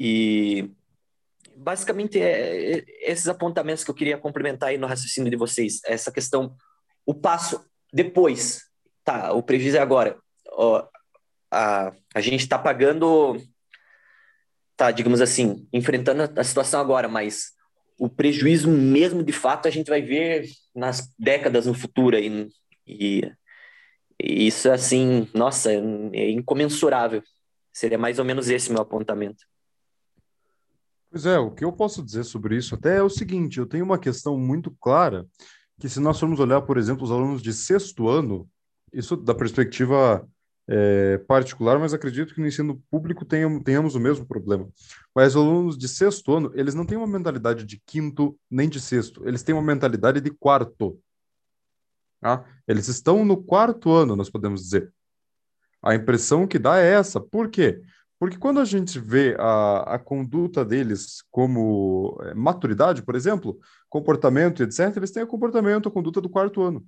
E 0.00 0.70
basicamente 1.54 2.18
é, 2.18 2.78
é, 2.78 2.84
esses 3.02 3.28
apontamentos 3.28 3.84
que 3.84 3.90
eu 3.90 3.94
queria 3.94 4.16
complementar 4.16 4.70
aí 4.70 4.78
no 4.78 4.86
raciocínio 4.86 5.30
de 5.30 5.36
vocês, 5.36 5.80
essa 5.84 6.10
questão, 6.10 6.56
o 7.04 7.12
passo 7.12 7.62
depois, 7.92 8.62
tá, 9.04 9.32
o 9.34 9.42
prejuízo 9.42 9.76
é 9.76 9.80
agora, 9.80 10.18
ó, 10.52 10.88
a, 11.50 11.92
a 12.14 12.20
gente 12.22 12.40
está 12.40 12.58
pagando, 12.58 13.36
tá, 14.74 14.90
digamos 14.90 15.20
assim, 15.20 15.68
enfrentando 15.70 16.32
a 16.34 16.44
situação 16.44 16.80
agora, 16.80 17.06
mas 17.06 17.50
o 17.98 18.08
prejuízo 18.08 18.70
mesmo 18.70 19.22
de 19.22 19.32
fato 19.32 19.68
a 19.68 19.70
gente 19.70 19.88
vai 19.88 20.00
ver 20.00 20.48
nas 20.74 21.12
décadas 21.18 21.66
no 21.66 21.74
futuro 21.74 22.16
aí, 22.16 22.48
e, 22.86 23.30
e 24.18 24.46
isso 24.46 24.70
assim, 24.70 25.28
nossa, 25.34 25.70
é 25.72 26.30
incomensurável. 26.30 27.22
Seria 27.72 27.98
mais 27.98 28.18
ou 28.18 28.24
menos 28.24 28.48
esse 28.48 28.72
meu 28.72 28.80
apontamento. 28.80 29.44
Pois 31.10 31.26
é, 31.26 31.38
o 31.38 31.50
que 31.50 31.64
eu 31.64 31.72
posso 31.72 32.04
dizer 32.04 32.24
sobre 32.24 32.56
isso 32.56 32.74
até 32.74 32.98
é 32.98 33.02
o 33.02 33.10
seguinte: 33.10 33.58
eu 33.58 33.66
tenho 33.66 33.84
uma 33.84 33.98
questão 33.98 34.38
muito 34.38 34.70
clara 34.80 35.26
que, 35.80 35.88
se 35.88 35.98
nós 35.98 36.20
formos 36.20 36.38
olhar, 36.38 36.60
por 36.62 36.78
exemplo, 36.78 37.02
os 37.02 37.10
alunos 37.10 37.42
de 37.42 37.52
sexto 37.52 38.08
ano, 38.08 38.48
isso 38.92 39.16
da 39.16 39.34
perspectiva 39.34 40.26
é, 40.68 41.18
particular, 41.18 41.80
mas 41.80 41.92
acredito 41.92 42.32
que 42.32 42.40
no 42.40 42.46
ensino 42.46 42.80
público 42.88 43.24
tenhamos, 43.24 43.62
tenhamos 43.64 43.94
o 43.96 44.00
mesmo 44.00 44.24
problema. 44.24 44.68
Mas 45.12 45.34
os 45.34 45.42
alunos 45.42 45.76
de 45.76 45.88
sexto 45.88 46.32
ano, 46.32 46.52
eles 46.54 46.76
não 46.76 46.86
têm 46.86 46.96
uma 46.96 47.08
mentalidade 47.08 47.64
de 47.64 47.82
quinto 47.84 48.38
nem 48.48 48.68
de 48.68 48.80
sexto, 48.80 49.26
eles 49.26 49.42
têm 49.42 49.52
uma 49.54 49.64
mentalidade 49.64 50.20
de 50.20 50.30
quarto. 50.30 51.00
Tá? 52.20 52.44
Eles 52.68 52.86
estão 52.86 53.24
no 53.24 53.42
quarto 53.42 53.90
ano, 53.90 54.14
nós 54.14 54.30
podemos 54.30 54.62
dizer. 54.62 54.92
A 55.82 55.94
impressão 55.94 56.46
que 56.46 56.58
dá 56.58 56.78
é 56.78 56.92
essa. 56.92 57.18
Por 57.18 57.48
quê? 57.48 57.80
Porque 58.20 58.36
quando 58.36 58.60
a 58.60 58.66
gente 58.66 58.98
vê 58.98 59.34
a, 59.38 59.94
a 59.94 59.98
conduta 59.98 60.62
deles 60.62 61.24
como 61.30 62.18
é, 62.20 62.34
maturidade, 62.34 63.02
por 63.02 63.16
exemplo, 63.16 63.58
comportamento, 63.88 64.62
etc., 64.62 64.94
eles 64.98 65.10
têm 65.10 65.22
o 65.22 65.26
comportamento, 65.26 65.88
a 65.88 65.90
conduta 65.90 66.20
do 66.20 66.28
quarto 66.28 66.60
ano. 66.60 66.86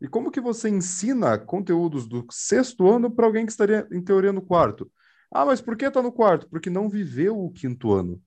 E 0.00 0.06
como 0.06 0.30
que 0.30 0.40
você 0.40 0.68
ensina 0.68 1.36
conteúdos 1.36 2.06
do 2.06 2.24
sexto 2.30 2.88
ano 2.88 3.10
para 3.10 3.26
alguém 3.26 3.44
que 3.44 3.50
estaria, 3.50 3.88
em 3.90 4.00
teoria, 4.00 4.32
no 4.32 4.40
quarto? 4.40 4.88
Ah, 5.28 5.44
mas 5.44 5.60
por 5.60 5.76
que 5.76 5.86
está 5.86 6.00
no 6.00 6.12
quarto? 6.12 6.48
Porque 6.48 6.70
não 6.70 6.88
viveu 6.88 7.36
o 7.36 7.50
quinto 7.50 7.92
ano. 7.92 8.22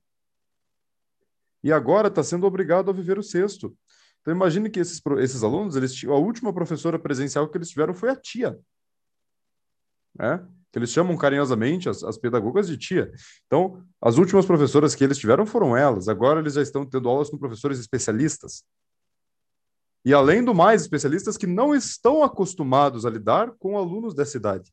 E 1.63 1.71
agora 1.71 2.09
está 2.09 2.21
sendo 2.21 2.45
obrigado 2.45 2.89
a 2.89 2.93
viver 2.93 3.17
o 3.17 3.23
sexto. 3.23 3.73
Então 4.19 4.35
imagine 4.35 4.69
que 4.69 4.81
esses, 4.81 5.01
esses 5.19 5.43
alunos, 5.43 5.77
eles, 5.77 6.03
a 6.03 6.15
última 6.15 6.53
professora 6.53 6.99
presencial 6.99 7.47
que 7.47 7.57
eles 7.57 7.69
tiveram 7.69 7.93
foi 7.93 8.09
a 8.09 8.17
tia. 8.17 8.59
Né? 10.13 10.45
Que 10.71 10.79
eles 10.79 10.91
chamam 10.91 11.17
carinhosamente 11.17 11.89
as, 11.89 12.03
as 12.03 12.17
pedagogas 12.17 12.67
de 12.67 12.77
tia. 12.77 13.11
Então, 13.45 13.83
as 14.01 14.17
últimas 14.17 14.45
professoras 14.45 14.95
que 14.95 15.03
eles 15.03 15.17
tiveram 15.17 15.45
foram 15.45 15.75
elas. 15.75 16.07
Agora 16.07 16.39
eles 16.39 16.53
já 16.53 16.61
estão 16.61 16.85
tendo 16.85 17.09
aulas 17.09 17.29
com 17.29 17.37
professores 17.37 17.79
especialistas. 17.79 18.63
E 20.05 20.13
além 20.13 20.43
do 20.43 20.55
mais, 20.55 20.81
especialistas 20.81 21.37
que 21.37 21.45
não 21.45 21.75
estão 21.75 22.23
acostumados 22.23 23.05
a 23.05 23.09
lidar 23.09 23.51
com 23.59 23.77
alunos 23.77 24.15
dessa 24.15 24.37
idade. 24.37 24.71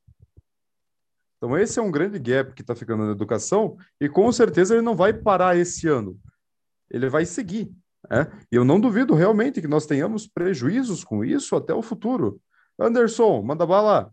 Então, 1.36 1.56
esse 1.56 1.78
é 1.78 1.82
um 1.82 1.90
grande 1.90 2.18
gap 2.18 2.52
que 2.54 2.62
está 2.62 2.74
ficando 2.74 3.04
na 3.04 3.12
educação, 3.12 3.76
e 4.00 4.08
com 4.08 4.30
certeza 4.32 4.74
ele 4.74 4.82
não 4.82 4.96
vai 4.96 5.12
parar 5.12 5.56
esse 5.56 5.86
ano. 5.86 6.18
Ele 6.90 7.08
vai 7.08 7.24
seguir. 7.24 7.70
Né? 8.10 8.26
E 8.50 8.56
eu 8.56 8.64
não 8.64 8.80
duvido 8.80 9.14
realmente 9.14 9.60
que 9.60 9.68
nós 9.68 9.86
tenhamos 9.86 10.26
prejuízos 10.26 11.04
com 11.04 11.24
isso 11.24 11.54
até 11.54 11.74
o 11.74 11.82
futuro. 11.82 12.40
Anderson, 12.78 13.42
manda 13.42 13.66
bala. 13.66 14.12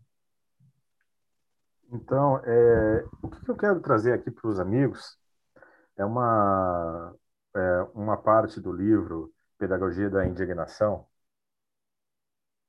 Então, 1.91 2.37
é, 2.43 3.05
o 3.21 3.29
que 3.29 3.49
eu 3.49 3.55
quero 3.55 3.79
trazer 3.79 4.13
aqui 4.13 4.31
para 4.31 4.47
os 4.47 4.59
amigos 4.59 5.17
é 5.97 6.03
uma, 6.05 7.15
é 7.55 7.81
uma 7.93 8.17
parte 8.17 8.59
do 8.59 8.71
livro 8.71 9.31
Pedagogia 9.57 10.09
da 10.09 10.25
Indignação, 10.25 11.05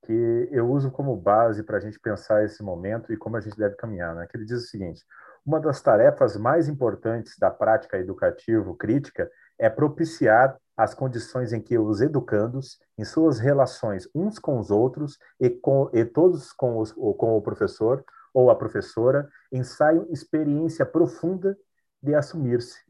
que 0.05 0.49
eu 0.53 0.71
uso 0.71 0.91
como 0.91 1.17
base 1.17 1.62
para 1.64 1.79
a 1.79 1.81
gente 1.81 1.99
pensar 1.99 2.45
esse 2.45 2.62
momento 2.62 3.12
e 3.12 3.17
como 3.17 3.37
a 3.37 3.41
gente 3.41 3.57
deve 3.57 3.75
caminhar. 3.77 4.14
Né? 4.14 4.27
Que 4.27 4.37
ele 4.37 4.45
diz 4.45 4.62
o 4.62 4.67
seguinte: 4.67 5.05
uma 5.45 5.61
das 5.61 5.81
tarefas 5.81 6.37
mais 6.37 6.69
importantes 6.69 7.37
da 7.39 7.51
prática 7.51 7.99
educativo-crítica 7.99 9.31
é 9.59 9.69
propiciar 9.69 10.57
as 10.77 10.95
condições 10.95 11.53
em 11.53 11.61
que 11.61 11.79
os 11.79 12.03
educandos, 12.03 12.79
em 12.99 13.05
suas 13.05 13.39
relações 13.39 14.09
uns 14.14 14.39
com 14.39 14.59
os 14.59 14.71
outros 14.71 15.19
e, 15.41 15.49
com, 15.49 15.91
e 15.93 16.05
todos 16.05 16.53
com, 16.53 16.79
os, 16.79 16.93
com 16.93 17.37
o 17.37 17.43
professor 17.43 18.05
ou 18.37 18.51
a 18.51 18.55
professora, 18.55 19.30
ensaiam 19.51 20.07
experiência 20.11 20.84
profunda 20.84 21.57
de 22.03 22.14
assumir-se. 22.14 22.84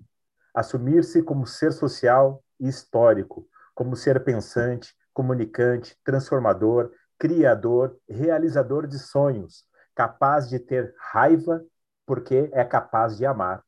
Assumir-se 0.53 1.23
como 1.23 1.47
ser 1.47 1.73
social 1.73 2.43
e 2.59 2.67
histórico, 2.67 3.47
como 3.73 3.95
ser 3.95 4.25
pensante, 4.25 4.93
comunicante, 5.15 5.97
transformador, 6.03 6.91
criador, 7.17 7.97
realizador 8.09 8.89
de 8.89 8.99
sonhos, 8.99 9.65
capaz 9.95 10.49
de 10.49 10.59
ter 10.59 10.93
raiva 10.99 11.65
porque 12.05 12.51
é 12.53 12.65
capaz 12.65 13.17
de 13.17 13.25
amar. 13.25 13.63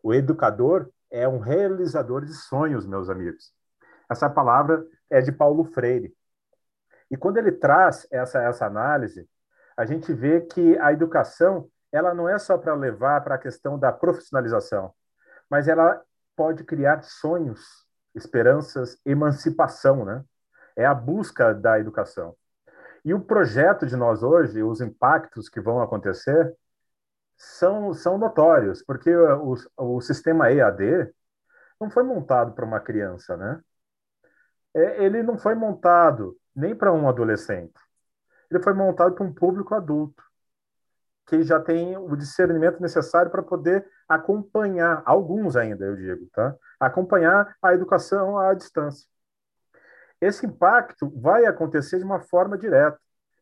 O 0.00 0.14
educador 0.14 0.88
é 1.10 1.26
um 1.26 1.40
realizador 1.40 2.24
de 2.24 2.32
sonhos, 2.32 2.86
meus 2.86 3.10
amigos. 3.10 3.52
Essa 4.08 4.30
palavra 4.30 4.86
é 5.10 5.20
de 5.20 5.32
Paulo 5.32 5.64
Freire. 5.64 6.14
E 7.10 7.16
quando 7.16 7.38
ele 7.38 7.50
traz 7.50 8.06
essa, 8.08 8.40
essa 8.40 8.66
análise, 8.66 9.28
a 9.78 9.86
gente 9.86 10.12
vê 10.12 10.40
que 10.40 10.76
a 10.78 10.92
educação 10.92 11.70
ela 11.92 12.12
não 12.12 12.28
é 12.28 12.36
só 12.36 12.58
para 12.58 12.74
levar 12.74 13.22
para 13.22 13.36
a 13.36 13.38
questão 13.38 13.78
da 13.78 13.92
profissionalização, 13.92 14.92
mas 15.48 15.68
ela 15.68 16.02
pode 16.34 16.64
criar 16.64 17.04
sonhos, 17.04 17.60
esperanças, 18.12 19.00
emancipação, 19.06 20.04
né? 20.04 20.24
É 20.76 20.84
a 20.84 20.92
busca 20.92 21.54
da 21.54 21.78
educação. 21.78 22.36
E 23.04 23.14
o 23.14 23.20
projeto 23.20 23.86
de 23.86 23.94
nós 23.94 24.24
hoje, 24.24 24.64
os 24.64 24.80
impactos 24.80 25.48
que 25.48 25.60
vão 25.60 25.80
acontecer, 25.80 26.52
são, 27.36 27.94
são 27.94 28.18
notórios, 28.18 28.82
porque 28.82 29.14
o, 29.14 29.54
o 29.76 30.00
sistema 30.00 30.50
EAD 30.50 31.12
não 31.80 31.88
foi 31.88 32.02
montado 32.02 32.52
para 32.52 32.64
uma 32.64 32.80
criança, 32.80 33.36
né? 33.36 33.60
É, 34.74 35.04
ele 35.04 35.22
não 35.22 35.38
foi 35.38 35.54
montado 35.54 36.36
nem 36.54 36.74
para 36.74 36.92
um 36.92 37.08
adolescente. 37.08 37.78
Ele 38.50 38.62
foi 38.62 38.72
montado 38.74 39.14
para 39.14 39.24
um 39.24 39.32
público 39.32 39.74
adulto, 39.74 40.22
que 41.26 41.42
já 41.42 41.60
tem 41.60 41.96
o 41.96 42.16
discernimento 42.16 42.80
necessário 42.80 43.30
para 43.30 43.42
poder 43.42 43.86
acompanhar, 44.08 45.02
alguns 45.04 45.56
ainda, 45.56 45.84
eu 45.84 45.96
digo, 45.96 46.26
tá? 46.32 46.54
Acompanhar 46.80 47.54
a 47.62 47.74
educação 47.74 48.38
à 48.38 48.54
distância. 48.54 49.06
Esse 50.20 50.46
impacto 50.46 51.10
vai 51.20 51.44
acontecer 51.44 51.98
de 51.98 52.04
uma 52.04 52.20
forma 52.20 52.56
direta. 52.56 52.98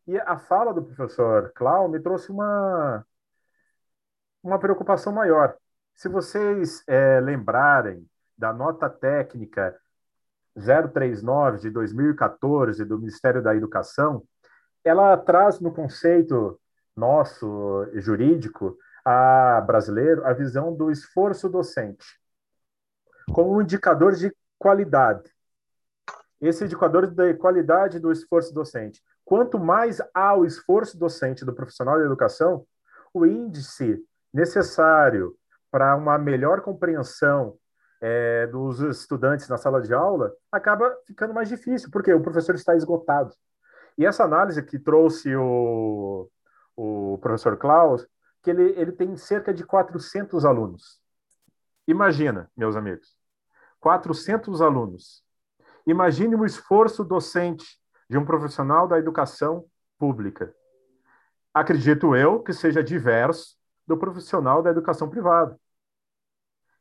E 0.07 0.19
a 0.19 0.39
fala 0.39 0.75
do 0.75 0.85
professor 0.85 1.53
Clau 1.55 1.89
me 1.89 2.01
trouxe 2.01 2.31
uma, 2.31 3.05
uma 4.43 4.59
preocupação 4.59 5.13
maior. 5.13 5.57
Se 5.95 6.09
vocês 6.09 6.83
é, 6.87 7.21
lembrarem 7.21 8.07
da 8.37 8.53
nota 8.53 8.91
técnica 8.91 9.75
039 10.55 11.59
de 11.59 11.71
2014 11.71 12.85
do 12.85 12.99
Ministério 12.99 13.43
da 13.43 13.55
Educação, 13.55 14.23
ela 14.89 15.16
traz 15.16 15.61
no 15.61 15.72
conceito 15.72 16.59
nosso 16.97 17.89
jurídico 17.95 18.76
a 19.05 19.61
brasileiro 19.61 20.24
a 20.26 20.32
visão 20.32 20.74
do 20.74 20.91
esforço 20.91 21.49
docente 21.49 22.07
como 23.32 23.55
um 23.55 23.62
indicador 23.62 24.14
de 24.14 24.34
qualidade. 24.59 25.30
Esse 26.41 26.64
indicador 26.64 27.07
de 27.07 27.34
qualidade 27.34 27.99
do 27.99 28.12
esforço 28.12 28.55
docente. 28.55 29.03
Quanto 29.24 29.59
mais 29.59 30.01
há 30.14 30.34
o 30.34 30.45
esforço 30.45 30.99
docente 30.99 31.45
do 31.45 31.55
profissional 31.55 31.99
de 31.99 32.05
educação, 32.05 32.64
o 33.12 33.26
índice 33.26 33.99
necessário 34.32 35.34
para 35.70 35.97
uma 35.97 36.18
melhor 36.18 36.61
compreensão 36.61 37.57
é, 38.01 38.47
dos 38.47 38.80
estudantes 38.80 39.49
na 39.49 39.57
sala 39.57 39.80
de 39.80 39.93
aula 39.93 40.32
acaba 40.53 40.95
ficando 41.07 41.34
mais 41.34 41.49
difícil, 41.49 41.91
porque 41.91 42.12
o 42.12 42.22
professor 42.22 42.55
está 42.55 42.76
esgotado. 42.76 43.34
E 43.97 44.05
essa 44.05 44.24
análise 44.24 44.62
que 44.62 44.78
trouxe 44.78 45.34
o, 45.34 46.28
o 46.76 47.18
professor 47.18 47.57
Klaus, 47.57 48.07
que 48.42 48.51
ele, 48.51 48.78
ele 48.78 48.92
tem 48.92 49.16
cerca 49.16 49.53
de 49.53 49.64
400 49.64 50.44
alunos. 50.44 51.01
Imagina, 51.88 52.51
meus 52.57 52.76
amigos, 52.76 53.16
400 53.80 54.61
alunos. 54.61 55.24
Imagine 55.86 56.34
o 56.34 56.44
esforço 56.44 57.05
docente 57.05 57.80
de 58.09 58.18
um 58.18 58.24
profissional 58.24 58.86
da 58.86 58.99
educação 58.99 59.64
pública. 59.99 60.55
Acredito 61.55 62.14
eu 62.14 62.42
que 62.42 62.53
seja 62.53 62.82
diverso 62.82 63.57
do 63.86 63.97
profissional 63.97 64.62
da 64.62 64.70
educação 64.70 65.09
privada. 65.09 65.59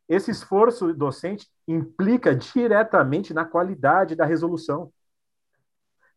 Esse 0.08 0.32
esforço 0.32 0.94
docente 0.94 1.48
implica 1.68 2.36
diretamente 2.36 3.34
na 3.34 3.46
qualidade 3.46 4.16
da 4.16 4.26
resolução, 4.26 4.92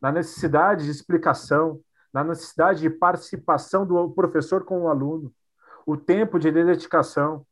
na 0.00 0.12
necessidade 0.12 0.84
de 0.84 0.90
explicação, 0.90 1.80
na 2.12 2.24
necessidade 2.24 2.80
de 2.80 2.90
participação 2.90 3.86
do 3.86 4.10
professor 4.10 4.64
com 4.64 4.82
o 4.82 4.88
aluno, 4.88 5.32
o 5.86 5.96
tempo 5.96 6.38
de 6.38 6.50
dedicação. 6.50 7.46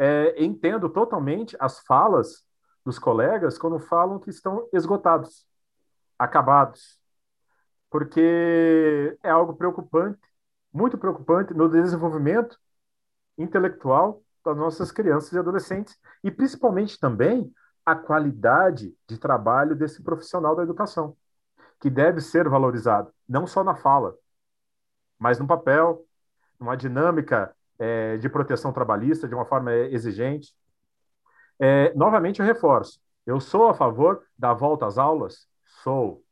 É, 0.00 0.40
entendo 0.42 0.88
totalmente 0.88 1.56
as 1.58 1.80
falas 1.80 2.44
dos 2.84 3.00
colegas 3.00 3.58
quando 3.58 3.80
falam 3.80 4.20
que 4.20 4.30
estão 4.30 4.68
esgotados, 4.72 5.44
acabados, 6.16 7.00
porque 7.90 9.18
é 9.22 9.28
algo 9.28 9.54
preocupante, 9.54 10.20
muito 10.72 10.96
preocupante 10.96 11.52
no 11.52 11.68
desenvolvimento 11.68 12.56
intelectual 13.36 14.22
das 14.44 14.56
nossas 14.56 14.92
crianças 14.92 15.32
e 15.32 15.38
adolescentes 15.38 15.98
e 16.22 16.30
principalmente 16.30 16.98
também 16.98 17.52
a 17.90 17.96
qualidade 17.96 18.94
de 19.06 19.18
trabalho 19.18 19.74
desse 19.74 20.02
profissional 20.02 20.54
da 20.54 20.62
educação, 20.62 21.16
que 21.80 21.88
deve 21.88 22.20
ser 22.20 22.48
valorizado, 22.48 23.12
não 23.26 23.46
só 23.46 23.64
na 23.64 23.74
fala, 23.74 24.14
mas 25.18 25.38
no 25.38 25.46
papel, 25.46 26.04
numa 26.60 26.76
dinâmica 26.76 27.54
é, 27.78 28.18
de 28.18 28.28
proteção 28.28 28.72
trabalhista 28.72 29.26
de 29.26 29.34
uma 29.34 29.46
forma 29.46 29.74
exigente. 29.74 30.54
É, 31.58 31.94
novamente, 31.94 32.40
eu 32.40 32.46
reforço: 32.46 33.00
eu 33.26 33.40
sou 33.40 33.68
a 33.68 33.74
favor 33.74 34.22
da 34.36 34.52
volta 34.52 34.86
às 34.86 34.98
aulas? 34.98 35.48
Sou. 35.82 36.22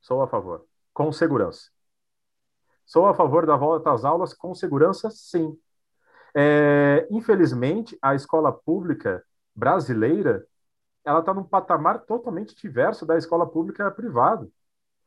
Sou 0.00 0.22
a 0.22 0.26
favor, 0.26 0.66
com 0.92 1.12
segurança. 1.12 1.70
Sou 2.84 3.06
a 3.06 3.14
favor 3.14 3.46
da 3.46 3.56
volta 3.56 3.92
às 3.92 4.04
aulas 4.04 4.34
com 4.34 4.54
segurança, 4.54 5.08
sim. 5.10 5.56
É, 6.34 7.06
infelizmente, 7.10 7.96
a 8.02 8.14
escola 8.14 8.52
pública 8.52 9.24
brasileira 9.54 10.46
ela 11.10 11.20
está 11.20 11.34
num 11.34 11.44
patamar 11.44 12.00
totalmente 12.00 12.54
diverso 12.54 13.04
da 13.04 13.16
escola 13.16 13.46
pública 13.48 13.90
privada, 13.90 14.48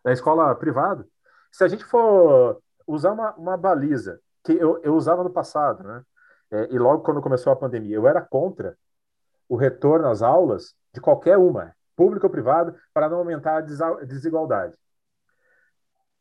da 0.03 0.11
escola 0.11 0.53
privada. 0.55 1.07
Se 1.51 1.63
a 1.63 1.67
gente 1.67 1.85
for 1.85 2.61
usar 2.85 3.11
uma, 3.13 3.33
uma 3.35 3.57
baliza 3.57 4.19
que 4.43 4.51
eu, 4.53 4.81
eu 4.83 4.95
usava 4.95 5.23
no 5.23 5.29
passado, 5.29 5.83
né? 5.83 6.03
É, 6.51 6.67
e 6.71 6.77
logo 6.77 7.03
quando 7.03 7.21
começou 7.21 7.53
a 7.53 7.55
pandemia, 7.55 7.95
eu 7.95 8.07
era 8.07 8.21
contra 8.21 8.77
o 9.47 9.55
retorno 9.55 10.07
às 10.09 10.21
aulas 10.21 10.75
de 10.93 10.99
qualquer 10.99 11.37
uma, 11.37 11.73
pública 11.95 12.25
ou 12.27 12.31
privada, 12.31 12.77
para 12.93 13.07
não 13.07 13.17
aumentar 13.17 13.57
a 13.57 14.03
desigualdade. 14.03 14.75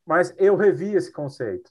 Mas 0.07 0.35
eu 0.39 0.57
revi 0.57 0.95
esse 0.95 1.12
conceito. 1.12 1.70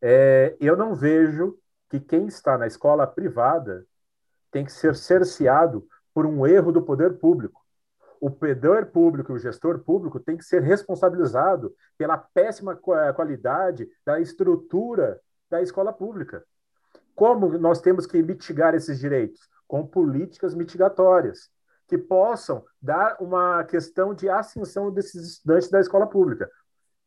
É, 0.00 0.56
eu 0.60 0.76
não 0.76 0.94
vejo 0.94 1.58
que 1.90 2.00
quem 2.00 2.26
está 2.26 2.56
na 2.56 2.66
escola 2.66 3.06
privada 3.06 3.86
tem 4.50 4.64
que 4.64 4.72
ser 4.72 4.94
cerceado 4.94 5.86
por 6.14 6.24
um 6.24 6.46
erro 6.46 6.70
do 6.70 6.80
poder 6.80 7.18
público. 7.18 7.60
O 8.20 8.30
poder 8.30 8.86
público 8.86 9.32
e 9.32 9.34
o 9.34 9.38
gestor 9.38 9.80
público 9.80 10.20
tem 10.20 10.36
que 10.36 10.44
ser 10.44 10.62
responsabilizado 10.62 11.74
pela 11.98 12.16
péssima 12.16 12.74
qualidade 12.76 13.86
da 14.06 14.20
estrutura 14.20 15.20
da 15.50 15.60
escola 15.60 15.92
pública. 15.92 16.42
Como 17.14 17.58
nós 17.58 17.80
temos 17.80 18.06
que 18.06 18.22
mitigar 18.22 18.74
esses 18.74 18.98
direitos? 18.98 19.40
Com 19.68 19.86
políticas 19.86 20.54
mitigatórias, 20.54 21.50
que 21.86 21.98
possam 21.98 22.64
dar 22.80 23.16
uma 23.20 23.62
questão 23.64 24.14
de 24.14 24.28
ascensão 24.28 24.90
desses 24.90 25.32
estudantes 25.32 25.70
da 25.70 25.80
escola 25.80 26.06
pública. 26.06 26.50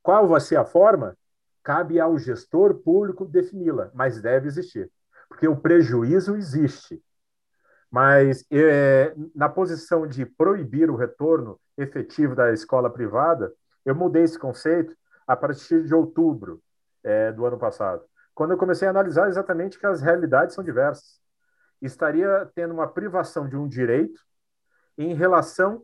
Qual 0.03 0.27
vai 0.27 0.39
ser 0.39 0.57
a 0.57 0.65
forma? 0.65 1.17
Cabe 1.63 1.99
ao 1.99 2.17
gestor 2.17 2.75
público 2.75 3.25
defini-la, 3.25 3.91
mas 3.93 4.21
deve 4.21 4.47
existir, 4.47 4.89
porque 5.27 5.47
o 5.47 5.57
prejuízo 5.57 6.35
existe. 6.35 7.01
Mas 7.89 8.45
é, 8.51 9.13
na 9.33 9.47
posição 9.47 10.05
de 10.05 10.25
proibir 10.25 10.89
o 10.89 10.95
retorno 10.95 11.59
efetivo 11.77 12.35
da 12.35 12.51
escola 12.51 12.89
privada, 12.89 13.53
eu 13.85 13.95
mudei 13.95 14.23
esse 14.23 14.37
conceito 14.37 14.95
a 15.25 15.35
partir 15.35 15.83
de 15.83 15.93
outubro 15.93 16.61
é, 17.03 17.31
do 17.31 17.45
ano 17.45 17.57
passado, 17.57 18.03
quando 18.35 18.51
eu 18.51 18.57
comecei 18.57 18.87
a 18.87 18.91
analisar 18.91 19.29
exatamente 19.29 19.79
que 19.79 19.85
as 19.85 20.01
realidades 20.01 20.53
são 20.53 20.63
diversas. 20.63 21.19
Estaria 21.81 22.49
tendo 22.53 22.73
uma 22.73 22.87
privação 22.87 23.47
de 23.47 23.55
um 23.55 23.67
direito 23.67 24.19
em 24.97 25.13
relação, 25.13 25.83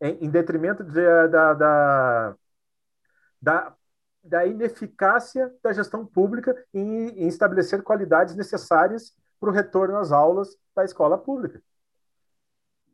em, 0.00 0.24
em 0.24 0.30
detrimento 0.30 0.82
de, 0.82 1.28
da, 1.28 1.54
da, 1.54 2.36
da, 3.40 3.76
da, 4.22 4.46
ineficácia 4.46 5.52
da 5.62 5.72
gestão 5.72 6.04
pública 6.04 6.54
em, 6.72 7.08
em 7.10 7.28
estabelecer 7.28 7.82
qualidades 7.82 8.34
necessárias 8.34 9.14
para 9.44 9.50
o 9.50 9.54
retorno 9.54 9.98
às 9.98 10.10
aulas 10.10 10.56
da 10.74 10.84
escola 10.84 11.18
pública. 11.18 11.60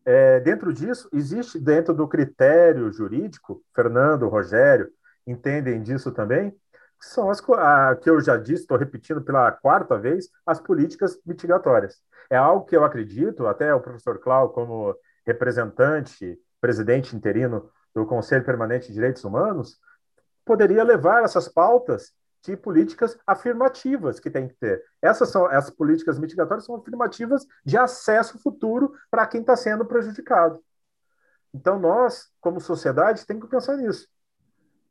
É, 0.04 0.40
dentro 0.40 0.72
disso, 0.72 1.08
existe 1.12 1.60
dentro 1.60 1.94
do 1.94 2.08
critério 2.08 2.90
jurídico, 2.92 3.62
Fernando, 3.72 4.28
Rogério, 4.28 4.90
entendem 5.24 5.80
disso 5.80 6.10
também, 6.10 6.50
que 6.50 7.06
são 7.06 7.30
as 7.30 7.40
a, 7.50 7.94
que 7.94 8.10
eu 8.10 8.20
já 8.20 8.36
disse, 8.36 8.62
estou 8.62 8.76
repetindo 8.76 9.22
pela 9.22 9.52
quarta 9.52 9.96
vez, 9.96 10.28
as 10.44 10.60
políticas 10.60 11.18
mitigatórias. 11.24 12.02
É 12.28 12.36
algo 12.36 12.64
que 12.64 12.76
eu 12.76 12.84
acredito, 12.84 13.46
até 13.46 13.72
o 13.72 13.80
professor 13.80 14.18
Clau, 14.18 14.50
como 14.50 14.96
representante, 15.24 16.38
presidente 16.60 17.14
interino 17.14 17.70
do 17.94 18.04
Conselho 18.04 18.44
Permanente 18.44 18.88
de 18.88 18.94
Direitos 18.94 19.22
Humanos, 19.24 19.78
poderia 20.44 20.82
levar 20.82 21.22
essas 21.22 21.48
pautas 21.48 22.12
de 22.42 22.56
políticas 22.56 23.18
afirmativas 23.26 24.18
que 24.18 24.30
tem 24.30 24.48
que 24.48 24.54
ter. 24.54 24.82
Essas 25.02 25.28
são 25.28 25.46
as 25.46 25.70
políticas 25.70 26.18
mitigatórias 26.18 26.64
são 26.64 26.76
afirmativas 26.76 27.46
de 27.64 27.76
acesso 27.76 28.38
futuro 28.38 28.94
para 29.10 29.26
quem 29.26 29.40
está 29.40 29.56
sendo 29.56 29.84
prejudicado. 29.84 30.62
Então 31.52 31.78
nós, 31.78 32.30
como 32.40 32.60
sociedade, 32.60 33.26
temos 33.26 33.44
que 33.44 33.50
pensar 33.50 33.76
nisso. 33.76 34.08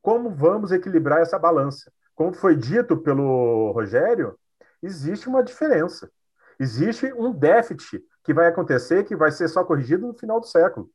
Como 0.02 0.30
vamos 0.30 0.72
equilibrar 0.72 1.22
essa 1.22 1.40
balança? 1.40 1.92
Como 2.14 2.34
foi 2.34 2.56
dito 2.56 2.98
pelo 2.98 3.72
Rogério, 3.72 4.38
existe 4.82 5.28
uma 5.28 5.44
diferença. 5.44 6.12
Existe 6.60 7.12
um 7.14 7.32
déficit 7.32 8.04
que 8.24 8.34
vai 8.34 8.48
acontecer, 8.48 9.06
que 9.06 9.16
vai 9.16 9.32
ser 9.32 9.48
só 9.48 9.64
corrigido 9.64 10.06
no 10.06 10.14
final 10.14 10.40
do 10.40 10.46
século. 10.46 10.90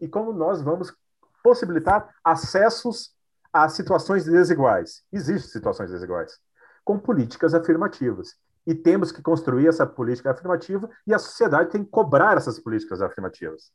E 0.00 0.08
como 0.08 0.32
nós 0.32 0.62
vamos 0.62 0.94
possibilitar 1.42 2.14
acessos 2.24 3.14
a 3.52 3.68
situações 3.68 4.24
desiguais. 4.24 5.02
Existem 5.12 5.50
situações 5.50 5.90
desiguais. 5.90 6.38
Com 6.84 6.98
políticas 6.98 7.54
afirmativas. 7.54 8.34
E 8.66 8.74
temos 8.74 9.10
que 9.10 9.20
construir 9.20 9.66
essa 9.66 9.86
política 9.86 10.30
afirmativa 10.30 10.88
e 11.06 11.12
a 11.12 11.18
sociedade 11.18 11.70
tem 11.70 11.84
que 11.84 11.90
cobrar 11.90 12.36
essas 12.36 12.58
políticas 12.58 13.02
afirmativas. 13.02 13.72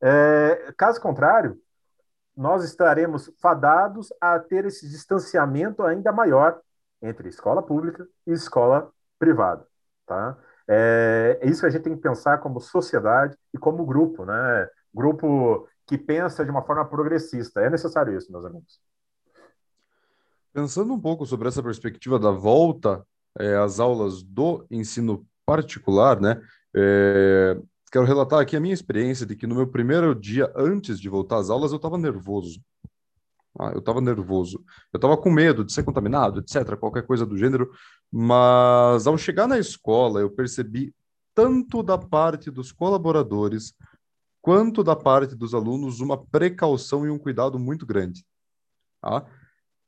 É, 0.00 0.72
caso 0.76 1.00
contrário, 1.00 1.60
nós 2.36 2.64
estaremos 2.64 3.32
fadados 3.40 4.12
a 4.20 4.38
ter 4.38 4.64
esse 4.64 4.88
distanciamento 4.88 5.82
ainda 5.82 6.12
maior 6.12 6.60
entre 7.00 7.28
escola 7.28 7.62
pública 7.62 8.06
e 8.26 8.32
escola 8.32 8.92
privada. 9.18 9.66
Tá? 10.06 10.36
É, 10.68 11.40
isso 11.42 11.64
a 11.64 11.70
gente 11.70 11.82
tem 11.82 11.96
que 11.96 12.02
pensar 12.02 12.38
como 12.38 12.60
sociedade 12.60 13.36
e 13.54 13.58
como 13.58 13.86
grupo, 13.86 14.24
né? 14.24 14.68
Grupo 14.92 15.68
que 15.86 15.96
pensa 15.96 16.44
de 16.44 16.50
uma 16.50 16.62
forma 16.62 16.84
progressista. 16.84 17.60
É 17.60 17.70
necessário 17.70 18.16
isso, 18.16 18.30
meus 18.30 18.44
amigos. 18.44 18.80
Pensando 20.52 20.92
um 20.92 21.00
pouco 21.00 21.26
sobre 21.26 21.48
essa 21.48 21.62
perspectiva 21.62 22.18
da 22.18 22.30
volta 22.30 23.04
é, 23.38 23.56
às 23.56 23.78
aulas 23.78 24.22
do 24.22 24.66
ensino 24.70 25.26
particular, 25.46 26.20
né? 26.20 26.40
É, 26.74 27.58
quero 27.90 28.04
relatar 28.04 28.40
aqui 28.40 28.56
a 28.56 28.60
minha 28.60 28.74
experiência 28.74 29.24
de 29.24 29.36
que 29.36 29.46
no 29.46 29.54
meu 29.54 29.66
primeiro 29.66 30.14
dia 30.14 30.52
antes 30.56 31.00
de 31.00 31.08
voltar 31.08 31.38
às 31.38 31.50
aulas 31.50 31.72
eu 31.72 31.76
estava 31.76 31.96
nervoso. 31.96 32.60
Ah, 33.58 33.72
eu 33.72 33.80
estava 33.80 34.00
nervoso. 34.00 34.64
Eu 34.92 34.98
estava 34.98 35.16
com 35.16 35.30
medo 35.30 35.64
de 35.64 35.72
ser 35.72 35.82
contaminado, 35.82 36.40
etc., 36.40 36.76
qualquer 36.76 37.04
coisa 37.04 37.26
do 37.26 37.36
gênero. 37.36 37.70
Mas 38.10 39.06
ao 39.06 39.18
chegar 39.18 39.48
na 39.48 39.58
escola, 39.58 40.20
eu 40.20 40.30
percebi 40.30 40.94
tanto 41.34 41.82
da 41.82 41.98
parte 41.98 42.50
dos 42.50 42.70
colaboradores 42.70 43.74
quanto 44.40 44.84
da 44.84 44.94
parte 44.94 45.34
dos 45.34 45.54
alunos 45.54 46.00
uma 46.00 46.16
precaução 46.16 47.06
e 47.06 47.10
um 47.10 47.18
cuidado 47.18 47.58
muito 47.58 47.84
grande. 47.84 48.24
Tá? 49.00 49.26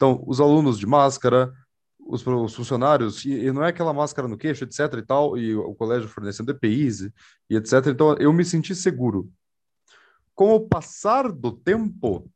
Então, 0.00 0.24
os 0.26 0.40
alunos 0.40 0.78
de 0.78 0.86
máscara, 0.86 1.52
os, 1.98 2.26
os 2.26 2.54
funcionários, 2.54 3.22
e, 3.26 3.32
e, 3.32 3.52
não 3.52 3.62
é 3.62 3.68
aquela 3.68 3.92
máscara 3.92 4.26
no 4.26 4.38
queixo, 4.38 4.64
etc. 4.64 4.94
e 4.94 5.02
tal, 5.02 5.36
e 5.36 5.54
o 5.54 5.74
colégio 5.74 6.08
fornecendo 6.08 6.52
EPIs 6.52 7.02
e, 7.50 7.56
etc. 7.56 7.88
Então, 7.88 8.14
eu 8.14 8.32
me 8.32 8.42
senti 8.42 8.74
seguro. 8.74 9.30
Com 10.34 10.54
o 10.54 10.66
passar 10.66 11.30
do 11.30 11.52
tempo, 11.52 12.26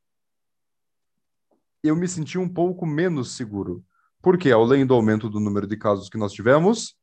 eu 1.83 1.97
me 1.97 2.07
senti 2.07 2.37
um 2.37 2.47
pouco 2.47 2.85
menos 2.85 3.35
seguro. 3.35 3.83
Porque, 4.21 4.51
além 4.51 4.85
do 4.85 4.93
aumento 4.93 5.31
do 5.31 5.41
número 5.41 5.67
de 5.67 5.79
casos 5.79 6.11
que 6.11 6.19
nós 6.19 6.35
tivemos, 6.35 6.95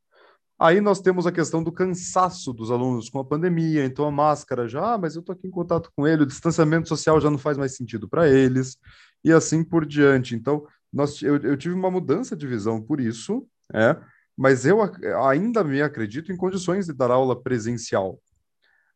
Aí 0.59 0.80
nós 0.80 1.01
temos 1.01 1.26
a 1.26 1.32
questão 1.32 1.64
do 1.64 1.72
cansaço 1.72 2.53
dos 2.53 2.70
alunos 2.70 3.09
com 3.09 3.18
a 3.18 3.26
pandemia, 3.26 3.84
então 3.84 4.05
a 4.05 4.12
máscara 4.12 4.68
já, 4.68 4.93
ah, 4.93 4.97
mas 4.99 5.16
eu 5.16 5.22
estou 5.22 5.34
aqui 5.34 5.47
em 5.47 5.49
contato 5.49 5.91
com 5.95 6.07
ele, 6.07 6.22
o 6.22 6.26
distanciamento 6.28 6.88
social 6.88 7.20
já 7.20 7.32
não 7.32 7.39
faz 7.39 7.57
mais 7.57 7.76
sentido 7.76 8.07
para 8.07 8.30
eles, 8.30 8.78
e 9.24 9.32
assim 9.32 9.63
por 9.63 9.86
diante. 9.86 10.36
Então, 10.36 10.65
nós, 10.91 11.22
eu, 11.22 11.38
eu 11.38 11.57
tive 11.57 11.74
uma 11.76 11.91
mudança 11.91 12.36
de 12.36 12.47
visão 12.47 12.82
por 12.82 12.99
isso, 12.99 13.47
é, 13.74 13.95
mas 14.38 14.65
eu 14.65 14.80
ainda 15.24 15.63
me 15.63 15.82
acredito 15.82 16.32
em 16.32 16.38
condições 16.38 16.88
de 16.88 16.93
dar 16.93 17.11
aula 17.11 17.39
presencial. 17.39 18.19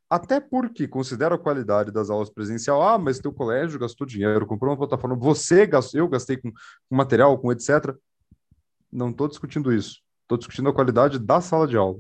Até 0.09 0.39
porque 0.39 0.87
considero 0.87 1.35
a 1.35 1.39
qualidade 1.39 1.91
das 1.91 2.09
aulas 2.09 2.29
presencial. 2.29 2.81
Ah, 2.81 2.97
mas 2.97 3.19
teu 3.19 3.33
colégio 3.33 3.79
gastou 3.79 4.05
dinheiro, 4.05 4.45
comprou 4.45 4.71
uma 4.71 4.77
plataforma, 4.77 5.15
você 5.15 5.65
gastou, 5.65 5.99
eu 5.99 6.07
gastei 6.07 6.37
com, 6.37 6.51
com 6.51 6.95
material, 6.95 7.37
com 7.39 7.51
etc. 7.51 7.95
Não 8.91 9.09
estou 9.09 9.27
discutindo 9.27 9.73
isso 9.73 10.05
estou 10.25 10.37
discutindo 10.37 10.69
a 10.69 10.73
qualidade 10.73 11.17
da 11.19 11.39
sala 11.39 11.67
de 11.67 11.77
aula. 11.77 11.99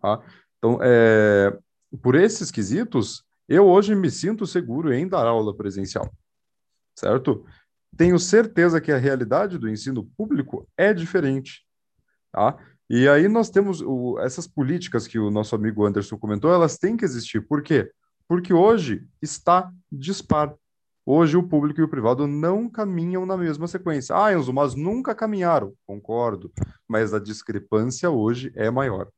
Tá? 0.00 0.22
Então, 0.58 0.78
é, 0.82 1.56
por 2.02 2.14
esses 2.14 2.50
quesitos, 2.50 3.24
eu 3.48 3.66
hoje 3.66 3.94
me 3.94 4.10
sinto 4.10 4.46
seguro 4.46 4.92
em 4.92 5.08
dar 5.08 5.26
aula 5.26 5.56
presencial, 5.56 6.10
certo? 6.98 7.44
Tenho 7.96 8.18
certeza 8.18 8.80
que 8.80 8.92
a 8.92 8.98
realidade 8.98 9.58
do 9.58 9.68
ensino 9.68 10.04
público 10.16 10.68
é 10.76 10.92
diferente, 10.92 11.64
tá? 12.32 12.56
E 12.88 13.08
aí 13.08 13.26
nós 13.28 13.50
temos 13.50 13.80
o, 13.80 14.18
essas 14.20 14.46
políticas 14.46 15.06
que 15.06 15.18
o 15.18 15.30
nosso 15.30 15.54
amigo 15.56 15.84
Anderson 15.84 16.16
comentou, 16.16 16.52
elas 16.52 16.78
têm 16.78 16.96
que 16.96 17.04
existir. 17.04 17.40
Por 17.40 17.62
quê? 17.62 17.90
Porque 18.28 18.52
hoje 18.52 19.06
está 19.20 19.72
dispar. 19.90 20.54
Hoje 21.04 21.36
o 21.36 21.42
público 21.42 21.80
e 21.80 21.84
o 21.84 21.88
privado 21.88 22.26
não 22.26 22.68
caminham 22.68 23.24
na 23.24 23.36
mesma 23.36 23.68
sequência. 23.68 24.16
Ah, 24.16 24.32
Enzo, 24.32 24.52
mas 24.52 24.74
nunca 24.74 25.14
caminharam. 25.14 25.72
Concordo, 25.86 26.52
mas 26.88 27.14
a 27.14 27.20
discrepância 27.20 28.10
hoje 28.10 28.52
é 28.54 28.70
maior. 28.70 29.08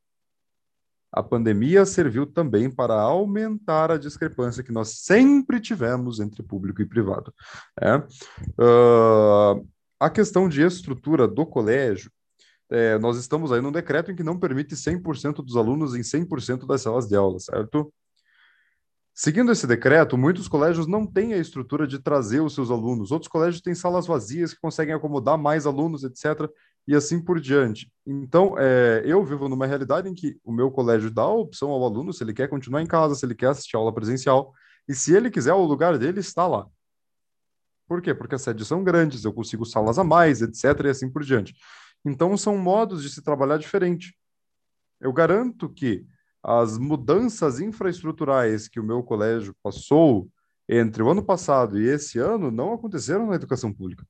A 1.13 1.23
pandemia 1.23 1.87
serviu 1.87 2.27
também 2.27 2.71
para 2.71 2.95
aumentar 2.95 3.91
a 3.91 3.99
discrepância 3.99 4.63
que 4.63 4.73
nós 4.73 5.01
sempre 5.01 5.61
tivemos 5.61 6.21
entre 6.21 6.43
público 6.43 6.83
e 6.83 6.87
privado. 6.87 7.33
Uh, 8.59 9.67
a 9.99 10.11
questão 10.11 10.49
de 10.49 10.63
estrutura 10.63 11.27
do 11.27 11.47
colégio, 11.47 12.11
é, 12.71 12.99
nós 12.99 13.17
estamos 13.17 13.51
aí 13.51 13.61
num 13.61 13.73
decreto 13.73 14.11
em 14.11 14.15
que 14.15 14.23
não 14.23 14.39
permite 14.39 14.75
100% 14.77 15.37
dos 15.37 15.57
alunos 15.57 15.95
em 15.95 16.01
100% 16.01 16.67
das 16.67 16.83
salas 16.83 17.09
de 17.09 17.17
aula, 17.17 17.39
certo? 17.39 17.93
Seguindo 19.15 19.51
esse 19.51 19.67
decreto, 19.67 20.17
muitos 20.17 20.47
colégios 20.47 20.87
não 20.87 21.05
têm 21.05 21.35
a 21.35 21.39
estrutura 21.39 21.89
de 21.89 21.99
trazer 21.99 22.41
os 22.41 22.55
seus 22.55 22.71
alunos. 22.71 23.11
Outros 23.11 23.29
colégios 23.29 23.61
têm 23.61 23.75
salas 23.75 24.07
vazias 24.07 24.55
que 24.55 24.61
conseguem 24.61 24.95
acomodar 24.95 25.37
mais 25.37 25.67
alunos, 25.67 26.05
etc. 26.05 26.49
E 26.89 26.97
assim 26.97 27.21
por 27.21 27.39
diante. 27.39 27.93
Então, 28.07 28.55
é, 28.59 29.03
eu 29.05 29.23
vivo 29.23 29.47
numa 29.47 29.67
realidade 29.67 30.09
em 30.09 30.15
que 30.15 30.41
o 30.43 30.51
meu 30.51 30.71
colégio 30.71 31.11
dá 31.11 31.21
a 31.21 31.35
opção 31.35 31.69
ao 31.69 31.85
aluno 31.85 32.15
se 32.15 32.25
ele 32.25 32.33
quer 32.33 32.49
continuar 32.49 32.81
em 32.81 32.87
casa, 32.87 33.15
se 33.15 33.27
ele 33.27 33.35
quer 33.35 33.51
assistir 33.51 33.77
aula 33.77 33.93
presencial. 33.93 34.55
E 34.89 34.95
se 34.95 35.15
ele 35.15 35.31
quiser, 35.31 35.53
o 35.53 35.67
lugar 35.67 35.99
dele 35.99 36.21
está 36.21 36.47
lá. 36.47 36.67
Por 37.87 38.01
quê? 38.01 38.15
Porque 38.15 38.37
as 38.37 38.41
sedes 38.41 38.67
são 38.67 38.83
grandes, 38.83 39.23
eu 39.23 39.35
consigo 39.35 39.67
salas 39.67 39.99
a 39.99 40.05
mais, 40.05 40.41
etc. 40.41 40.87
E 40.87 40.89
assim 40.89 41.11
por 41.11 41.23
diante. 41.23 41.55
Então, 42.03 42.35
são 42.39 42.57
modos 42.57 43.03
de 43.03 43.11
se 43.11 43.21
trabalhar 43.21 43.59
diferente. 43.59 44.17
Eu 44.99 45.13
garanto 45.13 45.69
que 45.69 46.07
as 46.43 46.79
mudanças 46.79 47.61
infraestruturais 47.61 48.67
que 48.67 48.81
o 48.81 48.85
meu 48.85 49.03
colégio 49.03 49.55
passou 49.63 50.31
entre 50.67 51.03
o 51.03 51.11
ano 51.11 51.23
passado 51.23 51.79
e 51.79 51.87
esse 51.87 52.19
ano 52.19 52.51
não 52.51 52.73
aconteceram 52.73 53.27
na 53.27 53.35
educação 53.35 53.71
pública. 53.75 54.07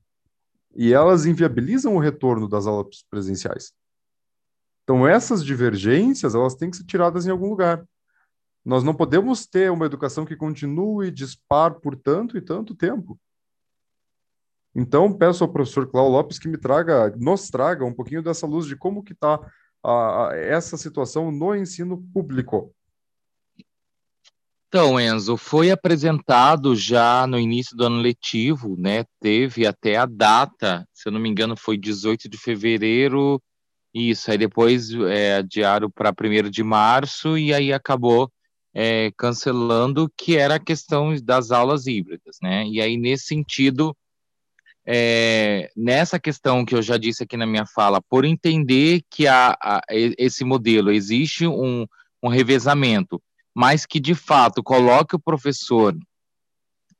E 0.75 0.93
elas 0.93 1.25
inviabilizam 1.25 1.95
o 1.95 1.99
retorno 1.99 2.47
das 2.47 2.67
aulas 2.67 3.03
presenciais. 3.09 3.73
Então, 4.83 5.07
essas 5.07 5.43
divergências, 5.43 6.33
elas 6.33 6.55
têm 6.55 6.69
que 6.69 6.77
ser 6.77 6.85
tiradas 6.85 7.25
em 7.25 7.31
algum 7.31 7.49
lugar. 7.49 7.85
Nós 8.65 8.83
não 8.83 8.93
podemos 8.93 9.45
ter 9.45 9.71
uma 9.71 9.85
educação 9.85 10.25
que 10.25 10.35
continue 10.35 11.11
dispar 11.11 11.75
por 11.75 11.95
tanto 11.95 12.37
e 12.37 12.41
tanto 12.41 12.75
tempo. 12.75 13.19
Então, 14.75 15.11
peço 15.11 15.43
ao 15.43 15.51
professor 15.51 15.87
Cláudio 15.87 16.13
Lopes 16.13 16.39
que 16.39 16.47
me 16.47 16.57
traga, 16.57 17.09
nos 17.17 17.49
traga 17.49 17.85
um 17.85 17.93
pouquinho 17.93 18.21
dessa 18.21 18.45
luz 18.45 18.65
de 18.65 18.75
como 18.75 19.03
que 19.03 19.13
está 19.13 19.39
essa 20.33 20.77
situação 20.77 21.31
no 21.31 21.55
ensino 21.55 22.01
público. 22.13 22.73
Então, 24.69 24.99
Enzo, 24.99 25.35
foi 25.35 25.71
apresentado 25.71 26.75
já 26.75 27.25
no 27.25 27.39
início 27.39 27.75
do 27.75 27.85
ano 27.85 27.97
letivo, 27.97 28.75
né? 28.77 29.03
Teve 29.19 29.65
até 29.65 29.95
a 29.97 30.05
data, 30.05 30.87
se 30.93 31.09
eu 31.09 31.11
não 31.11 31.19
me 31.19 31.27
engano, 31.27 31.57
foi 31.57 31.75
18 31.75 32.29
de 32.29 32.37
fevereiro, 32.37 33.41
isso, 33.91 34.29
aí 34.29 34.37
depois 34.37 34.91
é, 34.93 35.37
adiaram 35.37 35.89
para 35.89 36.11
1 36.11 36.51
de 36.51 36.61
março, 36.63 37.35
e 37.35 37.51
aí 37.51 37.73
acabou 37.73 38.31
é, 38.71 39.11
cancelando, 39.17 40.07
que 40.15 40.37
era 40.37 40.55
a 40.55 40.59
questão 40.59 41.15
das 41.23 41.49
aulas 41.49 41.87
híbridas, 41.87 42.37
né? 42.39 42.67
E 42.67 42.79
aí, 42.79 42.95
nesse 42.95 43.25
sentido, 43.25 43.97
é, 44.85 45.71
nessa 45.75 46.19
questão 46.19 46.63
que 46.63 46.75
eu 46.75 46.83
já 46.83 46.97
disse 46.97 47.23
aqui 47.23 47.35
na 47.35 47.47
minha 47.47 47.65
fala, 47.65 47.99
por 48.07 48.23
entender 48.23 49.01
que 49.09 49.27
a, 49.27 49.57
esse 49.89 50.43
modelo 50.43 50.91
existe 50.91 51.47
um, 51.47 51.87
um 52.21 52.29
revezamento 52.29 53.19
mas 53.59 53.85
que 53.85 53.99
de 53.99 54.15
fato 54.15 54.63
coloque 54.63 55.17
o 55.17 55.19
professor 55.19 55.93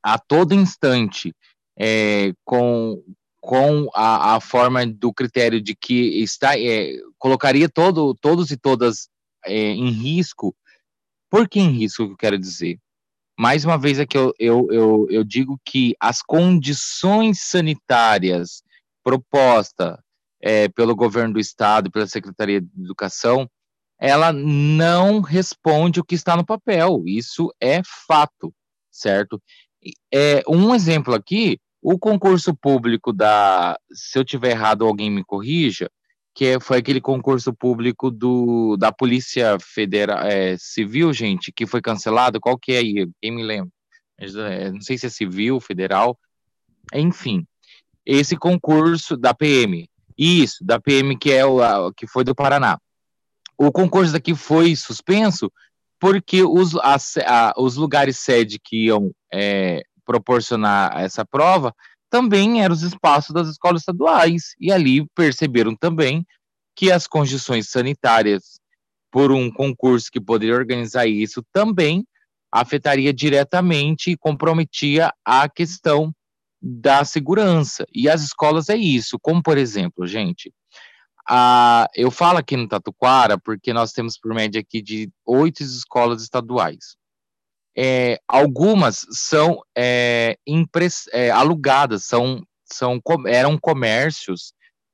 a 0.04 0.20
todo 0.20 0.54
instante 0.54 1.34
é, 1.80 2.34
com, 2.44 3.02
com 3.40 3.90
a, 3.96 4.36
a, 4.36 4.42
forma 4.42 4.86
do 4.86 5.14
critério 5.14 5.62
de 5.62 5.74
que 5.74 6.22
está 6.22 6.60
é, 6.60 6.98
colocaria 7.18 7.70
todo, 7.70 8.14
todos 8.14 8.52
e 8.52 8.58
todas 8.58 9.08
é, 9.46 9.54
em 9.56 9.90
risco. 9.90 10.54
Por 11.30 11.48
que 11.48 11.62
em 11.62 11.70
risco 11.70 12.08
que 12.08 12.12
eu 12.12 12.18
quero 12.18 12.38
dizer? 12.38 12.78
Mais 13.40 13.64
uma 13.64 13.78
vez 13.78 13.98
aqui 13.98 14.18
eu, 14.18 14.34
eu, 14.38 14.68
eu, 14.70 15.08
eu 15.10 15.24
digo 15.24 15.58
que 15.64 15.96
as 15.98 16.22
condições 16.22 17.40
sanitárias 17.40 18.64
propostas 19.02 19.98
é, 20.42 20.68
pelo 20.68 20.94
governo 20.94 21.36
do 21.36 21.40
estado, 21.40 21.90
pela 21.90 22.06
Secretaria 22.06 22.60
de 22.60 22.84
Educação, 22.84 23.50
ela 24.00 24.32
não 24.32 25.20
responde 25.20 26.00
o 26.00 26.04
que 26.04 26.16
está 26.16 26.38
no 26.38 26.46
papel. 26.46 27.04
Isso 27.06 27.54
é 27.60 27.82
fato, 28.08 28.54
certo? 28.90 29.42
É, 30.14 30.42
um 30.48 30.74
exemplo 30.74 31.14
aqui, 31.14 31.60
o 31.82 32.00
concurso 32.00 32.56
público 32.56 33.12
da, 33.12 33.78
se 33.92 34.18
eu 34.18 34.24
tiver 34.24 34.52
errado, 34.52 34.86
alguém 34.86 35.12
me 35.12 35.24
corrija, 35.24 35.90
que 36.34 36.46
é, 36.46 36.60
foi 36.60 36.78
aquele 36.78 37.02
concurso 37.02 37.54
público 37.54 38.10
do, 38.10 38.78
da 38.78 38.92
Polícia 38.92 39.58
Federal 39.60 40.20
é, 40.20 40.56
Civil, 40.58 41.12
gente, 41.12 41.52
que 41.52 41.66
foi 41.66 41.82
cancelado. 41.82 42.40
Qual 42.40 42.58
que 42.58 42.72
é 42.72 42.78
aí? 42.78 43.10
Quem 43.22 43.32
me 43.32 43.44
lembra? 43.44 43.72
É, 44.18 44.72
não 44.72 44.82
sei 44.82 44.98
se 44.98 45.08
é 45.08 45.10
civil, 45.10 45.60
federal. 45.60 46.18
Enfim, 46.94 47.46
esse 48.06 48.38
concurso 48.38 49.18
da 49.18 49.34
PM. 49.34 49.90
Isso, 50.18 50.64
da 50.64 50.80
PM 50.80 51.18
que 51.18 51.32
é 51.32 51.46
o 51.46 51.94
que 51.94 52.06
foi 52.08 52.24
do 52.24 52.36
Paraná 52.36 52.78
o 53.60 53.72
concurso 53.72 54.14
daqui 54.14 54.34
foi 54.34 54.76
suspenso 54.76 55.52
porque 56.00 56.44
os, 56.44 56.76
a, 56.78 56.96
a, 57.26 57.54
os 57.58 57.76
lugares 57.76 58.18
sede 58.18 58.58
que 58.58 58.86
iam 58.86 59.12
é, 59.34 59.84
proporcionar 60.06 60.98
essa 60.98 61.26
prova 61.26 61.76
também 62.10 62.64
eram 62.64 62.74
os 62.74 62.82
espaços 62.82 63.34
das 63.34 63.50
escolas 63.50 63.82
estaduais, 63.82 64.56
e 64.60 64.72
ali 64.72 65.06
perceberam 65.14 65.76
também 65.76 66.26
que 66.76 66.92
as 66.92 67.06
condições 67.06 67.70
sanitárias 67.70 68.60
por 69.12 69.32
um 69.32 69.52
concurso 69.52 70.10
que 70.12 70.22
poderia 70.22 70.56
organizar 70.56 71.06
isso 71.06 71.44
também 71.52 72.06
afetaria 72.52 73.14
diretamente 73.14 74.12
e 74.12 74.18
comprometia 74.18 75.12
a 75.24 75.48
questão 75.48 76.12
da 76.62 77.04
segurança. 77.04 77.86
E 77.94 78.10
as 78.10 78.24
escolas 78.24 78.70
é 78.70 78.76
isso, 78.76 79.20
como 79.22 79.44
por 79.44 79.58
exemplo, 79.58 80.08
gente, 80.08 80.52
ah, 81.30 81.88
eu 81.96 82.10
falo 82.10 82.40
aqui 82.40 82.58
no 82.58 82.68
Tatuquara 82.68 83.38
porque 83.38 83.72
nós 83.72 83.92
temos 83.92 84.18
por 84.18 84.34
média 84.34 84.60
aqui 84.60 84.82
de 84.82 85.12
oito 85.26 85.62
escolas 85.62 86.24
estaduais. 86.24 86.98
É, 87.78 88.20
algumas 88.28 89.06
são 89.12 89.62
é, 89.78 90.38
é, 91.14 91.30
alugadas, 91.30 92.06
são, 92.06 92.42
são, 92.66 93.00
eram 93.28 93.60
comércios, 93.60 94.54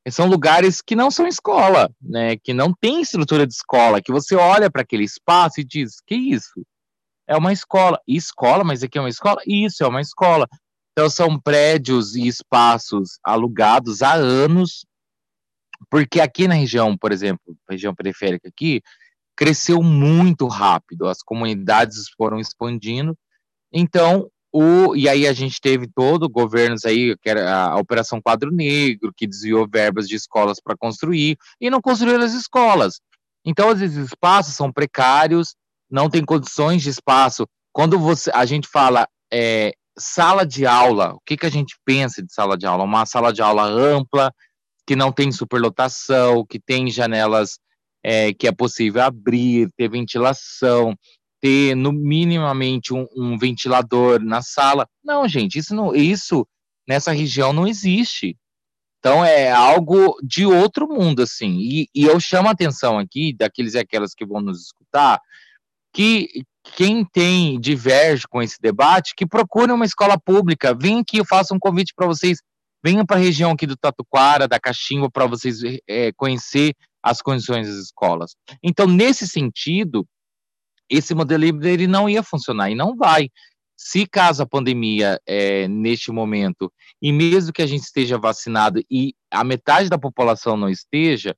são 0.10 0.28
lugares 0.28 0.82
que 0.82 0.96
não 0.96 1.10
são 1.10 1.26
escola, 1.26 1.90
né, 2.02 2.36
que 2.38 2.54
não 2.54 2.74
tem 2.74 3.02
estrutura 3.02 3.48
de 3.48 3.54
escola, 3.54 4.02
que 4.02 4.12
você 4.12 4.36
olha 4.36 4.70
para 4.70 4.82
aquele 4.82 5.06
espaço 5.06 5.62
e 5.62 5.64
diz, 5.64 6.02
que 6.06 6.16
isso? 6.16 6.66
É 7.28 7.36
uma 7.36 7.54
escola. 7.54 8.00
escola, 8.06 8.64
mas 8.64 8.84
aqui 8.84 8.98
é 8.98 9.02
uma 9.02 9.10
escola? 9.10 9.42
Isso, 9.48 9.84
é 9.84 9.88
uma 9.88 10.02
escola. 10.02 10.48
Então, 10.92 11.10
são 11.10 11.40
prédios 11.40 12.16
e 12.16 12.28
espaços 12.28 13.20
alugados 13.24 14.02
há 14.02 14.14
anos, 14.14 14.86
porque 15.90 16.20
aqui 16.22 16.48
na 16.48 16.56
região, 16.56 16.98
por 16.98 17.12
exemplo, 17.12 17.56
região 17.70 17.94
periférica 17.94 18.48
aqui, 18.48 18.82
cresceu 19.36 19.84
muito 19.84 20.48
rápido, 20.48 21.08
as 21.08 21.22
comunidades 21.22 22.06
foram 22.18 22.40
expandindo, 22.40 23.18
então, 23.72 24.30
o, 24.54 24.96
e 24.96 25.10
aí 25.10 25.28
a 25.28 25.34
gente 25.34 25.60
teve 25.60 25.86
todo 25.86 26.30
governos 26.30 26.86
aí, 26.86 27.14
que 27.22 27.30
era 27.30 27.66
a 27.66 27.76
Operação 27.78 28.22
Quadro 28.22 28.52
Negro, 28.52 29.12
que 29.14 29.28
desviou 29.28 29.68
verbas 29.70 30.08
de 30.08 30.16
escolas 30.16 30.62
para 30.64 30.78
construir, 30.78 31.38
e 31.60 31.70
não 31.70 31.82
construíram 31.82 32.24
as 32.24 32.34
escolas. 32.34 33.02
Então, 33.46 33.70
esses 33.72 33.96
espaços 33.96 34.56
são 34.56 34.72
precários, 34.72 35.56
não 35.92 36.10
tem 36.10 36.24
condições 36.24 36.82
de 36.82 36.90
espaço. 36.90 37.46
Quando 37.74 38.00
você, 38.00 38.32
a 38.34 38.46
gente 38.46 38.68
fala 38.68 39.06
é, 39.32 39.74
sala 39.98 40.46
de 40.46 40.66
aula, 40.66 41.14
o 41.14 41.20
que, 41.26 41.36
que 41.36 41.46
a 41.46 41.52
gente 41.52 41.76
pensa 41.84 42.24
de 42.24 42.34
sala 42.34 42.58
de 42.58 42.66
aula? 42.66 42.86
Uma 42.86 43.06
sala 43.06 43.34
de 43.34 43.42
aula 43.42 43.64
ampla, 43.64 44.32
que 44.86 44.96
não 44.96 45.12
tem 45.12 45.32
superlotação, 45.32 46.46
que 46.46 46.60
tem 46.60 46.90
janelas 46.90 47.60
é, 48.04 48.34
que 48.34 48.48
é 48.48 48.52
possível 48.52 49.02
abrir, 49.02 49.70
ter 49.76 49.90
ventilação, 49.90 50.96
ter 51.42 51.76
no 51.76 51.92
minimamente 51.92 52.94
um, 52.94 53.08
um, 53.16 53.38
ventilador 53.38 54.20
na 54.22 54.42
sala. 54.42 54.88
Não, 55.04 55.28
gente, 55.28 55.58
isso 55.58 55.74
não, 55.74 55.96
isso 55.96 56.48
nessa 56.88 57.12
região 57.12 57.52
não 57.52 57.68
existe. 57.68 58.38
Então 59.00 59.24
é 59.24 59.52
algo 59.52 60.18
de 60.24 60.46
outro 60.46 60.88
mundo, 60.88 61.24
assim. 61.24 61.58
E, 61.60 61.88
e 61.94 62.06
eu 62.06 62.20
chamo 62.20 62.48
a 62.48 62.52
atenção 62.52 62.98
aqui 62.98 63.36
daqueles 63.36 63.74
e 63.74 63.80
aquelas 63.80 64.14
que 64.14 64.26
vão 64.26 64.42
nos 64.42 64.66
escutar, 64.66 65.20
que 65.94 66.44
quem 66.76 67.06
tem 67.06 67.60
diverge 67.60 68.28
com 68.28 68.42
esse 68.42 68.60
debate, 68.60 69.14
que 69.16 69.26
procure 69.26 69.72
uma 69.72 69.86
escola 69.86 70.20
pública. 70.20 70.74
Vem 70.74 71.00
aqui, 71.00 71.18
eu 71.18 71.26
faço 71.26 71.54
um 71.54 71.60
convite 71.60 71.94
para 71.96 72.08
vocês 72.08 72.40
Venham 72.86 73.04
para 73.04 73.16
a 73.16 73.20
região 73.20 73.50
aqui 73.50 73.66
do 73.66 73.76
Tatuquara, 73.76 74.48
da 74.48 74.60
Caximba, 74.60 75.10
para 75.10 75.26
vocês 75.26 75.58
é, 75.90 76.12
conhecer 76.14 76.76
as 77.02 77.20
condições 77.20 77.68
das 77.68 77.78
escolas. 77.78 78.36
Então, 78.62 78.86
nesse 78.86 79.28
sentido, 79.28 80.08
esse 80.88 81.16
modelo 81.16 81.46
híbrido 81.46 81.68
ele 81.68 81.88
não 81.88 82.08
ia 82.08 82.22
funcionar 82.22 82.70
e 82.70 82.76
não 82.76 82.96
vai. 82.96 83.30
Se 83.76 84.06
caso 84.06 84.44
a 84.44 84.46
pandemia 84.46 85.20
é, 85.26 85.68
neste 85.68 86.12
momento, 86.12 86.72
e 87.02 87.12
mesmo 87.12 87.52
que 87.52 87.64
a 87.64 87.66
gente 87.66 87.82
esteja 87.82 88.20
vacinado 88.20 88.80
e 88.88 89.16
a 89.32 89.44
metade 89.44 89.90
da 89.90 89.98
população 89.98 90.56
não 90.56 90.70
esteja, 90.70 91.36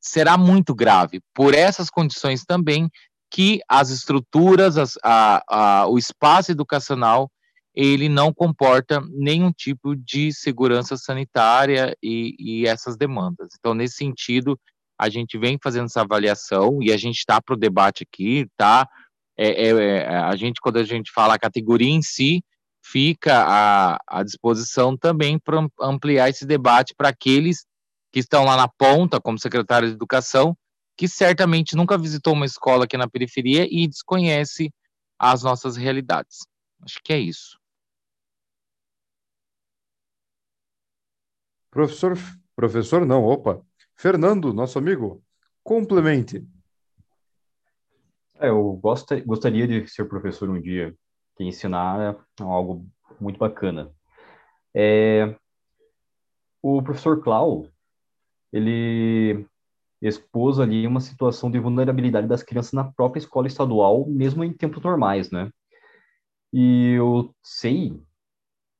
será 0.00 0.38
muito 0.38 0.72
grave, 0.72 1.20
por 1.34 1.54
essas 1.54 1.90
condições 1.90 2.44
também 2.44 2.88
que 3.32 3.58
as 3.68 3.90
estruturas, 3.90 4.78
as, 4.78 4.96
a, 5.02 5.42
a, 5.48 5.88
o 5.88 5.98
espaço 5.98 6.52
educacional 6.52 7.28
ele 7.74 8.08
não 8.08 8.32
comporta 8.32 9.00
nenhum 9.10 9.50
tipo 9.50 9.96
de 9.96 10.32
segurança 10.32 10.96
sanitária 10.96 11.96
e, 12.02 12.36
e 12.38 12.66
essas 12.66 12.96
demandas. 12.96 13.48
Então, 13.58 13.74
nesse 13.74 13.96
sentido, 13.96 14.58
a 14.98 15.08
gente 15.08 15.36
vem 15.36 15.58
fazendo 15.62 15.86
essa 15.86 16.02
avaliação 16.02 16.80
e 16.80 16.92
a 16.92 16.96
gente 16.96 17.18
está 17.18 17.42
para 17.42 17.54
o 17.54 17.58
debate 17.58 18.04
aqui, 18.04 18.46
tá? 18.56 18.88
É, 19.36 19.66
é, 19.66 19.70
é, 19.70 20.16
a 20.16 20.36
gente, 20.36 20.60
quando 20.60 20.76
a 20.76 20.84
gente 20.84 21.10
fala 21.10 21.34
a 21.34 21.38
categoria 21.38 21.90
em 21.90 22.00
si, 22.00 22.44
fica 22.84 23.42
à, 23.44 23.98
à 24.06 24.22
disposição 24.22 24.96
também 24.96 25.38
para 25.38 25.66
ampliar 25.80 26.28
esse 26.28 26.46
debate 26.46 26.94
para 26.96 27.08
aqueles 27.08 27.66
que 28.12 28.20
estão 28.20 28.44
lá 28.44 28.56
na 28.56 28.68
ponta, 28.68 29.20
como 29.20 29.38
secretário 29.38 29.88
de 29.88 29.94
Educação, 29.94 30.56
que 30.96 31.08
certamente 31.08 31.74
nunca 31.74 31.98
visitou 31.98 32.34
uma 32.34 32.46
escola 32.46 32.84
aqui 32.84 32.96
na 32.96 33.08
periferia 33.08 33.66
e 33.68 33.88
desconhece 33.88 34.70
as 35.18 35.42
nossas 35.42 35.76
realidades. 35.76 36.38
Acho 36.82 37.00
que 37.02 37.12
é 37.12 37.18
isso. 37.18 37.58
Professor, 41.74 42.16
professor 42.54 43.04
não, 43.04 43.24
opa. 43.24 43.60
Fernando, 43.96 44.54
nosso 44.54 44.78
amigo, 44.78 45.20
complemente. 45.60 46.46
É, 48.36 48.48
eu 48.48 48.74
gosto, 48.74 49.20
gostaria 49.26 49.66
de 49.66 49.88
ser 49.88 50.04
professor 50.04 50.48
um 50.48 50.60
dia, 50.60 50.94
que 51.36 51.42
ensinar 51.42 52.14
é 52.14 52.42
algo 52.44 52.86
muito 53.20 53.40
bacana. 53.40 53.90
É, 54.72 55.36
o 56.62 56.80
professor 56.80 57.20
Clau, 57.20 57.66
ele 58.52 59.44
expôs 60.00 60.60
ali 60.60 60.86
uma 60.86 61.00
situação 61.00 61.50
de 61.50 61.58
vulnerabilidade 61.58 62.28
das 62.28 62.44
crianças 62.44 62.72
na 62.72 62.84
própria 62.84 63.18
escola 63.18 63.48
estadual, 63.48 64.06
mesmo 64.06 64.44
em 64.44 64.52
tempos 64.52 64.80
normais, 64.80 65.28
né? 65.32 65.50
E 66.52 66.92
eu 66.92 67.34
sei 67.42 68.00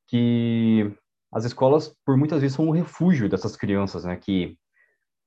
que 0.07 0.97
as 1.35 1.45
escolas, 1.45 1.93
por 2.07 2.17
muitas 2.17 2.41
vezes, 2.41 2.55
são 2.55 2.69
um 2.69 2.71
refúgio 2.71 3.29
dessas 3.29 3.57
crianças, 3.57 4.05
né? 4.05 4.17
Que 4.17 4.57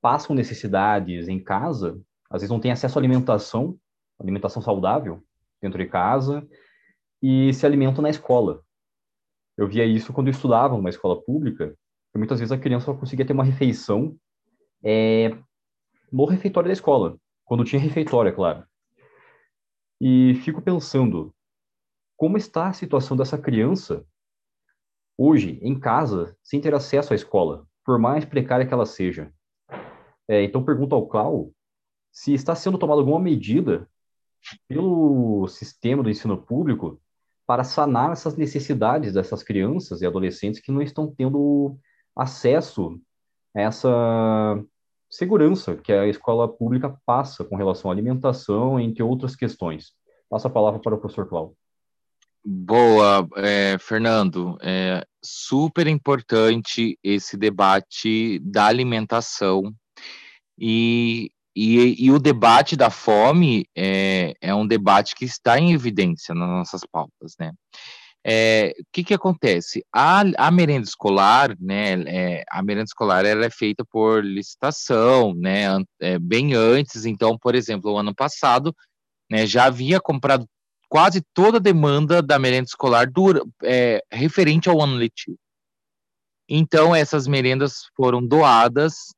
passam 0.01 0.33
necessidades 0.33 1.27
em 1.27 1.37
casa, 1.37 1.99
às 2.29 2.41
vezes 2.41 2.49
não 2.49 2.61
têm 2.61 2.71
acesso 2.71 2.97
à 2.97 3.01
alimentação, 3.01 3.77
alimentação 4.17 4.61
saudável 4.61 5.21
dentro 5.61 5.77
de 5.77 5.85
casa, 5.85 6.47
e 7.21 7.53
se 7.53 7.65
alimentam 7.65 8.01
na 8.01 8.09
escola. 8.09 8.63
Eu 9.57 9.67
via 9.67 9.85
isso 9.85 10.13
quando 10.13 10.27
eu 10.27 10.31
estudava 10.31 10.77
numa 10.77 10.89
escola 10.89 11.21
pública, 11.21 11.75
que 12.13 12.17
muitas 12.17 12.39
vezes 12.39 12.53
a 12.53 12.57
criança 12.57 12.85
só 12.85 12.93
conseguia 12.93 13.25
ter 13.25 13.33
uma 13.33 13.43
refeição 13.43 14.15
é, 14.81 15.37
no 16.09 16.23
refeitório 16.23 16.69
da 16.69 16.73
escola, 16.73 17.17
quando 17.43 17.65
tinha 17.65 17.81
refeitório, 17.81 18.29
é 18.29 18.31
claro. 18.31 18.63
E 19.99 20.35
fico 20.35 20.61
pensando, 20.61 21.35
como 22.15 22.37
está 22.37 22.67
a 22.67 22.73
situação 22.73 23.17
dessa 23.17 23.37
criança 23.37 24.05
hoje, 25.17 25.59
em 25.61 25.79
casa, 25.79 26.35
sem 26.43 26.61
ter 26.61 26.73
acesso 26.73 27.13
à 27.13 27.15
escola, 27.15 27.65
por 27.83 27.97
mais 27.97 28.25
precária 28.25 28.65
que 28.65 28.73
ela 28.73 28.85
seja? 28.85 29.31
É, 30.27 30.43
então, 30.43 30.63
pergunto 30.63 30.93
ao 30.93 31.07
Clau 31.07 31.51
se 32.11 32.33
está 32.33 32.55
sendo 32.55 32.77
tomada 32.77 32.99
alguma 32.99 33.19
medida 33.19 33.89
pelo 34.67 35.47
sistema 35.47 36.03
do 36.03 36.09
ensino 36.09 36.37
público 36.37 36.99
para 37.45 37.63
sanar 37.63 38.11
essas 38.11 38.35
necessidades 38.35 39.13
dessas 39.13 39.41
crianças 39.41 40.01
e 40.01 40.05
adolescentes 40.05 40.59
que 40.59 40.71
não 40.71 40.81
estão 40.81 41.07
tendo 41.07 41.77
acesso 42.15 42.99
a 43.55 43.61
essa 43.61 44.63
segurança 45.09 45.75
que 45.75 45.93
a 45.93 46.07
escola 46.07 46.47
pública 46.47 46.99
passa 47.05 47.43
com 47.45 47.55
relação 47.55 47.89
à 47.89 47.93
alimentação, 47.93 48.79
entre 48.79 49.01
outras 49.01 49.35
questões. 49.35 49.93
Passo 50.29 50.47
a 50.47 50.49
palavra 50.49 50.79
para 50.81 50.95
o 50.95 50.99
professor 50.99 51.27
Cláudio. 51.27 51.55
Boa, 52.49 53.27
é, 53.35 53.77
Fernando. 53.77 54.57
É 54.61 55.05
super 55.21 55.85
importante 55.85 56.97
esse 57.03 57.35
debate 57.35 58.39
da 58.39 58.67
alimentação 58.67 59.73
e, 60.57 61.29
e, 61.53 62.05
e, 62.05 62.09
o 62.09 62.17
debate 62.17 62.77
da 62.77 62.89
fome 62.89 63.67
é, 63.75 64.33
é 64.39 64.55
um 64.55 64.65
debate 64.65 65.13
que 65.13 65.25
está 65.25 65.59
em 65.59 65.73
evidência 65.73 66.33
nas 66.33 66.47
nossas 66.47 66.83
pautas, 66.89 67.33
né? 67.37 67.51
É, 68.25 68.73
o 68.79 68.83
que 68.93 69.03
que 69.03 69.13
acontece? 69.13 69.83
A, 69.93 70.21
a 70.37 70.49
merenda 70.49 70.87
escolar, 70.87 71.53
né, 71.59 72.01
é, 72.07 72.43
a 72.49 72.63
merenda 72.63 72.85
escolar 72.85 73.25
ela 73.25 73.45
é 73.45 73.49
feita 73.49 73.83
por 73.91 74.23
licitação, 74.23 75.33
né, 75.35 75.65
é, 75.99 76.17
bem 76.17 76.53
antes, 76.53 77.05
então, 77.05 77.37
por 77.37 77.55
exemplo, 77.55 77.91
o 77.91 77.97
ano 77.97 78.15
passado, 78.15 78.73
né, 79.29 79.45
já 79.45 79.65
havia 79.65 79.99
comprado 79.99 80.47
quase 80.89 81.21
toda 81.33 81.57
a 81.57 81.61
demanda 81.61 82.21
da 82.21 82.39
merenda 82.39 82.67
escolar 82.67 83.09
dura, 83.09 83.41
é, 83.63 84.01
referente 84.11 84.69
ao 84.69 84.81
ano 84.81 84.95
letivo. 84.95 85.37
Então, 86.49 86.95
essas 86.95 87.27
merendas 87.27 87.87
foram 87.95 88.25
doadas 88.25 89.13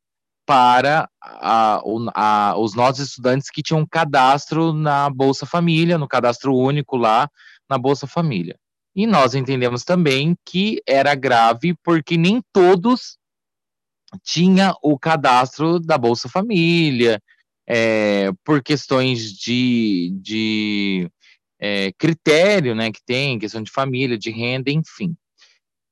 para 0.45 1.07
a, 1.21 1.79
a, 2.15 2.57
os 2.57 2.73
nossos 2.73 3.09
estudantes 3.09 3.51
que 3.51 3.61
tinham 3.61 3.85
cadastro 3.85 4.73
na 4.73 5.07
Bolsa 5.09 5.45
Família, 5.45 5.97
no 5.97 6.07
cadastro 6.07 6.55
único 6.55 6.97
lá 6.97 7.29
na 7.69 7.77
Bolsa 7.77 8.07
Família. 8.07 8.57
E 8.95 9.05
nós 9.05 9.35
entendemos 9.35 9.83
também 9.83 10.35
que 10.43 10.81
era 10.87 11.13
grave 11.13 11.75
porque 11.83 12.17
nem 12.17 12.41
todos 12.51 13.19
tinha 14.23 14.73
o 14.81 14.97
cadastro 14.97 15.79
da 15.79 15.99
Bolsa 15.99 16.27
Família, 16.27 17.21
é, 17.67 18.31
por 18.43 18.63
questões 18.63 19.31
de, 19.31 20.11
de 20.19 21.11
é, 21.59 21.91
critério, 21.97 22.73
né, 22.73 22.91
que 22.91 23.01
tem, 23.05 23.39
questão 23.39 23.61
de 23.61 23.71
família, 23.71 24.17
de 24.17 24.31
renda, 24.31 24.71
enfim. 24.71 25.15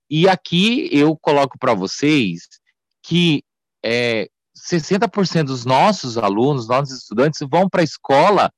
E 0.09 0.27
aqui 0.27 0.89
eu 0.91 1.17
coloco 1.17 1.57
para 1.59 1.73
vocês 1.73 2.47
que 3.03 3.43
é, 3.83 4.27
60% 4.69 5.43
dos 5.43 5.65
nossos 5.65 6.17
alunos, 6.17 6.67
nossos 6.67 6.97
estudantes, 6.99 7.39
vão 7.49 7.69
para 7.69 7.81
a 7.81 7.83
escola, 7.83 8.51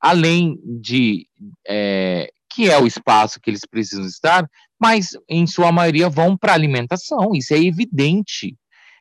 além 0.00 0.58
de 0.80 1.26
é, 1.66 2.30
que 2.50 2.70
é 2.70 2.78
o 2.78 2.86
espaço 2.86 3.40
que 3.40 3.50
eles 3.50 3.66
precisam 3.68 4.06
estar, 4.06 4.48
mas 4.80 5.10
em 5.28 5.46
sua 5.46 5.72
maioria 5.72 6.08
vão 6.08 6.36
para 6.36 6.54
alimentação. 6.54 7.34
Isso 7.34 7.52
é 7.52 7.58
evidente. 7.58 8.56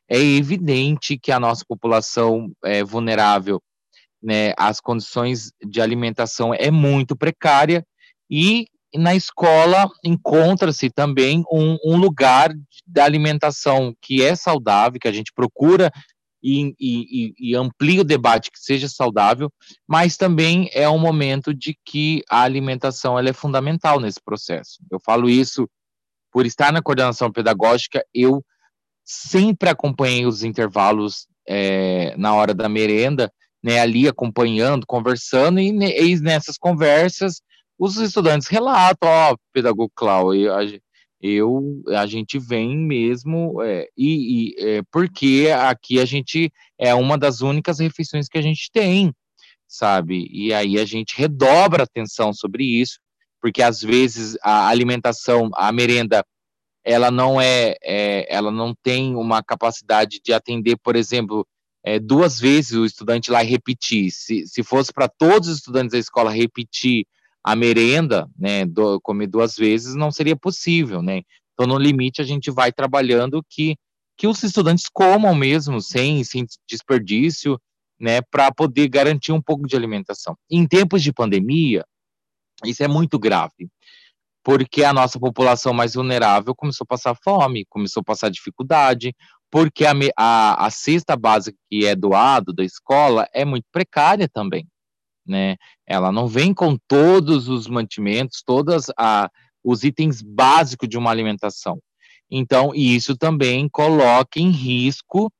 É 0.09 0.20
evidente 0.20 1.18
que 1.18 1.32
a 1.32 1.39
nossa 1.39 1.64
população 1.68 2.51
é 2.64 2.84
vulnerável, 2.84 3.61
né, 4.24 4.53
as 4.57 4.80
condições 4.80 5.51
de 5.63 5.82
alimentação 5.82 6.53
é 6.53 6.71
muito 6.71 7.15
precária 7.15 7.86
e 8.30 8.67
na 8.95 9.15
escola 9.15 9.89
encontra-se 10.03 10.89
também 10.89 11.43
um, 11.51 11.78
um 11.84 11.97
lugar 11.97 12.53
da 12.86 13.03
alimentação 13.03 13.93
que 14.01 14.24
é 14.24 14.36
saudável, 14.36 14.99
que 14.99 15.07
a 15.07 15.11
gente 15.11 15.34
procura 15.34 15.91
e, 16.43 16.76
e, 16.80 17.34
e 17.39 17.55
amplie 17.55 17.99
o 17.99 18.03
debate 18.03 18.51
que 18.51 18.59
seja 18.59 18.88
saudável, 18.89 19.51
mas 19.88 20.17
também 20.17 20.69
é 20.74 20.88
um 20.89 20.99
momento 20.99 21.53
de 21.53 21.78
que 21.86 22.21
a 22.30 22.41
alimentação 22.41 23.17
ela 23.17 23.30
é 23.30 23.34
fundamental 23.34 23.99
nesse 23.99 24.21
processo. 24.24 24.80
Eu 24.91 24.99
falo 24.99 25.30
isso 25.30 25.67
por 26.32 26.45
estar 26.45 26.71
na 26.74 26.82
coordenação 26.82 27.32
pedagógica, 27.32 28.03
eu 28.13 28.43
sempre 29.03 29.69
acompanhei 29.69 30.26
os 30.26 30.43
intervalos 30.43 31.28
é, 31.47 32.15
na 32.17 32.34
hora 32.34 32.53
da 32.53 32.67
merenda, 32.67 33.32
né, 33.64 33.80
ali 33.80 34.07
acompanhando, 34.07 34.86
conversando, 34.86 35.59
e, 35.59 35.70
e 35.70 36.20
nessas 36.20 36.57
conversas 36.57 37.41
os 37.80 37.97
estudantes 37.97 38.47
relatam, 38.47 39.09
ó, 39.09 39.34
oh, 39.34 39.38
pedagogo 39.51 39.91
Cláudio, 39.95 40.51
eu 41.22 41.82
a 41.95 42.05
gente 42.05 42.38
vem 42.38 42.78
mesmo 42.78 43.61
é, 43.64 43.88
e, 43.97 44.51
e 44.51 44.55
é, 44.59 44.82
porque 44.91 45.47
aqui 45.57 45.99
a 45.99 46.05
gente 46.05 46.51
é 46.78 46.93
uma 46.93 47.18
das 47.18 47.41
únicas 47.41 47.80
refeições 47.80 48.28
que 48.28 48.38
a 48.38 48.41
gente 48.41 48.70
tem, 48.72 49.14
sabe? 49.68 50.28
E 50.32 50.53
aí 50.53 50.78
a 50.78 50.86
gente 50.86 51.18
redobra 51.18 51.84
atenção 51.84 52.34
sobre 52.34 52.66
isso, 52.66 52.99
porque 53.41 53.61
às 53.61 53.82
vezes 53.82 54.38
a 54.43 54.68
alimentação, 54.68 55.49
a 55.55 55.72
merenda, 55.72 56.26
ela 56.84 57.09
não 57.09 57.39
é, 57.39 57.76
é 57.82 58.26
ela 58.34 58.51
não 58.51 58.76
tem 58.84 59.16
uma 59.16 59.41
capacidade 59.41 60.20
de 60.22 60.34
atender, 60.34 60.78
por 60.84 60.95
exemplo, 60.95 61.47
é, 61.84 61.99
duas 61.99 62.39
vezes 62.39 62.71
o 62.71 62.86
estudante 62.86 63.29
lá 63.29 63.41
repetir. 63.41 64.09
Se, 64.11 64.47
se 64.47 64.63
fosse 64.63 64.91
para 64.93 65.07
todos 65.07 65.49
os 65.49 65.57
estudantes 65.57 65.91
da 65.91 65.99
escola 65.99 66.31
repetir 66.31 67.05
a 67.43 67.55
merenda, 67.55 68.29
né, 68.38 68.65
do, 68.65 69.01
comer 69.01 69.27
duas 69.27 69.55
vezes 69.55 69.95
não 69.95 70.11
seria 70.11 70.36
possível, 70.36 71.01
né? 71.01 71.21
Então, 71.53 71.67
no 71.67 71.77
limite, 71.77 72.21
a 72.21 72.25
gente 72.25 72.49
vai 72.49 72.71
trabalhando 72.71 73.43
que, 73.47 73.75
que 74.17 74.27
os 74.27 74.41
estudantes 74.41 74.86
comam 74.91 75.36
mesmo, 75.36 75.81
sem, 75.81 76.23
sem 76.23 76.45
desperdício, 76.67 77.59
né, 77.99 78.21
para 78.21 78.51
poder 78.51 78.88
garantir 78.88 79.31
um 79.31 79.41
pouco 79.41 79.67
de 79.67 79.75
alimentação. 79.75 80.36
Em 80.49 80.65
tempos 80.65 81.03
de 81.03 81.13
pandemia, 81.13 81.86
isso 82.65 82.84
é 82.84 82.88
muito 82.88 83.19
grave, 83.19 83.69
porque 84.43 84.84
a 84.84 84.93
nossa 84.93 85.19
população 85.19 85.73
mais 85.73 85.93
vulnerável 85.93 86.55
começou 86.55 86.86
a 86.86 86.88
passar 86.88 87.15
fome, 87.23 87.65
começou 87.69 88.01
a 88.01 88.05
passar 88.05 88.29
dificuldade, 88.29 89.13
porque 89.54 89.86
a, 89.86 89.93
a, 90.18 90.66
a 90.66 90.72
cesta 90.72 91.16
básica 91.16 91.56
que 91.70 91.86
é 91.86 91.95
doado 91.95 92.51
da 92.51 92.64
escola 92.64 93.30
é 93.32 93.45
muito 93.45 93.68
precária 93.72 94.28
também 94.28 94.68
né? 95.26 95.56
Ela 95.86 96.12
não 96.12 96.28
vem 96.28 96.54
com 96.54 96.78
todos 96.88 97.47
os 97.47 97.68
mantimentos, 97.68 98.43
todos 98.45 98.88
os 99.64 99.84
itens 99.84 100.22
básicos 100.22 100.89
de 100.89 100.97
uma 100.97 101.12
alimentação. 101.12 101.80
Então, 102.30 102.74
isso 102.74 103.16
também 103.16 103.70
coloca 103.70 104.39
em 104.39 104.49
risco 104.49 105.32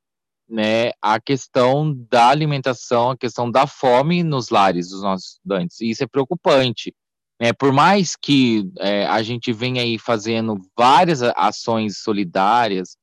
né, 0.48 0.92
a 1.02 1.20
questão 1.20 1.94
da 2.10 2.28
alimentação, 2.28 3.12
a 3.12 3.18
questão 3.18 3.50
da 3.50 3.66
fome 3.66 4.24
nos 4.24 4.50
lares 4.50 4.90
dos 4.90 5.02
nossos 5.02 5.34
estudantes. 5.34 5.82
E 5.82 5.90
isso 5.90 6.04
é 6.04 6.08
preocupante. 6.08 6.94
Né? 7.42 7.52
Por 7.52 7.74
mais 7.74 8.16
que 8.16 8.70
é, 8.80 9.06
a 9.08 9.24
gente 9.24 9.52
venha 9.52 9.82
aí 9.82 9.98
fazendo 9.98 10.62
várias 10.78 11.24
ações 11.24 11.98
solidárias 12.00 12.96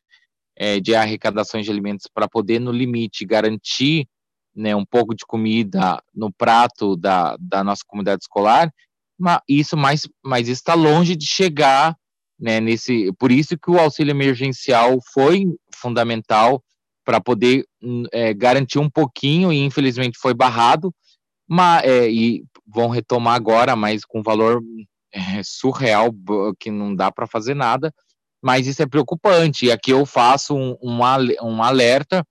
é, 0.60 0.78
de 0.78 0.94
arrecadações 0.94 1.64
de 1.64 1.72
alimentos 1.72 2.06
para 2.12 2.28
poder, 2.28 2.58
no 2.58 2.70
limite, 2.70 3.24
garantir 3.24 4.06
né, 4.54 4.76
um 4.76 4.84
pouco 4.84 5.14
de 5.14 5.24
comida 5.24 6.02
no 6.14 6.30
prato 6.30 6.96
da, 6.96 7.34
da 7.40 7.64
nossa 7.64 7.82
comunidade 7.86 8.24
escolar, 8.24 8.70
mas 9.18 9.40
isso 9.48 9.74
mais, 9.74 10.06
mas 10.22 10.48
está 10.48 10.74
longe 10.74 11.16
de 11.16 11.24
chegar 11.24 11.96
né, 12.38 12.60
nesse, 12.60 13.10
por 13.18 13.32
isso 13.32 13.56
que 13.56 13.70
o 13.70 13.78
auxílio 13.78 14.10
emergencial 14.10 14.98
foi 15.14 15.46
fundamental 15.74 16.62
para 17.06 17.22
poder 17.22 17.64
hum, 17.82 18.04
é, 18.12 18.34
garantir 18.34 18.78
um 18.78 18.90
pouquinho 18.90 19.50
e 19.50 19.64
infelizmente 19.64 20.18
foi 20.20 20.34
barrado, 20.34 20.94
mas, 21.48 21.84
é, 21.84 22.10
e 22.10 22.44
vão 22.66 22.88
retomar 22.88 23.34
agora, 23.34 23.74
mas 23.74 24.04
com 24.04 24.22
valor 24.22 24.62
é, 25.10 25.40
surreal 25.42 26.10
que 26.58 26.70
não 26.70 26.94
dá 26.94 27.10
para 27.10 27.26
fazer 27.26 27.54
nada, 27.54 27.90
mas 28.42 28.66
isso 28.66 28.82
é 28.82 28.86
preocupante. 28.86 29.66
E 29.66 29.72
aqui 29.72 29.90
eu 29.90 30.04
faço 30.06 30.54
um, 30.54 30.76
um 30.82 31.62
alerta, 31.62 32.24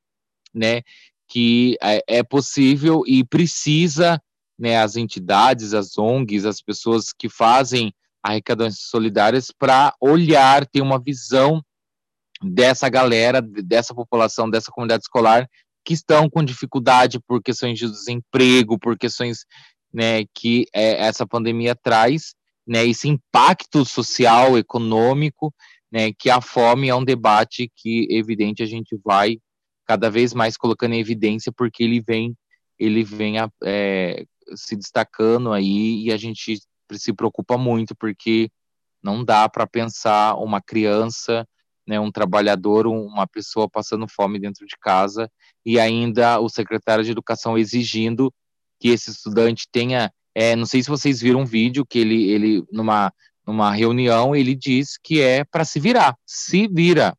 né, 0.53 0.81
que 1.27 1.77
é, 1.81 2.03
é 2.07 2.23
possível 2.23 3.03
e 3.05 3.23
precisa, 3.23 4.21
né, 4.57 4.77
as 4.77 4.95
entidades, 4.95 5.73
as 5.73 5.97
ONGs, 5.97 6.45
as 6.45 6.61
pessoas 6.61 7.13
que 7.17 7.29
fazem 7.29 7.93
arrecadações 8.21 8.79
solidárias 8.79 9.51
para 9.51 9.93
olhar, 10.01 10.65
ter 10.65 10.81
uma 10.81 10.99
visão 10.99 11.63
dessa 12.41 12.89
galera, 12.89 13.41
dessa 13.41 13.93
população, 13.93 14.49
dessa 14.49 14.71
comunidade 14.71 15.03
escolar 15.03 15.47
que 15.85 15.93
estão 15.93 16.29
com 16.29 16.43
dificuldade 16.43 17.19
por 17.19 17.41
questões 17.41 17.77
de 17.79 17.89
desemprego, 17.89 18.77
por 18.77 18.97
questões 18.97 19.45
né, 19.93 20.25
que 20.33 20.65
é, 20.73 21.05
essa 21.05 21.25
pandemia 21.25 21.75
traz, 21.75 22.35
né, 22.67 22.85
esse 22.85 23.07
impacto 23.07 23.83
social, 23.83 24.57
econômico, 24.57 25.53
né, 25.91 26.11
que 26.13 26.29
a 26.29 26.39
fome 26.41 26.89
é 26.89 26.95
um 26.95 27.03
debate 27.03 27.71
que, 27.75 28.07
evidente, 28.09 28.61
a 28.61 28.65
gente 28.65 28.99
vai 29.03 29.39
cada 29.85 30.09
vez 30.09 30.33
mais 30.33 30.55
colocando 30.55 30.93
em 30.93 30.99
evidência, 30.99 31.51
porque 31.51 31.83
ele 31.83 31.99
vem, 31.99 32.35
ele 32.77 33.03
vem 33.03 33.35
é, 33.63 34.23
se 34.55 34.75
destacando 34.75 35.51
aí 35.51 36.03
e 36.03 36.11
a 36.11 36.17
gente 36.17 36.59
se 36.91 37.13
preocupa 37.13 37.57
muito, 37.57 37.95
porque 37.95 38.49
não 39.01 39.23
dá 39.23 39.49
para 39.49 39.65
pensar 39.65 40.35
uma 40.35 40.61
criança, 40.61 41.47
né, 41.87 41.99
um 41.99 42.11
trabalhador, 42.11 42.85
uma 42.85 43.25
pessoa 43.25 43.67
passando 43.67 44.07
fome 44.07 44.39
dentro 44.39 44.65
de 44.65 44.77
casa 44.79 45.29
e 45.65 45.79
ainda 45.79 46.39
o 46.39 46.47
secretário 46.47 47.03
de 47.03 47.11
educação 47.11 47.57
exigindo 47.57 48.31
que 48.79 48.89
esse 48.89 49.09
estudante 49.09 49.67
tenha, 49.71 50.11
é, 50.35 50.55
não 50.55 50.65
sei 50.65 50.83
se 50.83 50.89
vocês 50.89 51.19
viram 51.19 51.41
um 51.41 51.45
vídeo 51.45 51.85
que 51.85 51.97
ele, 51.97 52.29
ele 52.29 52.63
numa 52.71 53.11
numa 53.49 53.71
reunião, 53.71 54.35
ele 54.35 54.53
diz 54.53 54.95
que 54.95 55.21
é 55.21 55.43
para 55.43 55.65
se 55.65 55.79
virar, 55.79 56.15
se 56.23 56.67
vira. 56.67 57.17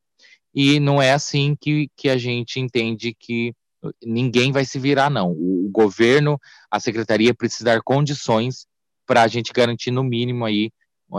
E 0.54 0.78
não 0.78 1.02
é 1.02 1.12
assim 1.12 1.56
que, 1.60 1.88
que 1.96 2.08
a 2.08 2.16
gente 2.16 2.60
entende 2.60 3.12
que 3.18 3.52
ninguém 4.00 4.52
vai 4.52 4.64
se 4.64 4.78
virar, 4.78 5.10
não. 5.10 5.32
O, 5.32 5.68
governo, 5.72 6.38
a 6.70 6.78
secretaria 6.78 7.34
precisa 7.34 7.64
dar 7.64 7.82
condições 7.82 8.66
para 9.06 9.22
a 9.22 9.28
gente 9.28 9.52
garantir, 9.52 9.90
no 9.90 10.04
mínimo, 10.04 10.44
aí, 10.44 10.70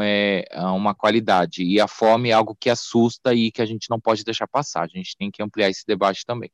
é, 0.02 0.46
uma 0.74 0.96
qualidade. 0.96 1.62
E 1.64 1.80
a 1.80 1.88
fome 1.90 2.30
é 2.30 2.34
algo 2.34 2.56
que 2.56 2.70
assusta 2.70 3.34
e 3.34 3.52
que 3.52 3.62
a 3.62 3.66
gente 3.66 3.90
não 3.90 4.00
pode 4.00 4.24
deixar 4.24 4.48
passar. 4.48 4.84
A 4.84 4.88
gente 4.88 5.18
tem 5.18 5.30
que 5.30 5.44
ampliar 5.44 5.70
esse 5.70 5.86
debate 5.86 6.26
também. 6.26 6.50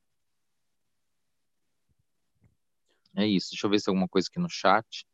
É 3.16 3.26
isso. 3.28 3.52
Deixa 3.52 3.68
eu 3.68 3.70
ver 3.70 3.78
se 3.78 3.86
tem 3.86 3.92
alguma 3.92 4.08
coisa 4.08 4.28
aqui 4.32 4.40
no 4.40 4.50
chat. 4.50 5.06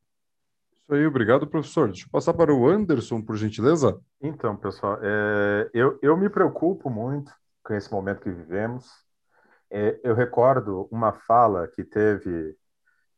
Isso 0.83 0.95
aí, 0.95 1.07
obrigado, 1.07 1.47
professor. 1.47 1.87
Deixa 1.87 2.05
eu 2.05 2.09
passar 2.11 2.33
para 2.33 2.53
o 2.53 2.67
Anderson, 2.67 3.21
por 3.21 3.37
gentileza. 3.37 3.97
Então, 4.21 4.57
pessoal, 4.57 4.99
é, 5.01 5.69
eu, 5.73 5.97
eu 6.01 6.17
me 6.17 6.29
preocupo 6.29 6.89
muito 6.89 7.33
com 7.63 7.73
esse 7.73 7.89
momento 7.89 8.19
que 8.19 8.29
vivemos. 8.29 8.91
É, 9.71 9.97
eu 10.03 10.13
recordo 10.13 10.87
uma 10.91 11.13
fala 11.13 11.69
que 11.69 11.85
teve 11.85 12.57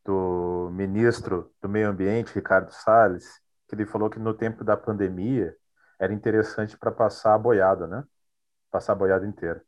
do 0.05 0.69
ministro 0.71 1.51
do 1.59 1.67
Meio 1.67 1.89
Ambiente, 1.89 2.35
Ricardo 2.35 2.69
Salles, 2.71 3.25
que 3.67 3.73
ele 3.73 3.87
falou 3.87 4.11
que 4.11 4.19
no 4.19 4.35
tempo 4.35 4.63
da 4.63 4.77
pandemia 4.77 5.55
era 5.99 6.13
interessante 6.13 6.77
para 6.77 6.91
passar 6.91 7.33
a 7.33 7.37
boiada, 7.39 7.87
né? 7.87 8.03
Passar 8.69 8.93
a 8.93 8.95
boiada 8.95 9.25
inteira. 9.25 9.63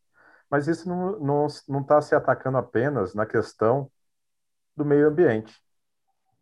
Mas 0.49 0.67
isso 0.67 0.87
não 0.87 1.13
está 1.13 1.25
não, 1.25 1.47
não 1.79 1.83
tá 1.83 1.99
se 1.99 2.13
atacando 2.13 2.59
apenas 2.59 3.15
na 3.15 3.25
questão 3.25 3.91
do 4.75 4.85
meio 4.85 5.07
ambiente 5.07 5.59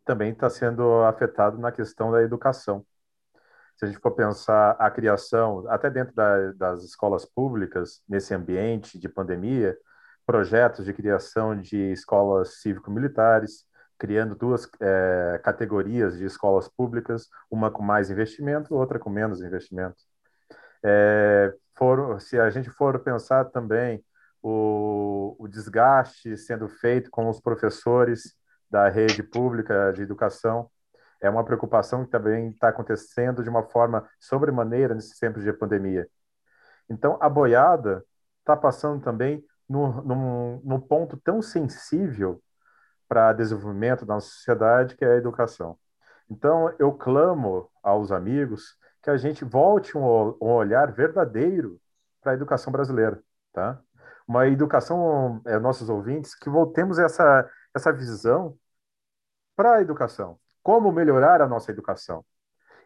também 0.05 0.31
está 0.31 0.49
sendo 0.49 1.03
afetado 1.03 1.57
na 1.57 1.71
questão 1.71 2.11
da 2.11 2.21
educação. 2.21 2.85
Se 3.75 3.83
a 3.83 3.87
gente 3.87 3.99
for 3.99 4.11
pensar 4.11 4.71
a 4.79 4.89
criação, 4.89 5.65
até 5.67 5.89
dentro 5.89 6.15
da, 6.15 6.53
das 6.53 6.83
escolas 6.83 7.25
públicas, 7.25 8.01
nesse 8.07 8.33
ambiente 8.33 8.97
de 8.97 9.09
pandemia, 9.09 9.77
projetos 10.25 10.85
de 10.85 10.93
criação 10.93 11.59
de 11.59 11.91
escolas 11.91 12.61
cívico-militares, 12.61 13.65
criando 13.97 14.35
duas 14.35 14.69
é, 14.79 15.39
categorias 15.43 16.17
de 16.17 16.25
escolas 16.25 16.67
públicas, 16.69 17.29
uma 17.49 17.69
com 17.71 17.83
mais 17.83 18.09
investimento, 18.09 18.75
outra 18.75 18.99
com 18.99 19.09
menos 19.09 19.41
investimento. 19.41 19.97
É, 20.83 21.53
se 22.19 22.39
a 22.39 22.49
gente 22.49 22.69
for 22.69 22.99
pensar 22.99 23.45
também 23.45 24.03
o, 24.41 25.35
o 25.39 25.47
desgaste 25.47 26.37
sendo 26.37 26.69
feito 26.69 27.09
com 27.09 27.27
os 27.29 27.41
professores 27.41 28.35
da 28.75 28.89
rede 28.89 29.23
pública 29.23 29.93
de 29.93 30.01
educação. 30.01 30.69
É 31.21 31.29
uma 31.29 31.45
preocupação 31.45 32.03
que 32.03 32.11
também 32.11 32.49
está 32.49 32.67
acontecendo 32.67 33.41
de 33.41 33.49
uma 33.49 33.63
forma 33.63 34.05
sobremaneira 34.19 34.93
nesses 34.93 35.17
tempos 35.17 35.43
de 35.43 35.53
pandemia. 35.53 36.09
Então, 36.89 37.17
a 37.21 37.29
boiada 37.29 38.03
está 38.39 38.53
passando 38.57 39.01
também 39.01 39.41
no, 39.67 40.01
num, 40.03 40.61
num 40.61 40.79
ponto 40.81 41.15
tão 41.15 41.41
sensível 41.41 42.43
para 43.07 43.31
desenvolvimento 43.31 44.05
da 44.05 44.15
nossa 44.15 44.27
sociedade, 44.27 44.97
que 44.97 45.05
é 45.05 45.13
a 45.13 45.15
educação. 45.15 45.79
Então, 46.29 46.75
eu 46.77 46.91
clamo 46.91 47.69
aos 47.81 48.11
amigos 48.11 48.77
que 49.01 49.09
a 49.09 49.15
gente 49.15 49.45
volte 49.45 49.97
um, 49.97 50.03
um 50.41 50.51
olhar 50.51 50.91
verdadeiro 50.91 51.79
para 52.21 52.33
a 52.33 52.35
educação 52.35 52.73
brasileira, 52.73 53.23
tá? 53.53 53.79
Uma 54.27 54.47
educação, 54.47 55.41
é, 55.45 55.57
nossos 55.59 55.87
ouvintes, 55.87 56.35
que 56.35 56.49
voltemos 56.49 56.99
essa, 56.99 57.49
essa 57.73 57.93
visão 57.93 58.57
para 59.55 59.75
a 59.75 59.81
educação. 59.81 60.37
Como 60.63 60.91
melhorar 60.91 61.41
a 61.41 61.47
nossa 61.47 61.71
educação? 61.71 62.25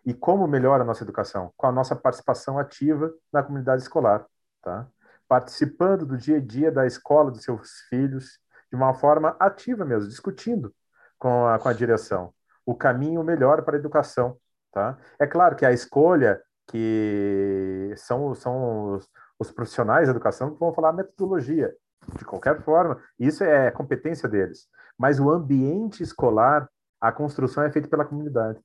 E 0.05 0.13
como 0.13 0.47
melhora 0.47 0.83
a 0.83 0.85
nossa 0.85 1.03
educação? 1.03 1.51
Com 1.57 1.67
a 1.67 1.71
nossa 1.71 1.95
participação 1.95 2.57
ativa 2.57 3.13
na 3.31 3.43
comunidade 3.43 3.81
escolar, 3.81 4.25
tá? 4.61 4.87
Participando 5.27 6.05
do 6.05 6.17
dia 6.17 6.37
a 6.37 6.41
dia 6.41 6.71
da 6.71 6.85
escola 6.85 7.31
dos 7.31 7.43
seus 7.43 7.71
filhos 7.89 8.39
de 8.69 8.75
uma 8.75 8.93
forma 8.93 9.35
ativa 9.39 9.85
mesmo, 9.85 10.09
discutindo 10.09 10.73
com 11.17 11.47
a, 11.47 11.59
com 11.59 11.69
a 11.69 11.73
direção 11.73 12.33
o 12.69 12.75
caminho 12.75 13.23
melhor 13.23 13.63
para 13.63 13.75
a 13.75 13.79
educação, 13.79 14.37
tá? 14.71 14.95
É 15.19 15.25
claro 15.25 15.55
que 15.55 15.65
a 15.65 15.71
escolha 15.71 16.39
que 16.67 17.91
são, 17.97 18.35
são 18.35 18.93
os, 18.93 19.09
os 19.39 19.51
profissionais 19.51 20.07
da 20.07 20.11
educação 20.11 20.53
que 20.53 20.59
vão 20.59 20.71
falar 20.71 20.93
metodologia, 20.93 21.75
de 22.17 22.25
qualquer 22.25 22.61
forma, 22.61 23.01
isso 23.17 23.43
é 23.43 23.71
competência 23.71 24.27
deles. 24.27 24.67
Mas 24.97 25.19
o 25.19 25.29
ambiente 25.29 26.03
escolar, 26.03 26.69
a 26.99 27.11
construção 27.11 27.63
é 27.63 27.71
feita 27.71 27.87
pela 27.87 28.05
comunidade. 28.05 28.59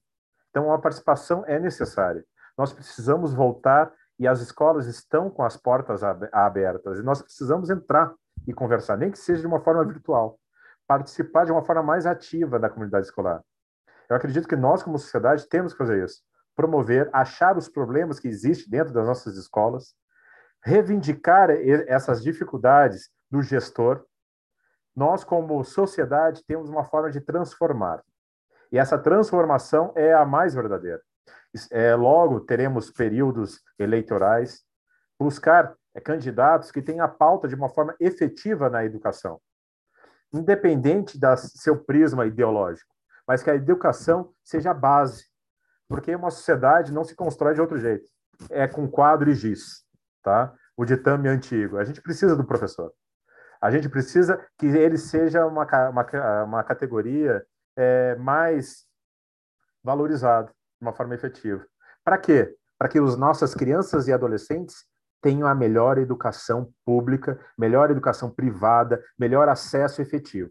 Então, 0.51 0.72
a 0.72 0.78
participação 0.78 1.45
é 1.47 1.59
necessária. 1.59 2.24
Nós 2.57 2.72
precisamos 2.72 3.34
voltar 3.34 3.92
e 4.18 4.28
as 4.28 4.40
escolas 4.40 4.86
estão 4.86 5.28
com 5.28 5.42
as 5.42 5.57
portas 5.57 6.03
abertas 6.32 6.99
e 6.99 7.03
nós 7.03 7.20
precisamos 7.20 7.70
entrar 7.70 8.14
e 8.47 8.53
conversar, 8.53 8.97
nem 8.97 9.11
que 9.11 9.18
seja 9.18 9.40
de 9.40 9.47
uma 9.47 9.61
forma 9.61 9.84
virtual, 9.84 10.38
participar 10.86 11.45
de 11.45 11.53
uma 11.53 11.64
forma 11.64 11.82
mais 11.82 12.07
ativa 12.07 12.59
da 12.59 12.70
comunidade 12.70 13.07
escolar. 13.07 13.42
Eu 14.09 14.16
acredito 14.16 14.47
que 14.47 14.55
nós, 14.55 14.82
como 14.82 14.99
sociedade, 14.99 15.49
temos 15.49 15.72
que 15.72 15.78
fazer 15.78 16.05
isso. 16.05 16.22
Promover, 16.55 17.09
achar 17.12 17.57
os 17.57 17.68
problemas 17.68 18.20
que 18.20 18.28
existem 18.28 18.70
dentro 18.70 18.92
das 18.92 19.07
nossas 19.07 19.36
escolas, 19.36 19.95
reivindicar 20.62 21.51
essas 21.51 22.22
dificuldades 22.22 23.11
do 23.30 23.42
gestor, 23.42 24.04
nós, 24.94 25.24
como 25.24 25.64
sociedade, 25.64 26.44
temos 26.46 26.68
uma 26.68 26.84
forma 26.84 27.10
de 27.10 27.20
transformar. 27.20 28.02
E 28.70 28.78
essa 28.78 28.98
transformação 28.98 29.92
é 29.96 30.12
a 30.12 30.24
mais 30.24 30.54
verdadeira. 30.54 31.02
É, 31.70 31.94
logo, 31.94 32.40
teremos 32.40 32.90
períodos 32.90 33.60
eleitorais, 33.78 34.64
buscar 35.18 35.74
é, 35.94 36.00
candidatos 36.00 36.70
que 36.70 36.82
tenham 36.82 37.04
a 37.04 37.08
pauta 37.08 37.46
de 37.46 37.54
uma 37.54 37.68
forma 37.68 37.94
efetiva 38.00 38.68
na 38.68 38.84
educação, 38.84 39.40
independente 40.32 41.18
do 41.18 41.36
seu 41.36 41.84
prisma 41.84 42.26
ideológico, 42.26 42.92
mas 43.26 43.42
que 43.42 43.50
a 43.50 43.54
educação 43.54 44.32
seja 44.42 44.72
a 44.72 44.74
base, 44.74 45.26
porque 45.88 46.14
uma 46.14 46.30
sociedade 46.30 46.92
não 46.92 47.04
se 47.04 47.14
constrói 47.14 47.54
de 47.54 47.60
outro 47.60 47.78
jeito. 47.78 48.10
É 48.50 48.66
com 48.66 48.88
quadro 48.88 49.30
e 49.30 49.34
giz, 49.34 49.84
tá? 50.22 50.52
O 50.76 50.84
ditame 50.84 51.28
antigo. 51.28 51.78
A 51.78 51.84
gente 51.84 52.02
precisa 52.02 52.34
do 52.34 52.44
professor. 52.44 52.92
A 53.64 53.70
gente 53.70 53.88
precisa 53.88 54.46
que 54.58 54.66
ele 54.66 54.98
seja 54.98 55.46
uma, 55.46 55.66
uma, 55.88 56.44
uma 56.44 56.62
categoria 56.62 57.42
é, 57.74 58.14
mais 58.16 58.84
valorizada 59.82 60.48
de 60.48 60.82
uma 60.82 60.92
forma 60.92 61.14
efetiva. 61.14 61.64
Para 62.04 62.18
quê? 62.18 62.54
Para 62.78 62.90
que 62.90 62.98
as 62.98 63.16
nossas 63.16 63.54
crianças 63.54 64.06
e 64.06 64.12
adolescentes 64.12 64.84
tenham 65.22 65.48
a 65.48 65.54
melhor 65.54 65.96
educação 65.96 66.74
pública, 66.84 67.40
melhor 67.56 67.90
educação 67.90 68.30
privada, 68.30 69.02
melhor 69.18 69.48
acesso 69.48 70.02
efetivo. 70.02 70.50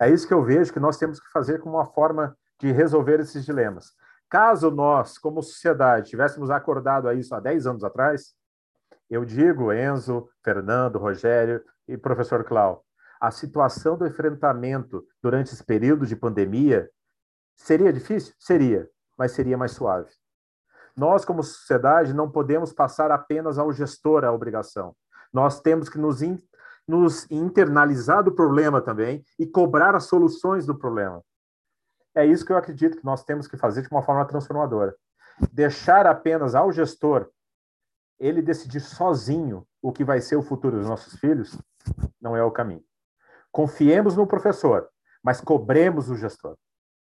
É 0.00 0.10
isso 0.10 0.26
que 0.26 0.34
eu 0.34 0.42
vejo 0.42 0.72
que 0.72 0.80
nós 0.80 0.96
temos 0.98 1.20
que 1.20 1.30
fazer 1.30 1.60
como 1.60 1.76
uma 1.76 1.86
forma 1.86 2.36
de 2.60 2.72
resolver 2.72 3.20
esses 3.20 3.44
dilemas. 3.44 3.92
Caso 4.28 4.72
nós, 4.72 5.18
como 5.18 5.40
sociedade, 5.40 6.10
tivéssemos 6.10 6.50
acordado 6.50 7.08
a 7.08 7.14
isso 7.14 7.32
há 7.32 7.38
10 7.38 7.68
anos 7.68 7.84
atrás, 7.84 8.34
eu 9.10 9.24
digo, 9.24 9.72
Enzo, 9.72 10.28
Fernando, 10.42 10.98
Rogério 10.98 11.62
e 11.86 11.96
professor 11.96 12.44
Clau, 12.44 12.84
a 13.20 13.30
situação 13.30 13.96
do 13.96 14.06
enfrentamento 14.06 15.04
durante 15.22 15.52
esse 15.52 15.64
período 15.64 16.06
de 16.06 16.16
pandemia 16.16 16.90
seria 17.56 17.92
difícil? 17.92 18.34
Seria, 18.38 18.88
mas 19.16 19.32
seria 19.32 19.56
mais 19.56 19.72
suave. 19.72 20.10
Nós, 20.96 21.24
como 21.24 21.42
sociedade, 21.42 22.14
não 22.14 22.30
podemos 22.30 22.72
passar 22.72 23.10
apenas 23.10 23.58
ao 23.58 23.72
gestor 23.72 24.24
a 24.24 24.32
obrigação. 24.32 24.94
Nós 25.32 25.60
temos 25.60 25.88
que 25.88 25.98
nos, 25.98 26.22
in, 26.22 26.38
nos 26.86 27.28
internalizar 27.30 28.22
do 28.22 28.32
problema 28.32 28.80
também 28.80 29.24
e 29.38 29.46
cobrar 29.46 29.94
as 29.94 30.04
soluções 30.04 30.66
do 30.66 30.78
problema. 30.78 31.22
É 32.14 32.24
isso 32.24 32.44
que 32.44 32.52
eu 32.52 32.56
acredito 32.56 32.96
que 32.96 33.04
nós 33.04 33.24
temos 33.24 33.48
que 33.48 33.56
fazer 33.56 33.82
de 33.82 33.88
uma 33.90 34.02
forma 34.02 34.24
transformadora. 34.24 34.94
Deixar 35.52 36.06
apenas 36.06 36.54
ao 36.54 36.70
gestor 36.70 37.28
ele 38.18 38.42
decidir 38.42 38.80
sozinho 38.80 39.66
o 39.82 39.92
que 39.92 40.04
vai 40.04 40.20
ser 40.20 40.36
o 40.36 40.42
futuro 40.42 40.78
dos 40.78 40.86
nossos 40.86 41.18
filhos 41.18 41.58
não 42.20 42.36
é 42.36 42.42
o 42.42 42.50
caminho. 42.50 42.84
Confiemos 43.52 44.16
no 44.16 44.26
professor, 44.26 44.88
mas 45.22 45.40
cobremos 45.40 46.08
o 46.08 46.16
gestor. 46.16 46.56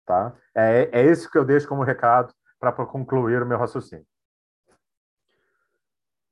Tá? 0.05 0.35
É, 0.55 0.89
é 0.91 1.05
esse 1.05 1.29
que 1.29 1.37
eu 1.37 1.43
deixo 1.43 1.67
como 1.67 1.83
recado 1.83 2.33
para 2.59 2.71
concluir 2.71 3.41
o 3.41 3.45
meu 3.45 3.57
raciocínio. 3.57 4.05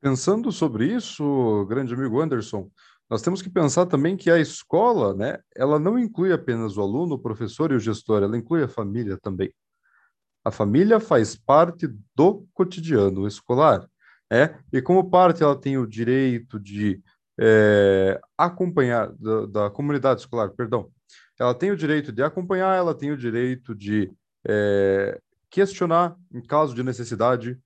Pensando 0.02 0.52
sobre 0.52 0.86
isso, 0.86 1.66
grande 1.68 1.94
amigo 1.94 2.22
Anderson, 2.22 2.70
nós 3.10 3.22
temos 3.22 3.42
que 3.42 3.50
pensar 3.50 3.86
também 3.86 4.18
que 4.18 4.32
a 4.32 4.40
escola, 4.40 5.14
né, 5.14 5.40
ela 5.56 5.78
não 5.78 5.98
inclui 5.98 6.32
apenas 6.32 6.78
o 6.78 6.82
aluno, 6.82 7.16
o 7.16 7.20
professor 7.20 7.72
e 7.72 7.76
o 7.76 7.80
gestor, 7.80 8.24
ela 8.24 8.38
inclui 8.38 8.64
a 8.64 8.68
família 8.68 9.18
também. 9.22 9.54
A 10.44 10.52
família 10.52 11.00
faz 11.00 11.36
parte 11.36 11.88
do 12.16 12.48
cotidiano 12.54 13.28
escolar, 13.28 13.88
é, 14.36 14.54
e 14.74 14.82
como 14.82 15.10
parte 15.10 15.42
ela 15.42 15.56
tem 15.56 15.78
o 15.78 15.88
direito 15.88 16.60
de 16.60 17.02
é, 17.40 18.20
acompanhar 18.38 19.14
da, 19.14 19.46
da, 19.46 19.70
comunidade 19.70 20.20
escolar, 20.20 20.50
perdão, 20.50 20.90
ela 21.40 21.54
tem 21.54 21.72
o 21.72 21.78
direito 21.78 22.12
de 22.12 22.22
acompanhar, 22.22 22.76
ela 22.76 22.94
tem 22.94 23.12
o 23.12 23.18
direito 23.18 23.74
de 23.74 24.12
é, 24.46 25.22
questionar 25.50 26.18
em 26.34 26.42
caso 26.42 26.76
de 26.76 26.84
necessidade, 26.84 27.58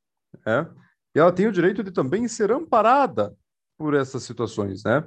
é, 0.45 0.67
e 1.15 1.19
ela 1.19 1.31
tem 1.31 1.47
o 1.47 1.51
direito 1.51 1.83
de 1.83 1.91
também 1.91 2.27
ser 2.27 2.51
amparada 2.51 3.35
por 3.75 3.95
essas 3.95 4.21
situações, 4.21 4.83
né? 4.83 5.03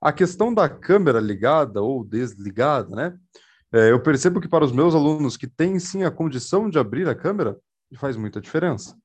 A 0.00 0.12
questão 0.12 0.54
da 0.54 0.68
câmera 0.68 1.18
ligada 1.18 1.82
ou 1.82 2.04
desligada, 2.04 2.94
né? 2.94 3.18
É, 3.72 3.90
eu 3.90 4.00
percebo 4.00 4.40
que 4.40 4.48
para 4.48 4.64
os 4.64 4.70
meus 4.70 4.94
alunos 4.94 5.36
que 5.36 5.48
têm 5.48 5.80
sim 5.80 6.04
a 6.04 6.10
condição 6.12 6.70
de 6.70 6.78
abrir 6.78 7.08
a 7.08 7.14
câmera, 7.14 7.56
faz 7.96 8.16
muita 8.16 8.40
diferença. 8.40 8.96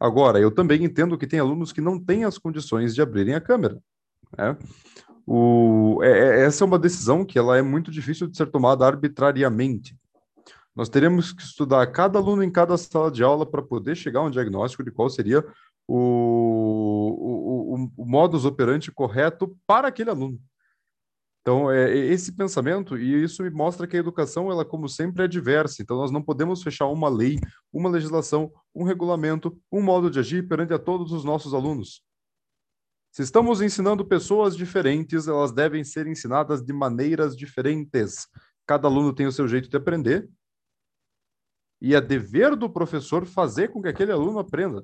Agora, 0.00 0.38
eu 0.38 0.50
também 0.50 0.84
entendo 0.84 1.16
que 1.16 1.26
tem 1.26 1.38
alunos 1.38 1.72
que 1.72 1.80
não 1.80 1.98
têm 1.98 2.24
as 2.24 2.38
condições 2.38 2.94
de 2.94 3.02
abrirem 3.02 3.34
a 3.34 3.40
câmera. 3.40 3.78
Né? 4.36 4.56
O, 5.26 6.00
é, 6.02 6.10
é, 6.10 6.44
essa 6.44 6.64
é 6.64 6.66
uma 6.66 6.78
decisão 6.78 7.24
que 7.24 7.38
ela 7.38 7.56
é 7.56 7.62
muito 7.62 7.90
difícil 7.90 8.26
de 8.26 8.36
ser 8.36 8.50
tomada 8.50 8.86
arbitrariamente. 8.86 9.96
Nós 10.74 10.88
teremos 10.88 11.32
que 11.32 11.42
estudar 11.42 11.86
cada 11.86 12.18
aluno 12.18 12.42
em 12.42 12.50
cada 12.50 12.76
sala 12.76 13.10
de 13.10 13.22
aula 13.22 13.46
para 13.46 13.62
poder 13.62 13.94
chegar 13.96 14.20
a 14.20 14.24
um 14.24 14.30
diagnóstico 14.30 14.82
de 14.82 14.90
qual 14.90 15.08
seria 15.08 15.44
o, 15.86 15.96
o, 17.16 17.74
o, 17.74 17.90
o 17.96 18.04
modus 18.04 18.44
operandi 18.44 18.90
correto 18.90 19.56
para 19.66 19.88
aquele 19.88 20.10
aluno. 20.10 20.38
Então, 21.44 21.70
é, 21.70 21.94
esse 21.94 22.34
pensamento, 22.34 22.96
e 22.96 23.22
isso 23.22 23.42
me 23.42 23.50
mostra 23.50 23.86
que 23.86 23.94
a 23.94 24.00
educação, 24.00 24.50
ela, 24.50 24.64
como 24.64 24.88
sempre, 24.88 25.24
é 25.24 25.28
diversa. 25.28 25.82
Então, 25.82 25.98
nós 25.98 26.10
não 26.10 26.22
podemos 26.22 26.62
fechar 26.62 26.86
uma 26.86 27.10
lei, 27.10 27.38
uma 27.70 27.90
legislação, 27.90 28.50
um 28.74 28.82
regulamento, 28.82 29.54
um 29.70 29.82
modo 29.82 30.10
de 30.10 30.18
agir 30.18 30.48
perante 30.48 30.72
a 30.72 30.78
todos 30.78 31.12
os 31.12 31.22
nossos 31.22 31.52
alunos. 31.52 32.02
Se 33.12 33.20
estamos 33.20 33.60
ensinando 33.60 34.06
pessoas 34.06 34.56
diferentes, 34.56 35.28
elas 35.28 35.52
devem 35.52 35.84
ser 35.84 36.06
ensinadas 36.06 36.64
de 36.64 36.72
maneiras 36.72 37.36
diferentes. 37.36 38.26
Cada 38.66 38.88
aluno 38.88 39.14
tem 39.14 39.26
o 39.26 39.32
seu 39.32 39.46
jeito 39.46 39.68
de 39.68 39.76
aprender. 39.76 40.26
E 41.78 41.94
é 41.94 42.00
dever 42.00 42.56
do 42.56 42.70
professor 42.70 43.26
fazer 43.26 43.68
com 43.68 43.82
que 43.82 43.88
aquele 43.88 44.12
aluno 44.12 44.38
aprenda 44.38 44.82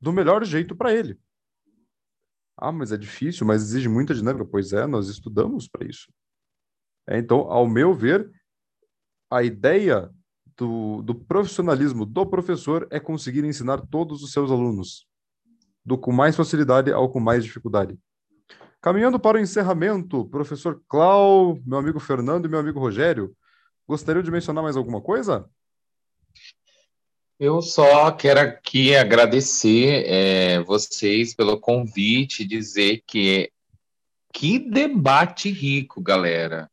do 0.00 0.10
melhor 0.10 0.42
jeito 0.42 0.74
para 0.74 0.94
ele. 0.94 1.20
Ah, 2.56 2.72
mas 2.72 2.90
é 2.92 2.96
difícil, 2.96 3.46
mas 3.46 3.62
exige 3.62 3.88
muita 3.88 4.14
dinâmica. 4.14 4.44
Pois 4.44 4.72
é, 4.72 4.86
nós 4.86 5.08
estudamos 5.08 5.68
para 5.68 5.86
isso. 5.86 6.10
É, 7.06 7.18
então, 7.18 7.40
ao 7.50 7.68
meu 7.68 7.94
ver, 7.94 8.30
a 9.30 9.42
ideia 9.42 10.10
do, 10.56 11.02
do 11.02 11.14
profissionalismo 11.14 12.06
do 12.06 12.24
professor 12.24 12.86
é 12.90 12.98
conseguir 12.98 13.44
ensinar 13.44 13.80
todos 13.86 14.22
os 14.22 14.32
seus 14.32 14.50
alunos, 14.50 15.06
do 15.84 15.98
com 15.98 16.12
mais 16.12 16.34
facilidade 16.34 16.92
ao 16.92 17.10
com 17.10 17.20
mais 17.20 17.44
dificuldade. 17.44 17.98
Caminhando 18.80 19.18
para 19.18 19.36
o 19.36 19.40
encerramento, 19.40 20.24
professor 20.26 20.80
Clau, 20.88 21.58
meu 21.66 21.78
amigo 21.78 22.00
Fernando 22.00 22.46
e 22.46 22.48
meu 22.48 22.58
amigo 22.58 22.78
Rogério, 22.78 23.36
gostariam 23.86 24.22
de 24.22 24.30
mencionar 24.30 24.62
mais 24.62 24.76
alguma 24.76 25.00
coisa? 25.00 25.48
Eu 27.38 27.60
só 27.60 28.10
quero 28.12 28.40
aqui 28.40 28.96
agradecer 28.96 30.06
é, 30.06 30.60
vocês 30.60 31.34
pelo 31.34 31.60
convite, 31.60 32.46
dizer 32.46 33.02
que 33.06 33.52
que 34.32 34.58
debate 34.58 35.50
rico, 35.50 36.00
galera. 36.00 36.70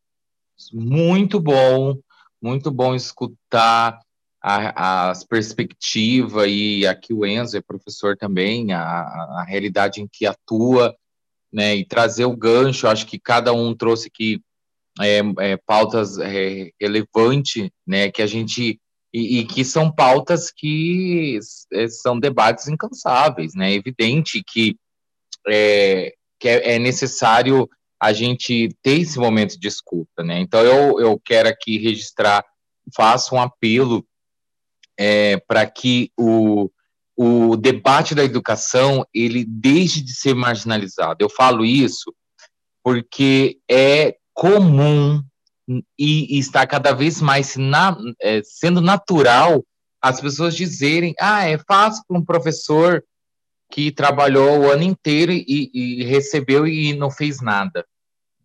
Muito 0.72 1.38
bom, 1.40 1.98
muito 2.42 2.72
bom 2.72 2.96
escutar 2.96 4.00
a, 4.42 5.10
as 5.10 5.26
perspectivas 5.26 6.46
e 6.48 6.88
aqui 6.88 7.14
o 7.14 7.26
Enzo 7.26 7.58
é 7.58 7.62
professor 7.62 8.16
também, 8.16 8.72
a, 8.72 8.82
a 8.82 9.46
realidade 9.46 10.02
em 10.02 10.08
que 10.08 10.26
atua, 10.26 10.96
né, 11.52 11.76
e 11.76 11.86
trazer 11.86 12.26
o 12.26 12.36
gancho. 12.36 12.88
Acho 12.88 13.06
que 13.06 13.20
cada 13.20 13.52
um 13.52 13.76
trouxe 13.76 14.08
aqui 14.08 14.42
é, 15.02 15.20
é, 15.40 15.58
pautas 15.58 16.18
é, 16.20 16.70
relevantes, 16.80 17.70
né, 17.86 18.10
que 18.10 18.22
a 18.22 18.28
gente 18.28 18.80
e, 19.14 19.40
e, 19.40 19.46
que 19.46 19.64
são 19.64 19.92
pautas 19.92 20.50
que 20.50 21.40
é, 21.72 21.88
são 21.88 22.20
debates 22.20 22.68
incansáveis, 22.68 23.54
né? 23.54 23.72
É 23.72 23.76
evidente 23.76 24.44
que 24.44 24.76
é, 25.48 26.14
que 26.40 26.50
é, 26.50 26.76
é, 26.76 26.80
necessário 26.80 27.70
a 28.02 28.12
gente 28.12 28.70
ter 28.82 29.02
esse 29.02 29.20
momento 29.20 29.58
de 29.60 29.68
escuta, 29.68 30.24
né? 30.24 30.40
Então 30.40 30.62
eu, 30.62 31.00
eu 31.00 31.22
quero 31.24 31.48
aqui 31.48 31.78
registrar, 31.78 32.44
faço 32.96 33.36
um 33.36 33.42
apelo 33.42 34.06
é, 34.98 35.38
para 35.38 35.66
que 35.66 36.12
o, 36.18 36.70
o 37.16 37.56
debate 37.56 38.16
da 38.16 38.24
educação 38.24 39.06
ele 39.14 39.46
deixe 39.46 40.02
de 40.02 40.14
ser 40.14 40.34
marginalizado. 40.34 41.18
Eu 41.22 41.30
falo 41.30 41.64
isso 41.64 42.14
porque 42.84 43.60
é 43.70 44.18
comum 44.34 45.24
e, 45.68 45.84
e 46.36 46.40
está 46.40 46.66
cada 46.68 46.92
vez 46.92 47.22
mais 47.22 47.56
na, 47.56 47.98
é, 48.22 48.42
sendo 48.44 48.82
natural 48.82 49.64
as 50.02 50.20
pessoas 50.20 50.56
dizerem: 50.56 51.16
ah, 51.20 51.48
é 51.48 51.58
fácil 51.58 52.04
para 52.08 52.18
um 52.18 52.26
professor 52.26 53.04
que 53.72 53.92
trabalhou 53.92 54.60
o 54.60 54.70
ano 54.70 54.84
inteiro 54.84 55.32
e, 55.32 55.72
e 55.74 56.04
recebeu 56.04 56.68
e 56.68 56.94
não 56.94 57.10
fez 57.10 57.42
nada. 57.42 57.86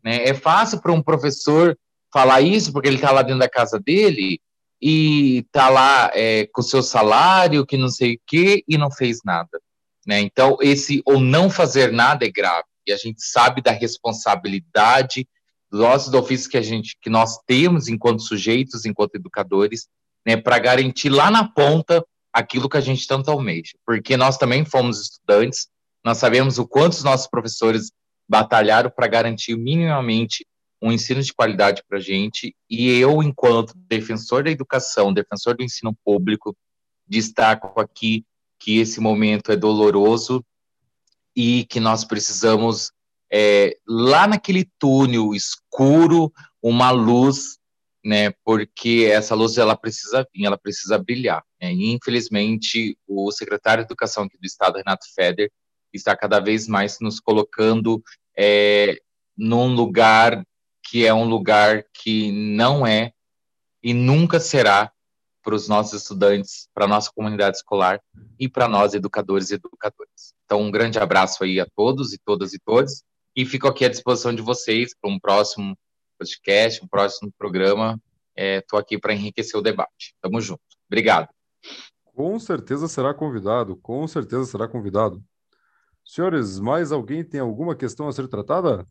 Né? 0.02 0.24
É 0.24 0.32
fácil 0.32 0.80
para 0.80 0.92
um 0.92 1.02
professor 1.02 1.76
falar 2.12 2.40
isso 2.40 2.72
porque 2.72 2.88
ele 2.88 2.96
está 2.96 3.10
lá 3.10 3.22
dentro 3.22 3.40
da 3.40 3.48
casa 3.48 3.78
dele 3.78 4.40
e 4.80 5.38
está 5.40 5.68
lá 5.68 6.10
é, 6.14 6.46
com 6.52 6.62
seu 6.62 6.82
salário, 6.82 7.66
que 7.66 7.76
não 7.76 7.88
sei 7.88 8.14
o 8.14 8.20
quê, 8.26 8.64
e 8.66 8.78
não 8.78 8.90
fez 8.90 9.18
nada. 9.24 9.60
Né? 10.06 10.20
Então, 10.20 10.56
esse 10.62 11.02
ou 11.04 11.20
não 11.20 11.50
fazer 11.50 11.92
nada 11.92 12.24
é 12.24 12.30
grave. 12.30 12.64
E 12.86 12.92
a 12.92 12.96
gente 12.96 13.20
sabe 13.22 13.60
da 13.60 13.72
responsabilidade 13.72 15.28
nossos 15.70 16.12
ofícios 16.14 16.48
que 16.48 16.56
a 16.56 16.62
gente 16.62 16.96
que 17.00 17.10
nós 17.10 17.38
temos 17.46 17.88
enquanto 17.88 18.22
sujeitos, 18.22 18.84
enquanto 18.84 19.14
educadores, 19.14 19.88
né, 20.26 20.36
para 20.36 20.58
garantir 20.58 21.10
lá 21.10 21.30
na 21.30 21.48
ponta 21.48 22.04
aquilo 22.32 22.68
que 22.68 22.76
a 22.76 22.80
gente 22.80 23.06
tanto 23.06 23.30
almeja, 23.30 23.72
porque 23.86 24.16
nós 24.16 24.36
também 24.36 24.64
fomos 24.64 25.00
estudantes, 25.00 25.68
nós 26.04 26.18
sabemos 26.18 26.58
o 26.58 26.66
quanto 26.66 26.92
os 26.92 27.04
nossos 27.04 27.26
professores 27.26 27.90
batalharam 28.28 28.90
para 28.90 29.08
garantir 29.08 29.56
minimamente 29.56 30.46
um 30.80 30.92
ensino 30.92 31.22
de 31.22 31.32
qualidade 31.32 31.82
para 31.88 31.98
a 31.98 32.00
gente, 32.00 32.54
e 32.70 32.88
eu, 32.90 33.22
enquanto 33.22 33.74
defensor 33.88 34.44
da 34.44 34.50
educação, 34.50 35.12
defensor 35.12 35.56
do 35.56 35.64
ensino 35.64 35.96
público, 36.04 36.56
destaco 37.06 37.80
aqui 37.80 38.24
que 38.58 38.78
esse 38.78 39.00
momento 39.00 39.50
é 39.50 39.56
doloroso 39.56 40.44
e 41.34 41.64
que 41.64 41.80
nós 41.80 42.04
precisamos 42.04 42.92
é, 43.32 43.76
lá 43.86 44.26
naquele 44.26 44.68
túnel 44.78 45.34
escuro, 45.34 46.32
uma 46.62 46.90
luz, 46.90 47.58
né? 48.04 48.32
Porque 48.44 49.08
essa 49.10 49.34
luz 49.34 49.58
ela 49.58 49.76
precisa 49.76 50.26
vir, 50.34 50.46
ela 50.46 50.58
precisa 50.58 50.98
brilhar. 50.98 51.42
Né, 51.60 51.72
e 51.72 51.92
infelizmente 51.92 52.96
o 53.06 53.30
secretário 53.30 53.84
de 53.84 53.88
Educação 53.88 54.24
aqui 54.24 54.38
do 54.38 54.46
Estado, 54.46 54.76
Renato 54.76 55.06
Feder, 55.14 55.50
está 55.92 56.16
cada 56.16 56.40
vez 56.40 56.68
mais 56.68 56.98
nos 57.00 57.20
colocando 57.20 58.02
é, 58.36 58.98
num 59.36 59.74
lugar 59.74 60.44
que 60.82 61.06
é 61.06 61.12
um 61.12 61.24
lugar 61.24 61.84
que 61.92 62.32
não 62.32 62.86
é 62.86 63.12
e 63.82 63.92
nunca 63.92 64.40
será 64.40 64.90
para 65.42 65.54
os 65.54 65.68
nossos 65.68 66.02
estudantes, 66.02 66.68
para 66.74 66.84
a 66.84 66.88
nossa 66.88 67.10
comunidade 67.14 67.56
escolar 67.56 68.00
e 68.38 68.48
para 68.48 68.68
nós 68.68 68.94
educadores 68.94 69.50
e 69.50 69.54
educadoras. 69.54 70.34
Então, 70.44 70.62
um 70.62 70.70
grande 70.70 70.98
abraço 70.98 71.42
aí 71.44 71.60
a 71.60 71.66
todos 71.74 72.12
e 72.12 72.18
todas 72.18 72.52
e 72.52 72.58
todos 72.58 73.02
e 73.38 73.46
fico 73.46 73.68
aqui 73.68 73.84
à 73.84 73.88
disposição 73.88 74.34
de 74.34 74.42
vocês 74.42 74.92
para 75.00 75.08
um 75.08 75.16
próximo 75.16 75.78
podcast, 76.18 76.84
um 76.84 76.88
próximo 76.88 77.32
programa. 77.38 77.96
Estou 78.34 78.80
é, 78.80 78.82
aqui 78.82 78.98
para 78.98 79.14
enriquecer 79.14 79.56
o 79.56 79.62
debate. 79.62 80.12
Tamo 80.20 80.40
junto. 80.40 80.60
Obrigado. 80.88 81.28
Com 82.04 82.36
certeza 82.40 82.88
será 82.88 83.14
convidado, 83.14 83.76
com 83.76 84.04
certeza 84.08 84.44
será 84.44 84.66
convidado. 84.66 85.22
Senhores, 86.04 86.58
mais 86.58 86.90
alguém 86.90 87.22
tem 87.22 87.40
alguma 87.40 87.76
questão 87.76 88.08
a 88.08 88.12
ser 88.12 88.26
tratada? 88.26 88.84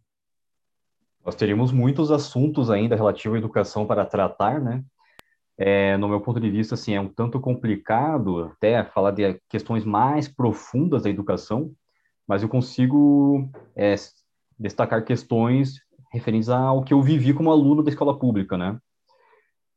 Nós 1.26 1.36
teríamos 1.36 1.74
muitos 1.74 2.10
assuntos 2.10 2.70
ainda 2.70 2.96
relativos 2.96 3.36
à 3.36 3.40
educação 3.40 3.86
para 3.86 4.06
tratar, 4.06 4.62
né? 4.62 4.82
É, 5.58 5.98
no 5.98 6.08
meu 6.08 6.22
ponto 6.22 6.40
de 6.40 6.50
vista, 6.50 6.76
assim, 6.76 6.94
é 6.94 7.02
um 7.02 7.10
tanto 7.10 7.38
complicado 7.42 8.46
até 8.46 8.82
falar 8.86 9.12
de 9.12 9.42
questões 9.50 9.84
mais 9.84 10.30
profundas 10.30 11.04
da 11.04 11.10
educação, 11.10 11.76
mas 12.26 12.44
eu 12.44 12.48
consigo 12.48 13.50
é, 13.76 13.94
destacar 14.60 15.04
questões 15.04 15.82
referentes 16.12 16.50
ao 16.50 16.84
que 16.84 16.94
eu 16.94 17.02
vivi 17.02 17.34
como 17.34 17.52
aluno 17.52 17.84
da 17.84 17.90
escola 17.90 18.18
pública, 18.18 18.58
né? 18.58 18.80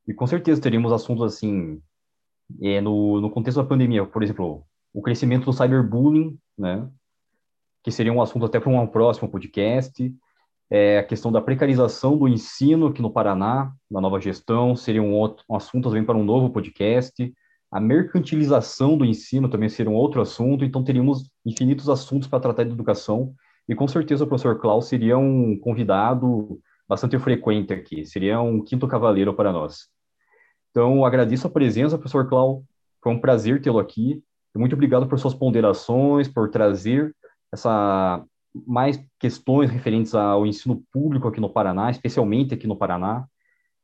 E 0.06 0.14
com 0.14 0.26
certeza 0.26 0.60
teríamos 0.60 0.92
assuntos 0.92 1.24
assim, 1.24 1.80
é, 2.60 2.80
no, 2.80 3.20
no 3.20 3.30
contexto 3.30 3.58
da 3.58 3.68
pandemia, 3.68 4.04
por 4.04 4.22
exemplo, 4.22 4.64
o 4.92 5.02
crescimento 5.02 5.44
do 5.44 5.52
cyberbullying, 5.52 6.38
né? 6.56 6.88
Que 7.82 7.90
seria 7.90 8.12
um 8.12 8.22
assunto 8.22 8.46
até 8.46 8.58
para 8.58 8.70
um 8.70 8.86
próximo 8.86 9.28
podcast. 9.28 10.14
É, 10.68 10.98
a 10.98 11.04
questão 11.04 11.32
da 11.32 11.40
precarização 11.40 12.16
do 12.16 12.28
ensino 12.28 12.86
aqui 12.86 13.02
no 13.02 13.10
Paraná, 13.10 13.72
na 13.90 14.00
nova 14.00 14.20
gestão, 14.20 14.76
seria 14.76 15.02
um, 15.02 15.12
outro, 15.12 15.44
um 15.48 15.56
assunto 15.56 15.88
também 15.88 16.04
para 16.04 16.16
um 16.16 16.24
novo 16.24 16.50
podcast. 16.50 17.32
A 17.70 17.80
mercantilização 17.80 18.96
do 18.96 19.04
ensino 19.04 19.48
também 19.48 19.68
seria 19.68 19.90
um 19.90 19.94
outro 19.94 20.20
assunto, 20.20 20.64
então 20.64 20.82
teríamos 20.82 21.30
infinitos 21.44 21.88
assuntos 21.88 22.28
para 22.28 22.40
tratar 22.40 22.64
de 22.64 22.72
educação, 22.72 23.34
e 23.70 23.74
com 23.76 23.86
certeza 23.86 24.24
o 24.24 24.26
professor 24.26 24.58
Klaus 24.58 24.88
seria 24.88 25.16
um 25.16 25.56
convidado 25.56 26.60
bastante 26.88 27.16
frequente 27.20 27.72
aqui, 27.72 28.04
seria 28.04 28.40
um 28.40 28.64
quinto 28.64 28.88
cavaleiro 28.88 29.32
para 29.32 29.52
nós. 29.52 29.88
Então, 30.70 31.04
agradeço 31.04 31.46
a 31.46 31.50
presença, 31.50 31.96
professor 31.96 32.28
Clau. 32.28 32.64
Foi 33.00 33.12
um 33.12 33.20
prazer 33.20 33.62
tê-lo 33.62 33.78
aqui. 33.78 34.24
Muito 34.56 34.72
obrigado 34.72 35.06
por 35.06 35.20
suas 35.20 35.34
ponderações, 35.34 36.26
por 36.26 36.50
trazer 36.50 37.14
essa 37.52 38.24
mais 38.66 39.00
questões 39.20 39.70
referentes 39.70 40.16
ao 40.16 40.44
ensino 40.44 40.82
público 40.92 41.28
aqui 41.28 41.40
no 41.40 41.48
Paraná, 41.48 41.92
especialmente 41.92 42.52
aqui 42.52 42.66
no 42.66 42.76
Paraná. 42.76 43.24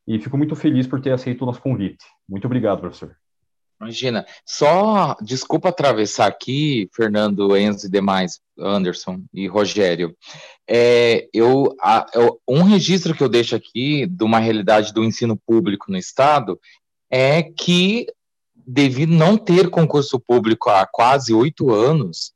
E 0.04 0.18
fico 0.18 0.36
muito 0.36 0.56
feliz 0.56 0.88
por 0.88 1.00
ter 1.00 1.12
aceito 1.12 1.42
o 1.42 1.46
nosso 1.46 1.62
convite. 1.62 2.04
Muito 2.28 2.46
obrigado, 2.46 2.80
professor. 2.80 3.16
Imagina. 3.80 4.26
Só, 4.44 5.14
desculpa 5.20 5.68
atravessar 5.68 6.26
aqui, 6.26 6.88
Fernando, 6.94 7.56
Enzo 7.56 7.86
e 7.86 7.90
demais, 7.90 8.40
Anderson 8.58 9.22
e 9.34 9.46
Rogério. 9.46 10.16
É, 10.66 11.28
eu, 11.32 11.76
a, 11.80 12.06
eu, 12.14 12.40
um 12.48 12.62
registro 12.62 13.14
que 13.14 13.22
eu 13.22 13.28
deixo 13.28 13.54
aqui 13.54 14.06
de 14.06 14.24
uma 14.24 14.38
realidade 14.38 14.92
do 14.92 15.04
ensino 15.04 15.36
público 15.36 15.90
no 15.90 15.98
Estado 15.98 16.58
é 17.10 17.42
que, 17.42 18.06
devido 18.54 19.12
não 19.12 19.36
ter 19.36 19.68
concurso 19.68 20.18
público 20.18 20.70
há 20.70 20.86
quase 20.86 21.34
oito 21.34 21.72
anos, 21.72 22.32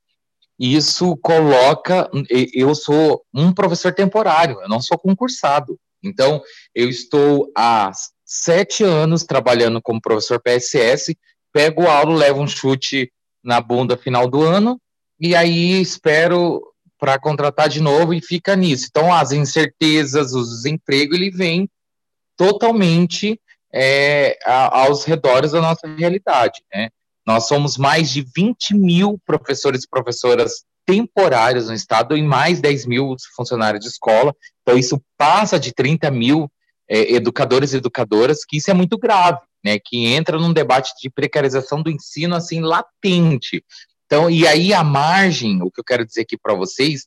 isso 0.59 1.17
coloca. 1.17 2.11
Eu 2.53 2.75
sou 2.75 3.25
um 3.33 3.51
professor 3.51 3.95
temporário, 3.95 4.61
eu 4.61 4.69
não 4.69 4.81
sou 4.81 4.99
concursado. 4.99 5.79
Então, 6.03 6.43
eu 6.75 6.89
estou 6.89 7.51
há 7.57 7.91
sete 8.31 8.85
anos 8.85 9.25
trabalhando 9.25 9.83
como 9.83 10.01
professor 10.01 10.41
PSS, 10.41 11.19
pego 11.53 11.89
aula, 11.89 12.17
levo 12.17 12.41
um 12.41 12.47
chute 12.47 13.13
na 13.43 13.61
bunda 13.61 13.97
final 13.97 14.29
do 14.29 14.43
ano, 14.43 14.81
e 15.19 15.35
aí 15.35 15.81
espero 15.81 16.63
para 16.97 17.19
contratar 17.19 17.69
de 17.69 17.81
novo 17.81 18.15
e 18.15 18.23
fica 18.23 18.55
nisso. 18.55 18.87
Então, 18.89 19.13
as 19.13 19.33
incertezas, 19.33 20.33
o 20.33 20.45
desemprego, 20.45 21.15
ele 21.15 21.31
vem 21.31 21.69
totalmente 22.37 23.41
é, 23.75 24.39
aos 24.47 25.05
redores 25.05 25.51
da 25.51 25.61
nossa 25.61 25.89
realidade. 25.89 26.63
Né? 26.73 26.89
Nós 27.27 27.49
somos 27.49 27.77
mais 27.77 28.11
de 28.11 28.25
20 28.37 28.75
mil 28.75 29.19
professores 29.27 29.83
e 29.83 29.89
professoras 29.89 30.65
temporários 30.87 31.69
no 31.69 31.75
estado 31.75 32.17
e 32.17 32.23
mais 32.23 32.61
10 32.61 32.87
mil 32.87 33.17
funcionários 33.35 33.83
de 33.83 33.91
escola. 33.91 34.35
Então, 34.63 34.79
isso 34.79 35.03
passa 35.17 35.59
de 35.59 35.73
30 35.73 36.11
mil 36.11 36.51
é, 36.91 37.13
educadores 37.15 37.73
e 37.73 37.77
educadoras, 37.77 38.45
que 38.45 38.57
isso 38.57 38.69
é 38.69 38.75
muito 38.75 38.99
grave, 38.99 39.39
né? 39.65 39.79
Que 39.79 40.07
entra 40.07 40.37
num 40.37 40.53
debate 40.53 40.93
de 41.01 41.09
precarização 41.09 41.81
do 41.81 41.91
ensino 41.91 42.35
assim 42.35 42.61
latente. 42.61 43.65
Então, 44.07 44.29
e 44.29 44.45
aí 44.45 44.75
a 44.75 44.83
margem, 44.83 45.63
o 45.63 45.71
que 45.71 45.79
eu 45.79 45.85
quero 45.85 46.05
dizer 46.05 46.23
aqui 46.23 46.37
para 46.37 46.53
vocês, 46.53 47.07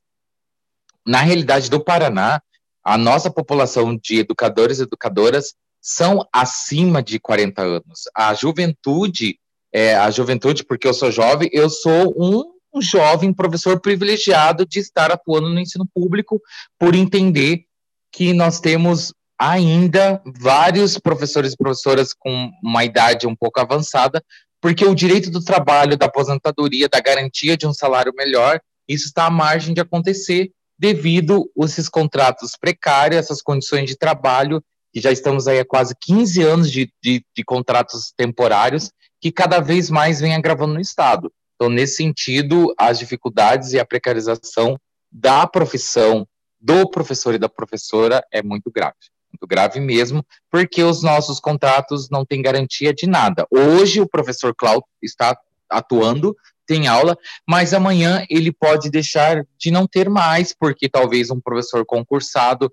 na 1.06 1.20
realidade 1.20 1.70
do 1.70 1.84
Paraná, 1.84 2.42
a 2.82 2.98
nossa 2.98 3.30
população 3.30 3.98
de 3.98 4.20
educadores 4.20 4.80
e 4.80 4.84
educadoras 4.84 5.54
são 5.82 6.26
acima 6.32 7.04
de 7.04 7.20
40 7.20 7.62
anos. 7.62 8.04
A 8.16 8.34
juventude, 8.34 9.38
é, 9.74 9.96
a 9.96 10.10
juventude, 10.10 10.64
porque 10.64 10.88
eu 10.88 10.94
sou 10.94 11.12
jovem, 11.12 11.50
eu 11.52 11.70
sou 11.70 12.14
um, 12.18 12.54
um 12.74 12.82
jovem 12.82 13.34
professor 13.34 13.82
privilegiado 13.82 14.66
de 14.66 14.80
estar 14.80 15.12
atuando 15.12 15.50
no 15.50 15.60
ensino 15.60 15.86
público 15.94 16.42
por 16.80 16.96
entender 16.96 17.66
que 18.14 18.32
nós 18.32 18.62
temos 18.62 19.14
ainda 19.52 20.22
vários 20.26 20.98
professores 20.98 21.54
e 21.54 21.58
professoras 21.58 22.14
com 22.14 22.50
uma 22.64 22.86
idade 22.86 23.28
um 23.28 23.36
pouco 23.36 23.60
avançada, 23.60 24.24
porque 24.62 24.86
o 24.86 24.96
direito 24.96 25.30
do 25.30 25.44
trabalho, 25.44 25.98
da 25.98 26.06
aposentadoria, 26.06 26.88
da 26.88 27.02
garantia 27.02 27.58
de 27.58 27.68
um 27.68 27.74
salário 27.74 28.14
melhor, 28.16 28.62
isso 28.88 29.08
está 29.08 29.26
à 29.26 29.30
margem 29.30 29.74
de 29.74 29.82
acontecer 29.82 30.52
devido 30.80 31.50
a 31.60 31.66
esses 31.66 31.90
contratos 31.90 32.52
precários, 32.60 33.20
essas 33.20 33.42
condições 33.42 33.90
de 33.90 33.98
trabalho 33.98 34.64
que 34.94 35.02
já 35.02 35.12
estamos 35.12 35.48
aí 35.48 35.60
há 35.60 35.66
quase 35.66 35.96
15 36.00 36.42
anos 36.44 36.72
de, 36.72 36.90
de, 37.02 37.26
de 37.36 37.44
contratos 37.44 38.14
temporários, 38.16 38.92
que 39.20 39.32
cada 39.32 39.60
vez 39.60 39.90
mais 39.90 40.22
vem 40.22 40.36
agravando 40.36 40.76
no 40.76 40.80
Estado. 40.80 41.32
Então, 41.56 41.70
nesse 41.70 41.96
sentido, 41.96 42.74
as 42.78 43.00
dificuldades 43.00 43.74
e 43.74 43.80
a 43.80 43.86
precarização 43.86 44.78
da 45.12 45.48
profissão 45.48 46.28
do 46.62 46.90
professor 46.90 47.34
e 47.34 47.40
da 47.40 47.50
professora 47.50 48.24
é 48.32 48.42
muito 48.44 48.72
grave. 48.72 49.13
Muito 49.34 49.48
grave 49.48 49.80
mesmo, 49.80 50.24
porque 50.52 50.84
os 50.84 51.02
nossos 51.02 51.40
contratos 51.40 52.10
não 52.10 52.24
têm 52.24 52.42
garantia 52.42 52.94
de 52.94 53.08
nada. 53.08 53.48
Hoje, 53.50 54.00
o 54.00 54.08
professor 54.08 54.54
Cláudio 54.56 54.86
está 55.02 55.36
atuando, 55.70 56.36
tem 56.66 56.88
aula, 56.88 57.18
mas 57.48 57.74
amanhã 57.74 58.26
ele 58.30 58.52
pode 58.52 58.90
deixar 58.90 59.46
de 59.58 59.72
não 59.72 59.88
ter 59.88 60.10
mais, 60.10 60.54
porque 60.54 60.88
talvez 60.88 61.30
um 61.30 61.40
professor 61.40 61.86
concursado 61.86 62.72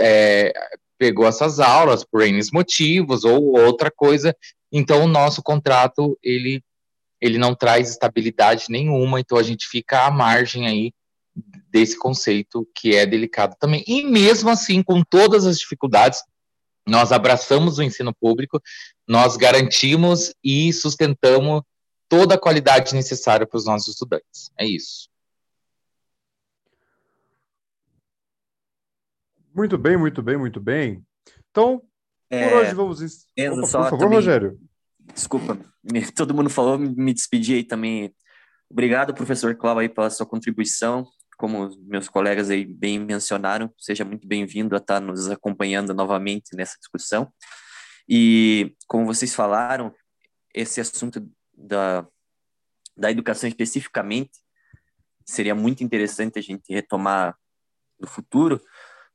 é, 0.00 0.52
pegou 0.98 1.26
essas 1.26 1.58
aulas 1.58 2.04
por 2.04 2.22
N 2.22 2.40
motivos 2.52 3.24
ou 3.24 3.58
outra 3.58 3.90
coisa, 3.90 4.34
então 4.72 5.04
o 5.04 5.08
nosso 5.08 5.42
contrato 5.42 6.18
ele 6.22 6.62
ele 7.20 7.36
não 7.36 7.52
traz 7.52 7.90
estabilidade 7.90 8.66
nenhuma, 8.68 9.18
então 9.18 9.38
a 9.38 9.42
gente 9.42 9.66
fica 9.66 10.06
à 10.06 10.10
margem 10.10 10.68
aí 10.68 10.92
desse 11.70 11.98
conceito 11.98 12.68
que 12.74 12.94
é 12.94 13.06
delicado 13.06 13.56
também. 13.58 13.84
E 13.86 14.04
mesmo 14.04 14.50
assim, 14.50 14.82
com 14.82 15.02
todas 15.02 15.46
as 15.46 15.58
dificuldades, 15.58 16.22
nós 16.86 17.12
abraçamos 17.12 17.78
o 17.78 17.82
ensino 17.82 18.14
público, 18.14 18.60
nós 19.06 19.36
garantimos 19.36 20.34
e 20.42 20.72
sustentamos 20.72 21.62
toda 22.08 22.34
a 22.34 22.38
qualidade 22.38 22.94
necessária 22.94 23.46
para 23.46 23.58
os 23.58 23.66
nossos 23.66 23.88
estudantes. 23.88 24.50
É 24.58 24.64
isso. 24.64 25.08
Muito 29.54 29.76
bem, 29.76 29.96
muito 29.96 30.22
bem, 30.22 30.36
muito 30.36 30.60
bem. 30.60 31.04
Então, 31.50 31.82
é, 32.30 32.48
por 32.48 32.58
hoje 32.58 32.74
vamos. 32.74 33.00
Opa, 33.02 33.66
só 33.66 33.78
por 33.82 33.90
favor, 33.90 33.98
também, 33.98 34.18
Rogério. 34.18 34.58
Desculpa, 35.12 35.58
todo 36.14 36.34
mundo 36.34 36.48
falou, 36.48 36.78
me 36.78 37.12
despedi 37.12 37.54
aí 37.54 37.64
também. 37.64 38.14
Obrigado, 38.70 39.14
professor 39.14 39.54
Cláudio, 39.56 39.80
aí, 39.80 39.88
pela 39.88 40.10
sua 40.10 40.26
contribuição. 40.26 41.06
Como 41.38 41.70
meus 41.86 42.08
colegas 42.08 42.50
aí 42.50 42.64
bem 42.64 42.98
mencionaram, 42.98 43.72
seja 43.78 44.04
muito 44.04 44.26
bem-vindo 44.26 44.74
a 44.74 44.78
estar 44.78 45.00
nos 45.00 45.30
acompanhando 45.30 45.94
novamente 45.94 46.54
nessa 46.54 46.76
discussão. 46.78 47.32
E, 48.08 48.74
como 48.88 49.06
vocês 49.06 49.34
falaram, 49.34 49.94
esse 50.52 50.80
assunto 50.80 51.26
da, 51.56 52.04
da 52.96 53.10
educação 53.10 53.48
especificamente 53.48 54.32
seria 55.24 55.54
muito 55.54 55.84
interessante 55.84 56.40
a 56.40 56.42
gente 56.42 56.72
retomar 56.72 57.36
no 58.00 58.08
futuro, 58.08 58.60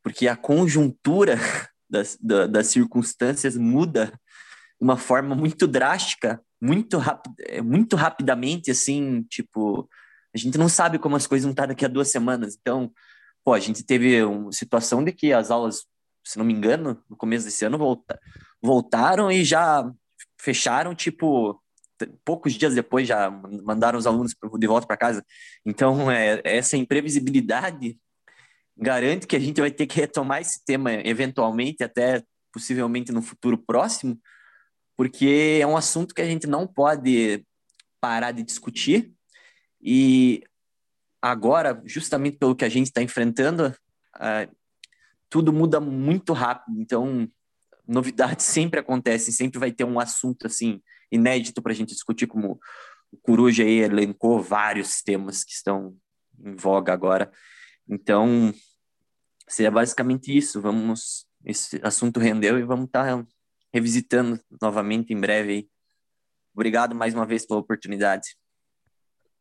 porque 0.02 0.28
a 0.28 0.36
conjuntura 0.38 1.38
das, 1.90 2.18
das 2.22 2.68
circunstâncias 2.68 3.58
muda 3.58 4.08
de 4.08 4.84
uma 4.84 4.95
forma 4.98 5.36
muito 5.36 5.68
drástica, 5.68 6.41
muito, 6.62 6.98
é, 7.40 7.62
muito 7.62 7.98
rapidamente, 7.98 8.72
assim, 8.72 9.24
tipo, 9.24 9.90
a 10.34 10.38
gente 10.38 10.57
não 10.57 10.68
sabe 10.68 10.97
como 10.97 11.15
as 11.15 11.27
coisas 11.27 11.43
vão 11.43 11.51
estar 11.51 11.68
daqui 11.68 11.85
a 11.85 11.89
duas 11.89 12.10
semanas. 12.10 12.57
Então, 12.60 12.91
pô, 13.43 13.53
a 13.53 13.60
gente 13.60 13.84
teve 13.84 14.23
uma 14.23 14.51
situação 14.51 15.03
de 15.03 15.11
que 15.11 15.31
as 15.31 15.51
aulas, 15.51 15.85
se 16.23 16.38
não 16.38 16.45
me 16.45 16.53
engano, 16.53 17.01
no 17.10 17.15
começo 17.15 17.45
desse 17.45 17.64
ano, 17.65 17.77
volta, 17.77 18.19
voltaram 18.61 19.31
e 19.31 19.43
já 19.43 19.89
fecharam, 20.39 20.95
tipo, 20.95 21.61
poucos 22.26 22.53
dias 22.53 22.73
depois 22.73 23.07
já 23.07 23.30
mandaram 23.64 23.99
os 23.99 24.07
alunos 24.07 24.34
de 24.57 24.68
volta 24.68 24.88
para 24.88 24.97
casa. 24.97 25.23
Então, 25.65 26.10
é, 26.11 26.41
essa 26.43 26.76
imprevisibilidade 26.76 27.97
garante 28.76 29.27
que 29.27 29.35
a 29.35 29.39
gente 29.39 29.61
vai 29.61 29.69
ter 29.69 29.85
que 29.85 29.99
retomar 29.99 30.41
esse 30.41 30.64
tema 30.65 30.91
eventualmente, 30.91 31.84
até 31.84 32.23
possivelmente 32.51 33.11
no 33.11 33.22
futuro 33.22 33.57
próximo, 33.57 34.19
porque 34.97 35.60
é 35.61 35.68
um 35.68 35.77
assunto 35.77 36.14
que 36.14 36.22
a 36.22 36.26
gente 36.26 36.47
não 36.47 36.68
pode 36.68 37.45
parar 38.01 38.31
de 38.31 38.43
discutir 38.43 39.14
e 39.84 40.41
agora, 41.22 41.81
justamente 41.85 42.38
pelo 42.38 42.55
que 42.55 42.64
a 42.64 42.69
gente 42.69 42.88
está 42.88 43.01
enfrentando, 43.01 43.76
uh, 44.15 44.55
tudo 45.30 45.51
muda 45.51 45.80
muito 45.81 46.31
rápido, 46.31 46.80
então 46.80 47.30
novidades 47.85 48.45
sempre 48.47 48.80
acontecem, 48.80 49.34
sempre 49.34 49.60
vai 49.60 49.72
ter 49.72 49.84
um 49.84 49.99
assunto 49.99 50.47
assim 50.47 50.81
inédito 51.11 51.61
para 51.61 51.73
a 51.73 51.76
gente 51.76 51.93
discutir, 51.93 52.27
como 52.27 52.60
o 53.11 53.18
Coruja 53.18 53.64
aí 53.64 53.80
elencou 53.80 54.41
vários 54.41 55.01
temas 55.01 55.43
que 55.43 55.51
estão 55.51 55.95
em 56.39 56.55
voga 56.55 56.91
agora. 56.93 57.31
Então, 57.88 58.53
seria 59.47 59.69
basicamente 59.69 60.35
isso. 60.35 60.60
Vamos, 60.60 61.27
esse 61.45 61.80
assunto 61.84 62.19
rendeu 62.19 62.57
e 62.57 62.64
vamos 62.64 62.85
estar 62.85 63.05
tá 63.05 63.27
revisitando 63.72 64.39
novamente 64.60 65.14
em 65.14 65.19
breve. 65.19 65.69
Obrigado 66.53 66.95
mais 66.95 67.14
uma 67.14 67.26
vez 67.26 67.45
pela 67.45 67.60
oportunidade. 67.60 68.35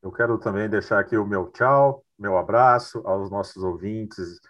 Eu 0.03 0.11
quero 0.11 0.37
também 0.37 0.69
deixar 0.69 0.99
aqui 0.99 1.17
o 1.17 1.25
meu 1.25 1.47
tchau, 1.53 2.05
meu 2.19 2.37
abraço 2.37 3.01
aos 3.07 3.31
nossos 3.31 3.63
ouvintes 3.63 4.41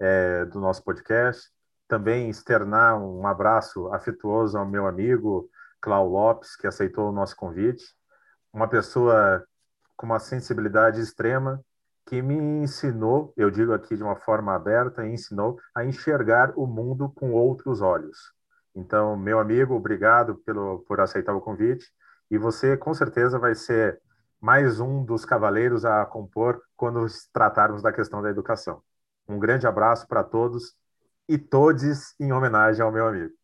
é, 0.00 0.44
do 0.46 0.58
nosso 0.58 0.82
podcast. 0.82 1.48
Também 1.86 2.28
externar 2.28 3.00
um 3.00 3.24
abraço 3.24 3.86
afetuoso 3.94 4.58
ao 4.58 4.66
meu 4.66 4.84
amigo 4.84 5.48
Clau 5.80 6.08
Lopes, 6.08 6.56
que 6.56 6.66
aceitou 6.66 7.08
o 7.08 7.12
nosso 7.12 7.36
convite. 7.36 7.84
Uma 8.52 8.66
pessoa 8.66 9.46
com 9.96 10.06
uma 10.06 10.18
sensibilidade 10.18 11.00
extrema 11.00 11.62
que 12.04 12.20
me 12.20 12.34
ensinou, 12.34 13.32
eu 13.36 13.48
digo 13.48 13.72
aqui 13.72 13.96
de 13.96 14.02
uma 14.02 14.16
forma 14.16 14.56
aberta, 14.56 15.06
ensinou 15.06 15.56
a 15.72 15.84
enxergar 15.84 16.52
o 16.56 16.66
mundo 16.66 17.12
com 17.14 17.30
outros 17.30 17.80
olhos. 17.80 18.32
Então, 18.74 19.16
meu 19.16 19.38
amigo, 19.38 19.72
obrigado 19.72 20.34
pelo, 20.44 20.80
por 20.80 21.00
aceitar 21.00 21.32
o 21.32 21.40
convite. 21.40 21.86
E 22.28 22.36
você, 22.36 22.76
com 22.76 22.92
certeza, 22.92 23.38
vai 23.38 23.54
ser 23.54 24.00
mais 24.40 24.80
um 24.80 25.04
dos 25.04 25.24
cavaleiros 25.24 25.84
a 25.84 26.04
compor 26.04 26.62
quando 26.76 27.06
tratarmos 27.32 27.82
da 27.82 27.92
questão 27.92 28.22
da 28.22 28.30
educação. 28.30 28.82
Um 29.28 29.38
grande 29.38 29.66
abraço 29.66 30.06
para 30.06 30.22
todos 30.22 30.74
e 31.28 31.36
todes 31.36 32.14
em 32.20 32.32
homenagem 32.32 32.82
ao 32.82 32.92
meu 32.92 33.06
amigo. 33.06 33.34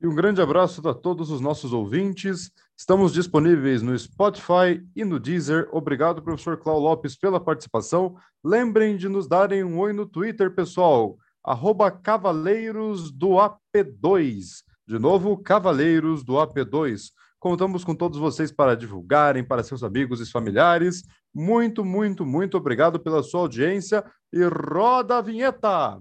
E 0.00 0.06
um 0.06 0.14
grande 0.14 0.42
abraço 0.42 0.86
a 0.88 0.94
todos 0.94 1.30
os 1.30 1.40
nossos 1.40 1.72
ouvintes. 1.72 2.50
Estamos 2.76 3.12
disponíveis 3.12 3.82
no 3.82 3.96
Spotify 3.96 4.84
e 4.96 5.04
no 5.04 5.20
Deezer. 5.20 5.68
Obrigado, 5.70 6.20
professor 6.20 6.56
Cláudio 6.56 6.82
Lopes, 6.82 7.16
pela 7.16 7.38
participação. 7.38 8.16
Lembrem 8.42 8.96
de 8.96 9.08
nos 9.08 9.28
darem 9.28 9.62
um 9.62 9.78
oi 9.78 9.92
no 9.92 10.04
Twitter, 10.04 10.52
pessoal. 10.52 11.16
Arroba 11.44 11.88
Cavaleiros 11.90 13.12
do 13.12 13.36
AP2. 13.36 14.64
De 14.86 14.98
novo, 14.98 15.36
Cavaleiros 15.36 16.24
do 16.24 16.32
AP2. 16.32 17.12
Contamos 17.42 17.82
com 17.82 17.92
todos 17.92 18.20
vocês 18.20 18.52
para 18.52 18.76
divulgarem 18.76 19.42
para 19.42 19.64
seus 19.64 19.82
amigos 19.82 20.20
e 20.20 20.30
familiares. 20.30 21.02
Muito, 21.34 21.84
muito, 21.84 22.24
muito 22.24 22.56
obrigado 22.56 23.00
pela 23.00 23.20
sua 23.20 23.40
audiência 23.40 24.04
e 24.32 24.44
roda 24.44 25.18
a 25.18 25.20
vinheta! 25.20 26.00